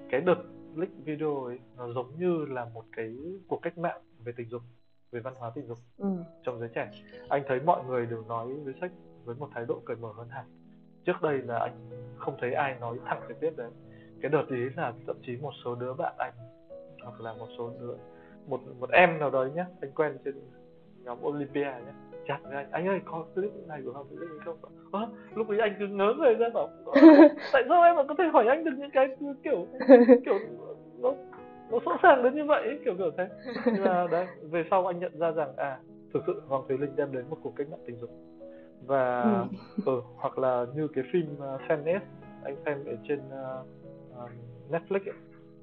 cái 0.09 0.21
đợt 0.21 0.43
leak 0.75 0.89
video 1.05 1.43
ấy 1.43 1.59
nó 1.77 1.93
giống 1.93 2.11
như 2.19 2.45
là 2.49 2.65
một 2.73 2.83
cái 2.95 3.15
cuộc 3.47 3.59
cách 3.61 3.77
mạng 3.77 4.01
về 4.23 4.33
tình 4.37 4.49
dục 4.49 4.61
về 5.11 5.19
văn 5.19 5.33
hóa 5.37 5.51
tình 5.55 5.67
dục 5.67 5.77
ừ. 5.97 6.07
trong 6.43 6.59
giới 6.59 6.69
trẻ. 6.75 6.91
Anh 7.29 7.43
thấy 7.47 7.59
mọi 7.59 7.83
người 7.83 8.05
đều 8.05 8.23
nói 8.27 8.53
với 8.53 8.73
sách 8.81 8.91
với 9.25 9.35
một 9.35 9.49
thái 9.53 9.65
độ 9.67 9.81
cởi 9.85 9.97
mở 9.97 10.11
hơn 10.15 10.29
hẳn. 10.29 10.45
Trước 11.05 11.21
đây 11.21 11.37
là 11.37 11.59
anh 11.59 11.89
không 12.17 12.37
thấy 12.41 12.53
ai 12.53 12.79
nói 12.79 12.97
thẳng 13.05 13.21
trực 13.27 13.39
tiếp 13.39 13.53
đấy 13.57 13.71
cái 14.23 14.29
đợt 14.29 14.45
ý 14.49 14.69
là 14.75 14.93
thậm 15.07 15.15
chí 15.25 15.37
một 15.41 15.51
số 15.65 15.75
đứa 15.75 15.93
bạn 15.93 16.13
anh 16.17 16.33
hoặc 17.03 17.21
là 17.21 17.33
một 17.33 17.47
số 17.57 17.71
đứa 17.79 17.93
một 18.47 18.59
một 18.79 18.89
em 18.91 19.19
nào 19.19 19.29
đấy 19.29 19.49
nhá 19.55 19.65
anh 19.81 19.91
quen 19.91 20.17
trên 20.25 20.35
nhóm 21.03 21.17
Olympia 21.23 21.61
nhá. 21.61 21.93
Chặt 22.27 22.39
với 22.43 22.55
anh 22.55 22.71
anh 22.71 22.87
ơi 22.87 22.99
có 23.05 23.25
clip 23.35 23.51
này 23.67 23.81
của 23.85 23.91
Hoàng 23.91 24.05
Thùy 24.09 24.17
Linh 24.19 24.39
không? 24.45 24.57
À, 24.91 25.07
lúc 25.35 25.49
ấy 25.49 25.59
anh 25.59 25.75
cứ 25.79 25.87
ngớ 25.87 26.13
người 26.17 26.33
ra 26.33 26.49
bảo 26.53 26.69
tại 27.53 27.63
sao 27.69 27.83
em 27.83 27.95
mà 27.95 28.03
có 28.03 28.15
thể 28.17 28.23
hỏi 28.33 28.45
anh 28.47 28.63
được 28.63 28.71
những 28.77 28.89
cái 28.93 29.07
kiểu 29.43 29.67
kiểu 30.25 30.39
nó 30.99 31.13
nó 31.71 31.79
sẵn 31.85 31.97
sàng 32.03 32.23
đến 32.23 32.35
như 32.35 32.45
vậy? 32.45 32.79
Kiểu 32.85 32.95
kiểu 32.97 33.11
thế. 33.17 33.27
Là 33.65 34.07
đấy 34.11 34.27
về 34.41 34.63
sau 34.71 34.87
anh 34.87 34.99
nhận 34.99 35.19
ra 35.19 35.31
rằng 35.31 35.53
à 35.57 35.79
thực 36.13 36.23
sự 36.27 36.41
Hoàng 36.47 36.63
Thùy 36.67 36.77
Linh 36.77 36.95
đem 36.95 37.11
đến 37.11 37.25
một 37.29 37.37
cuộc 37.43 37.53
cách 37.55 37.67
mạng 37.71 37.83
tình 37.85 37.99
dục. 37.99 38.09
Và 38.85 39.21
ừ. 39.21 39.45
ừ, 39.85 40.01
hoặc 40.15 40.37
là 40.37 40.65
như 40.75 40.87
cái 40.87 41.03
phim 41.13 41.25
uh, 41.33 41.61
Fan 41.61 41.99
S 41.99 42.03
anh 42.43 42.55
xem 42.65 42.85
ở 42.85 42.95
trên 43.07 43.19
uh, 43.19 43.82
uh, 44.23 44.71
Netflix 44.71 45.05
ấy, 45.05 45.17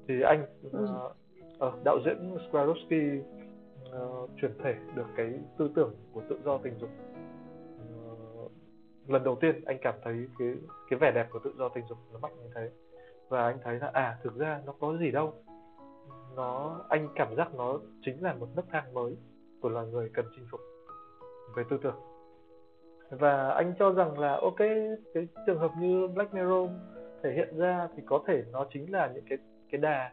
thì 0.07 0.21
anh 0.21 0.45
uh, 0.67 0.71
ừ. 0.71 0.87
uh, 1.67 1.83
đạo 1.83 1.97
diễn 2.05 2.37
Swarovski 2.51 3.21
uh, 3.21 4.29
truyền 4.37 4.51
thể 4.63 4.75
được 4.95 5.07
cái 5.15 5.39
tư 5.57 5.69
tưởng 5.75 5.95
của 6.13 6.21
tự 6.29 6.39
do 6.45 6.57
tình 6.57 6.79
dục. 6.79 6.89
Uh, 8.45 8.51
lần 9.07 9.23
đầu 9.23 9.37
tiên 9.41 9.65
anh 9.65 9.77
cảm 9.81 9.95
thấy 10.03 10.27
cái 10.39 10.53
cái 10.89 10.99
vẻ 10.99 11.11
đẹp 11.11 11.27
của 11.31 11.39
tự 11.39 11.53
do 11.57 11.69
tình 11.69 11.87
dục 11.89 11.97
nó 12.13 12.19
mạnh 12.19 12.33
như 12.43 12.49
thế. 12.55 12.69
Và 13.29 13.43
anh 13.43 13.57
thấy 13.63 13.79
là 13.79 13.89
à 13.93 14.17
thực 14.23 14.37
ra 14.37 14.61
nó 14.65 14.73
có 14.79 14.97
gì 14.97 15.11
đâu. 15.11 15.33
Nó 16.35 16.79
anh 16.89 17.07
cảm 17.15 17.35
giác 17.35 17.55
nó 17.55 17.79
chính 18.01 18.23
là 18.23 18.33
một 18.33 18.47
nấc 18.55 18.65
thang 18.71 18.93
mới 18.93 19.17
của 19.61 19.69
loài 19.69 19.87
người 19.87 20.09
cần 20.13 20.25
chinh 20.35 20.45
phục 20.51 20.61
về 21.55 21.63
tư 21.69 21.77
tưởng. 21.83 21.99
Và 23.09 23.49
anh 23.49 23.73
cho 23.79 23.91
rằng 23.91 24.19
là 24.19 24.39
ok 24.41 24.59
cái 25.13 25.27
trường 25.45 25.59
hợp 25.59 25.71
như 25.79 26.07
Black 26.07 26.33
Mirror 26.33 26.69
thể 27.23 27.33
hiện 27.33 27.57
ra 27.57 27.87
thì 27.95 28.03
có 28.05 28.23
thể 28.27 28.43
nó 28.51 28.65
chính 28.73 28.91
là 28.91 29.11
những 29.13 29.23
cái 29.29 29.37
cái 29.71 29.81
đà 29.81 30.11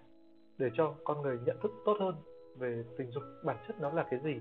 để 0.58 0.70
cho 0.74 0.94
con 1.04 1.22
người 1.22 1.38
nhận 1.44 1.56
thức 1.62 1.72
tốt 1.84 1.96
hơn 2.00 2.14
về 2.58 2.84
tình 2.98 3.10
dục, 3.10 3.22
bản 3.44 3.56
chất 3.68 3.80
nó 3.80 3.90
là 3.92 4.02
cái 4.10 4.20
gì 4.24 4.40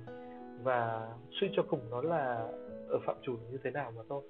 và 0.63 1.07
suy 1.31 1.49
cho 1.53 1.63
cùng 1.69 1.79
nó 1.91 2.01
là 2.01 2.47
ở 2.89 2.99
phạm 3.05 3.15
trù 3.21 3.37
như 3.51 3.57
thế 3.63 3.71
nào 3.71 3.91
mà 3.95 4.01
thôi. 4.09 4.21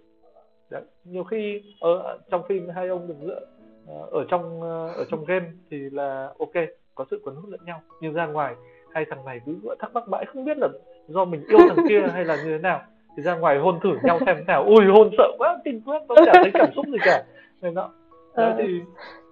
Đấy. 0.71 0.81
nhiều 1.03 1.23
khi 1.23 1.61
ở 1.81 2.19
trong 2.31 2.41
phim 2.49 2.69
hai 2.69 2.87
ông 2.87 3.07
được 3.07 3.15
giữa 3.21 3.45
ờ, 3.87 4.07
ở 4.11 4.25
trong 4.29 4.61
ờ, 4.61 4.87
ở 4.87 5.05
trong 5.11 5.25
game 5.25 5.45
thì 5.71 5.77
là 5.77 6.33
ok, 6.39 6.53
có 6.95 7.05
sự 7.11 7.21
quấn 7.23 7.35
hút 7.35 7.49
lẫn 7.49 7.59
nhau, 7.65 7.81
nhưng 8.01 8.13
ra 8.13 8.25
ngoài 8.25 8.55
hai 8.93 9.05
thằng 9.09 9.25
này 9.25 9.41
cứ 9.45 9.75
thắc 9.79 9.93
mắc 9.93 10.09
mãi, 10.09 10.25
không 10.25 10.45
biết 10.45 10.57
là 10.57 10.67
do 11.07 11.25
mình 11.25 11.43
yêu 11.47 11.59
thằng 11.69 11.85
kia 11.89 12.01
hay 12.13 12.25
là 12.25 12.35
như 12.35 12.51
thế 12.51 12.57
nào. 12.57 12.81
Thì 13.17 13.23
ra 13.23 13.35
ngoài 13.35 13.57
hôn 13.57 13.79
thử 13.83 13.89
nhau 14.03 14.19
xem 14.25 14.35
thế 14.37 14.43
nào. 14.47 14.63
Ui, 14.63 14.85
hôn 14.85 15.09
sợ 15.17 15.31
quá, 15.37 15.57
kinh 15.65 15.81
quá, 15.85 16.01
không 16.07 16.17
chả 16.25 16.31
thấy 16.33 16.51
cảm 16.53 16.69
xúc 16.75 16.85
gì 16.85 16.97
cả. 17.05 17.23
Nên 17.61 17.73
đó 17.73 17.91
Đấy, 18.37 18.53
thì 18.57 18.81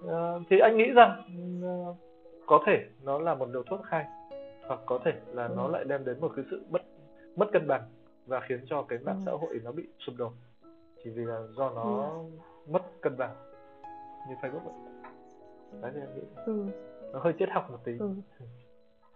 uh, 0.06 0.42
thì 0.50 0.58
anh 0.58 0.76
nghĩ 0.76 0.90
rằng 0.90 1.22
uh, 1.64 1.96
có 2.46 2.60
thể 2.66 2.84
nó 3.02 3.18
là 3.18 3.34
một 3.34 3.48
điều 3.52 3.62
thuốc 3.62 3.80
hay 3.84 4.04
hoặc 4.68 4.80
có 4.86 4.98
thể 5.04 5.12
là 5.32 5.48
nó 5.48 5.66
ừ. 5.66 5.72
lại 5.72 5.84
đem 5.84 6.04
đến 6.04 6.20
một 6.20 6.32
cái 6.36 6.44
sự 6.50 6.64
mất 6.70 6.82
mất 7.36 7.46
cân 7.52 7.66
bằng 7.68 7.82
và 8.26 8.40
khiến 8.40 8.60
cho 8.66 8.82
cái 8.82 8.98
mạng 8.98 9.16
ừ. 9.16 9.22
xã 9.26 9.32
hội 9.32 9.60
nó 9.64 9.72
bị 9.72 9.82
sụp 9.98 10.14
đổ 10.18 10.32
chỉ 11.04 11.10
vì 11.10 11.24
là 11.24 11.40
do 11.56 11.70
nó 11.70 11.82
ừ. 11.82 12.24
mất 12.66 12.82
cân 13.00 13.16
bằng 13.16 13.34
như 14.28 14.34
Facebook 14.42 14.60
vậy 14.64 14.74
đấy 15.82 15.92
thì 15.94 16.00
em 16.00 16.08
nghĩ 16.14 16.22
ừ. 16.46 16.66
nó 17.12 17.18
hơi 17.18 17.32
triết 17.38 17.48
học 17.50 17.70
một 17.70 17.78
tí 17.84 17.92
ừ. 17.98 18.10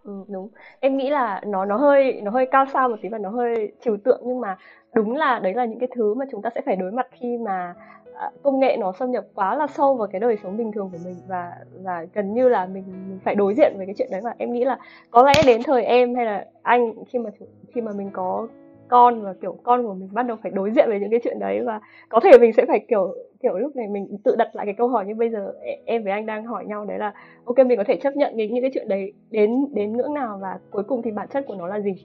Ừ, 0.03 0.23
đúng 0.27 0.49
em 0.79 0.97
nghĩ 0.97 1.09
là 1.09 1.41
nó 1.45 1.65
nó 1.65 1.77
hơi 1.77 2.21
nó 2.23 2.31
hơi 2.31 2.47
cao 2.51 2.65
sao 2.73 2.89
một 2.89 2.95
tí 3.01 3.09
và 3.09 3.17
nó 3.17 3.29
hơi 3.29 3.71
trừu 3.81 3.97
tượng 3.97 4.21
nhưng 4.25 4.39
mà 4.39 4.57
đúng 4.95 5.15
là 5.15 5.39
đấy 5.39 5.53
là 5.53 5.65
những 5.65 5.79
cái 5.79 5.89
thứ 5.95 6.13
mà 6.13 6.25
chúng 6.31 6.41
ta 6.41 6.49
sẽ 6.55 6.61
phải 6.65 6.75
đối 6.75 6.91
mặt 6.91 7.07
khi 7.11 7.37
mà 7.37 7.75
À, 8.15 8.31
công 8.43 8.59
nghệ 8.59 8.77
nó 8.79 8.91
xâm 8.99 9.11
nhập 9.11 9.25
quá 9.35 9.55
là 9.55 9.67
sâu 9.67 9.95
vào 9.95 10.07
cái 10.07 10.19
đời 10.19 10.37
sống 10.43 10.57
bình 10.57 10.71
thường 10.71 10.89
của 10.91 10.97
mình 11.05 11.15
và 11.27 11.51
và 11.83 12.05
gần 12.13 12.33
như 12.33 12.49
là 12.49 12.65
mình, 12.65 12.83
mình 12.87 13.19
phải 13.23 13.35
đối 13.35 13.53
diện 13.53 13.73
với 13.77 13.85
cái 13.85 13.95
chuyện 13.97 14.11
đấy 14.11 14.21
và 14.23 14.35
em 14.37 14.53
nghĩ 14.53 14.65
là 14.65 14.77
có 15.11 15.23
lẽ 15.23 15.43
đến 15.47 15.63
thời 15.63 15.83
em 15.83 16.15
hay 16.15 16.25
là 16.25 16.45
anh 16.61 16.93
khi 17.05 17.19
mà 17.19 17.29
khi 17.73 17.81
mà 17.81 17.91
mình 17.97 18.09
có 18.13 18.47
con 18.87 19.21
và 19.21 19.33
kiểu 19.41 19.57
con 19.63 19.83
của 19.83 19.93
mình 19.93 20.09
bắt 20.13 20.23
đầu 20.23 20.37
phải 20.43 20.51
đối 20.51 20.71
diện 20.71 20.89
với 20.89 20.99
những 20.99 21.09
cái 21.09 21.19
chuyện 21.23 21.39
đấy 21.39 21.61
và 21.65 21.81
có 22.09 22.19
thể 22.19 22.31
mình 22.41 22.53
sẽ 22.53 22.65
phải 22.67 22.85
kiểu 22.87 23.13
kiểu 23.43 23.57
lúc 23.57 23.75
này 23.75 23.87
mình 23.87 24.17
tự 24.23 24.35
đặt 24.35 24.55
lại 24.55 24.65
cái 24.65 24.75
câu 24.77 24.87
hỏi 24.87 25.05
như 25.05 25.15
bây 25.15 25.29
giờ 25.29 25.53
e, 25.61 25.77
em 25.85 26.03
với 26.03 26.11
anh 26.11 26.25
đang 26.25 26.45
hỏi 26.45 26.65
nhau 26.65 26.85
đấy 26.85 26.97
là 26.97 27.13
ok 27.45 27.57
mình 27.57 27.77
có 27.77 27.83
thể 27.87 27.95
chấp 27.95 28.15
nhận 28.15 28.37
những, 28.37 28.53
những 28.53 28.63
cái 28.63 28.71
chuyện 28.73 28.87
đấy 28.87 29.13
đến 29.29 29.67
đến 29.73 29.97
ngưỡng 29.97 30.13
nào 30.13 30.39
và 30.41 30.59
cuối 30.71 30.83
cùng 30.83 31.01
thì 31.01 31.11
bản 31.11 31.27
chất 31.27 31.45
của 31.47 31.55
nó 31.55 31.67
là 31.67 31.79
gì? 31.79 31.95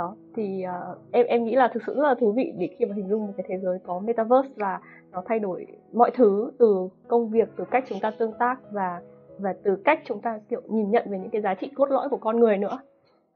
Đó 0.00 0.14
thì 0.36 0.64
uh, 0.92 0.98
em 1.12 1.26
em 1.26 1.44
nghĩ 1.44 1.54
là 1.54 1.68
thực 1.68 1.82
sự 1.86 1.94
rất 1.94 2.02
là 2.02 2.14
thú 2.20 2.32
vị 2.32 2.52
để 2.58 2.68
khi 2.78 2.84
mà 2.84 2.94
hình 2.94 3.08
dung 3.08 3.26
một 3.26 3.32
cái 3.36 3.46
thế 3.48 3.58
giới 3.58 3.78
có 3.86 3.98
metaverse 3.98 4.48
và 4.56 4.80
nó 5.10 5.22
thay 5.26 5.38
đổi 5.38 5.66
mọi 5.92 6.10
thứ 6.14 6.52
từ 6.58 6.88
công 7.08 7.30
việc 7.30 7.48
từ 7.56 7.64
cách 7.70 7.84
chúng 7.88 8.00
ta 8.00 8.10
tương 8.10 8.32
tác 8.38 8.56
và 8.70 9.00
và 9.38 9.54
từ 9.64 9.76
cách 9.84 10.00
chúng 10.04 10.20
ta 10.20 10.38
kiểu 10.48 10.60
nhìn 10.68 10.90
nhận 10.90 11.06
về 11.10 11.18
những 11.18 11.30
cái 11.30 11.42
giá 11.42 11.54
trị 11.54 11.70
cốt 11.74 11.86
lõi 11.90 12.08
của 12.08 12.16
con 12.16 12.40
người 12.40 12.56
nữa. 12.56 12.78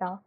Đó. 0.00 0.18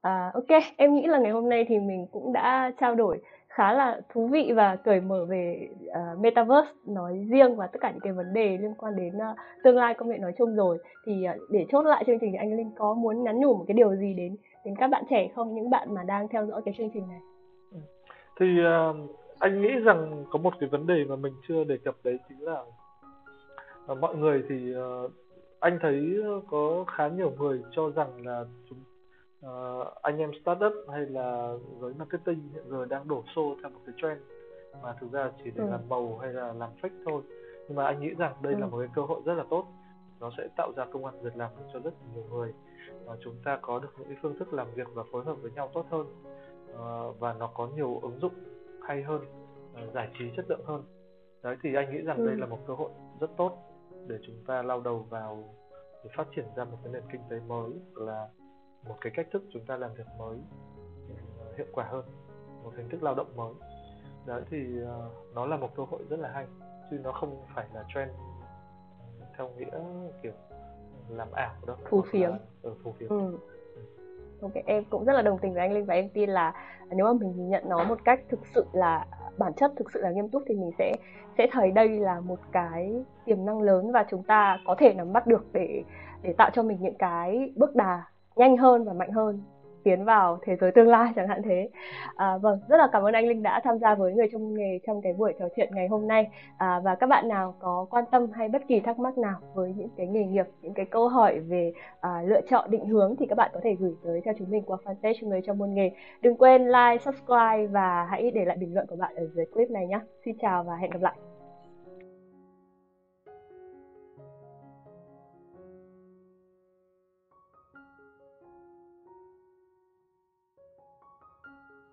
À, 0.00 0.30
ok 0.34 0.62
em 0.76 0.94
nghĩ 0.94 1.06
là 1.06 1.18
ngày 1.18 1.32
hôm 1.32 1.48
nay 1.48 1.64
thì 1.68 1.78
mình 1.78 2.06
cũng 2.12 2.32
đã 2.32 2.72
trao 2.80 2.94
đổi 2.94 3.20
khá 3.50 3.72
là 3.72 4.00
thú 4.12 4.28
vị 4.28 4.52
và 4.54 4.76
cởi 4.76 5.00
mở 5.00 5.24
về 5.24 5.68
uh, 5.86 6.18
metaverse 6.18 6.70
nói 6.86 7.26
riêng 7.30 7.56
và 7.56 7.66
tất 7.66 7.78
cả 7.80 7.90
những 7.90 8.00
cái 8.00 8.12
vấn 8.12 8.32
đề 8.32 8.58
liên 8.58 8.74
quan 8.78 8.96
đến 8.96 9.16
uh, 9.16 9.36
tương 9.64 9.76
lai 9.76 9.94
công 9.94 10.08
nghệ 10.08 10.18
nói 10.18 10.32
chung 10.38 10.56
rồi. 10.56 10.78
Thì 11.06 11.26
uh, 11.30 11.50
để 11.50 11.66
chốt 11.72 11.82
lại 11.82 12.04
chương 12.06 12.18
trình 12.20 12.32
thì 12.32 12.38
anh 12.38 12.56
Linh 12.56 12.70
có 12.78 12.94
muốn 12.94 13.22
nhắn 13.22 13.40
nhủ 13.40 13.54
một 13.54 13.64
cái 13.68 13.74
điều 13.74 13.96
gì 13.96 14.14
đến 14.14 14.36
đến 14.64 14.74
các 14.76 14.86
bạn 14.86 15.04
trẻ 15.10 15.28
không? 15.34 15.54
Những 15.54 15.70
bạn 15.70 15.94
mà 15.94 16.02
đang 16.02 16.28
theo 16.28 16.46
dõi 16.46 16.62
cái 16.64 16.74
chương 16.78 16.90
trình 16.94 17.08
này. 17.08 17.20
Ừ. 17.72 17.78
Thì 18.40 18.46
uh, 18.60 18.96
anh 19.38 19.62
nghĩ 19.62 19.68
rằng 19.84 20.24
có 20.30 20.38
một 20.38 20.54
cái 20.60 20.68
vấn 20.68 20.86
đề 20.86 21.04
mà 21.08 21.16
mình 21.16 21.32
chưa 21.48 21.64
đề 21.64 21.76
cập 21.84 21.94
đấy 22.04 22.18
chính 22.28 22.44
là 22.44 22.60
uh, 23.92 23.98
mọi 24.00 24.16
người 24.16 24.42
thì 24.48 24.74
uh, 24.76 25.10
anh 25.60 25.78
thấy 25.82 26.22
có 26.50 26.84
khá 26.96 27.08
nhiều 27.08 27.32
người 27.38 27.62
cho 27.70 27.90
rằng 27.90 28.26
là 28.26 28.44
chúng 28.68 28.78
uh, 29.46 30.02
anh 30.02 30.18
em 30.18 30.30
startup 30.42 30.72
hay 30.88 31.06
là 31.06 31.54
giới 31.80 31.94
marketing 31.94 32.48
hiện 32.52 32.64
giờ 32.70 32.84
đang 32.84 33.08
đổ 33.08 33.24
xô 33.34 33.56
theo 33.62 33.70
một 33.70 33.80
cái 33.86 33.94
trend 34.02 34.20
mà 34.82 34.92
thực 35.00 35.12
ra 35.12 35.30
chỉ 35.44 35.50
để 35.54 35.64
ừ. 35.64 35.70
làm 35.70 35.88
màu 35.88 36.18
hay 36.18 36.32
là 36.32 36.52
làm 36.52 36.70
fake 36.82 37.04
thôi 37.04 37.22
nhưng 37.68 37.76
mà 37.76 37.84
anh 37.84 38.00
nghĩ 38.00 38.14
rằng 38.18 38.34
đây 38.42 38.52
ừ. 38.52 38.58
là 38.58 38.66
một 38.66 38.78
cái 38.78 38.88
cơ 38.94 39.02
hội 39.02 39.20
rất 39.24 39.34
là 39.34 39.44
tốt 39.50 39.66
nó 40.20 40.30
sẽ 40.38 40.48
tạo 40.56 40.72
ra 40.76 40.84
công 40.92 41.04
an 41.04 41.22
việc 41.22 41.36
làm 41.36 41.50
cho 41.72 41.80
rất 41.80 41.94
nhiều 42.14 42.24
người 42.30 42.52
và 43.04 43.16
chúng 43.20 43.34
ta 43.44 43.58
có 43.62 43.78
được 43.78 43.88
những 43.98 44.08
cái 44.08 44.16
phương 44.22 44.38
thức 44.38 44.52
làm 44.52 44.66
việc 44.74 44.88
và 44.94 45.02
phối 45.12 45.24
hợp 45.24 45.34
với 45.42 45.50
nhau 45.50 45.70
tốt 45.74 45.86
hơn 45.90 46.06
uh, 46.72 47.20
và 47.20 47.32
nó 47.32 47.46
có 47.46 47.68
nhiều 47.74 47.98
ứng 48.02 48.18
dụng 48.20 48.34
hay 48.82 49.02
hơn 49.02 49.22
uh, 49.72 49.94
giải 49.94 50.08
trí 50.18 50.24
chất 50.36 50.44
lượng 50.48 50.64
hơn 50.64 50.82
đấy 51.42 51.56
thì 51.62 51.74
anh 51.74 51.92
nghĩ 51.92 52.02
rằng 52.02 52.16
ừ. 52.16 52.26
đây 52.26 52.36
là 52.36 52.46
một 52.46 52.58
cơ 52.66 52.74
hội 52.74 52.90
rất 53.20 53.30
tốt 53.36 53.58
để 54.06 54.18
chúng 54.26 54.44
ta 54.46 54.62
lao 54.62 54.80
đầu 54.80 55.06
vào 55.10 55.54
để 56.04 56.10
phát 56.16 56.26
triển 56.36 56.44
ra 56.56 56.64
một 56.64 56.78
cái 56.84 56.92
nền 56.92 57.02
kinh 57.12 57.20
tế 57.30 57.40
mới 57.48 57.70
là 57.94 58.28
một 58.88 58.96
cái 59.00 59.12
cách 59.16 59.26
thức 59.32 59.42
chúng 59.52 59.64
ta 59.66 59.76
làm 59.76 59.94
việc 59.94 60.06
mới 60.18 60.38
uh, 60.38 61.56
hiệu 61.56 61.66
quả 61.72 61.84
hơn 61.84 62.04
một 62.62 62.72
hình 62.76 62.88
thức 62.88 63.02
lao 63.02 63.14
động 63.14 63.36
mới. 63.36 63.52
Đấy 64.26 64.42
thì 64.50 64.82
uh, 64.82 65.34
nó 65.34 65.46
là 65.46 65.56
một 65.56 65.76
cơ 65.76 65.82
hội 65.90 66.00
rất 66.10 66.20
là 66.20 66.28
hay 66.28 66.46
chứ 66.90 66.98
nó 67.02 67.12
không 67.12 67.42
phải 67.54 67.66
là 67.74 67.84
trend 67.94 68.10
theo 69.36 69.50
nghĩa 69.56 69.66
kiểu 70.22 70.32
làm 71.08 71.28
ảo 71.32 71.54
đâu. 71.66 71.76
Phù 71.88 72.02
phiếm. 72.02 72.30
ở 72.30 72.38
ừ, 72.62 72.74
phù 72.84 72.92
phiếm. 72.92 73.08
Ừ. 73.08 73.38
ok 74.42 74.52
em 74.66 74.84
cũng 74.90 75.04
rất 75.04 75.12
là 75.12 75.22
đồng 75.22 75.38
tình 75.38 75.52
với 75.52 75.60
anh 75.60 75.72
linh 75.72 75.84
và 75.84 75.94
em 75.94 76.08
tin 76.08 76.30
là 76.30 76.52
nếu 76.90 77.06
mà 77.06 77.12
mình 77.12 77.36
nhìn 77.36 77.48
nhận 77.48 77.68
nó 77.68 77.84
một 77.84 77.98
cách 78.04 78.20
thực 78.28 78.40
sự 78.54 78.64
là 78.72 79.06
bản 79.38 79.54
chất 79.54 79.72
thực 79.76 79.92
sự 79.92 80.00
là 80.00 80.10
nghiêm 80.10 80.28
túc 80.28 80.42
thì 80.46 80.54
mình 80.54 80.70
sẽ 80.78 80.96
sẽ 81.38 81.46
thấy 81.52 81.70
đây 81.70 81.88
là 81.88 82.20
một 82.20 82.38
cái 82.52 83.04
tiềm 83.24 83.44
năng 83.44 83.62
lớn 83.62 83.92
và 83.92 84.06
chúng 84.10 84.22
ta 84.22 84.58
có 84.66 84.74
thể 84.78 84.94
nắm 84.94 85.12
bắt 85.12 85.26
được 85.26 85.44
để 85.52 85.82
để 86.22 86.34
tạo 86.38 86.50
cho 86.52 86.62
mình 86.62 86.78
những 86.80 86.98
cái 86.98 87.52
bước 87.56 87.76
đà 87.76 88.02
nhanh 88.40 88.56
hơn 88.56 88.84
và 88.84 88.92
mạnh 88.92 89.12
hơn 89.12 89.42
tiến 89.84 90.04
vào 90.04 90.38
thế 90.42 90.56
giới 90.60 90.72
tương 90.72 90.88
lai 90.88 91.12
chẳng 91.16 91.28
hạn 91.28 91.42
thế. 91.44 91.68
À, 92.16 92.38
vâng 92.38 92.58
rất 92.68 92.76
là 92.76 92.88
cảm 92.92 93.02
ơn 93.02 93.14
anh 93.14 93.28
linh 93.28 93.42
đã 93.42 93.60
tham 93.64 93.78
gia 93.78 93.94
với 93.94 94.14
người 94.14 94.28
trong 94.32 94.54
nghề 94.54 94.78
trong 94.86 95.02
cái 95.02 95.12
buổi 95.12 95.34
trò 95.38 95.46
chuyện 95.56 95.68
ngày 95.74 95.88
hôm 95.88 96.08
nay. 96.08 96.28
À, 96.56 96.80
và 96.84 96.94
các 96.94 97.06
bạn 97.06 97.28
nào 97.28 97.54
có 97.58 97.86
quan 97.90 98.04
tâm 98.10 98.26
hay 98.32 98.48
bất 98.48 98.62
kỳ 98.68 98.80
thắc 98.80 98.98
mắc 98.98 99.18
nào 99.18 99.38
với 99.54 99.74
những 99.76 99.88
cái 99.96 100.06
nghề 100.06 100.24
nghiệp 100.24 100.46
những 100.62 100.74
cái 100.74 100.86
câu 100.86 101.08
hỏi 101.08 101.38
về 101.38 101.72
à, 102.00 102.22
lựa 102.26 102.40
chọn 102.50 102.70
định 102.70 102.86
hướng 102.86 103.14
thì 103.18 103.26
các 103.26 103.38
bạn 103.38 103.50
có 103.54 103.60
thể 103.62 103.76
gửi 103.78 103.94
tới 104.04 104.20
cho 104.24 104.32
chúng 104.38 104.50
mình 104.50 104.62
qua 104.66 104.76
fanpage 104.84 105.28
người 105.28 105.40
trong 105.46 105.58
môn 105.58 105.74
nghề. 105.74 105.90
Đừng 106.22 106.36
quên 106.36 106.66
like 106.66 106.98
subscribe 107.04 107.66
và 107.66 108.06
hãy 108.10 108.30
để 108.30 108.44
lại 108.44 108.56
bình 108.56 108.74
luận 108.74 108.86
của 108.86 108.96
bạn 108.96 109.14
ở 109.14 109.26
dưới 109.34 109.46
clip 109.46 109.70
này 109.70 109.86
nhé 109.86 110.00
xin 110.24 110.36
chào 110.40 110.64
và 110.64 110.76
hẹn 110.76 110.90
gặp 110.90 111.02
lại. 111.02 111.29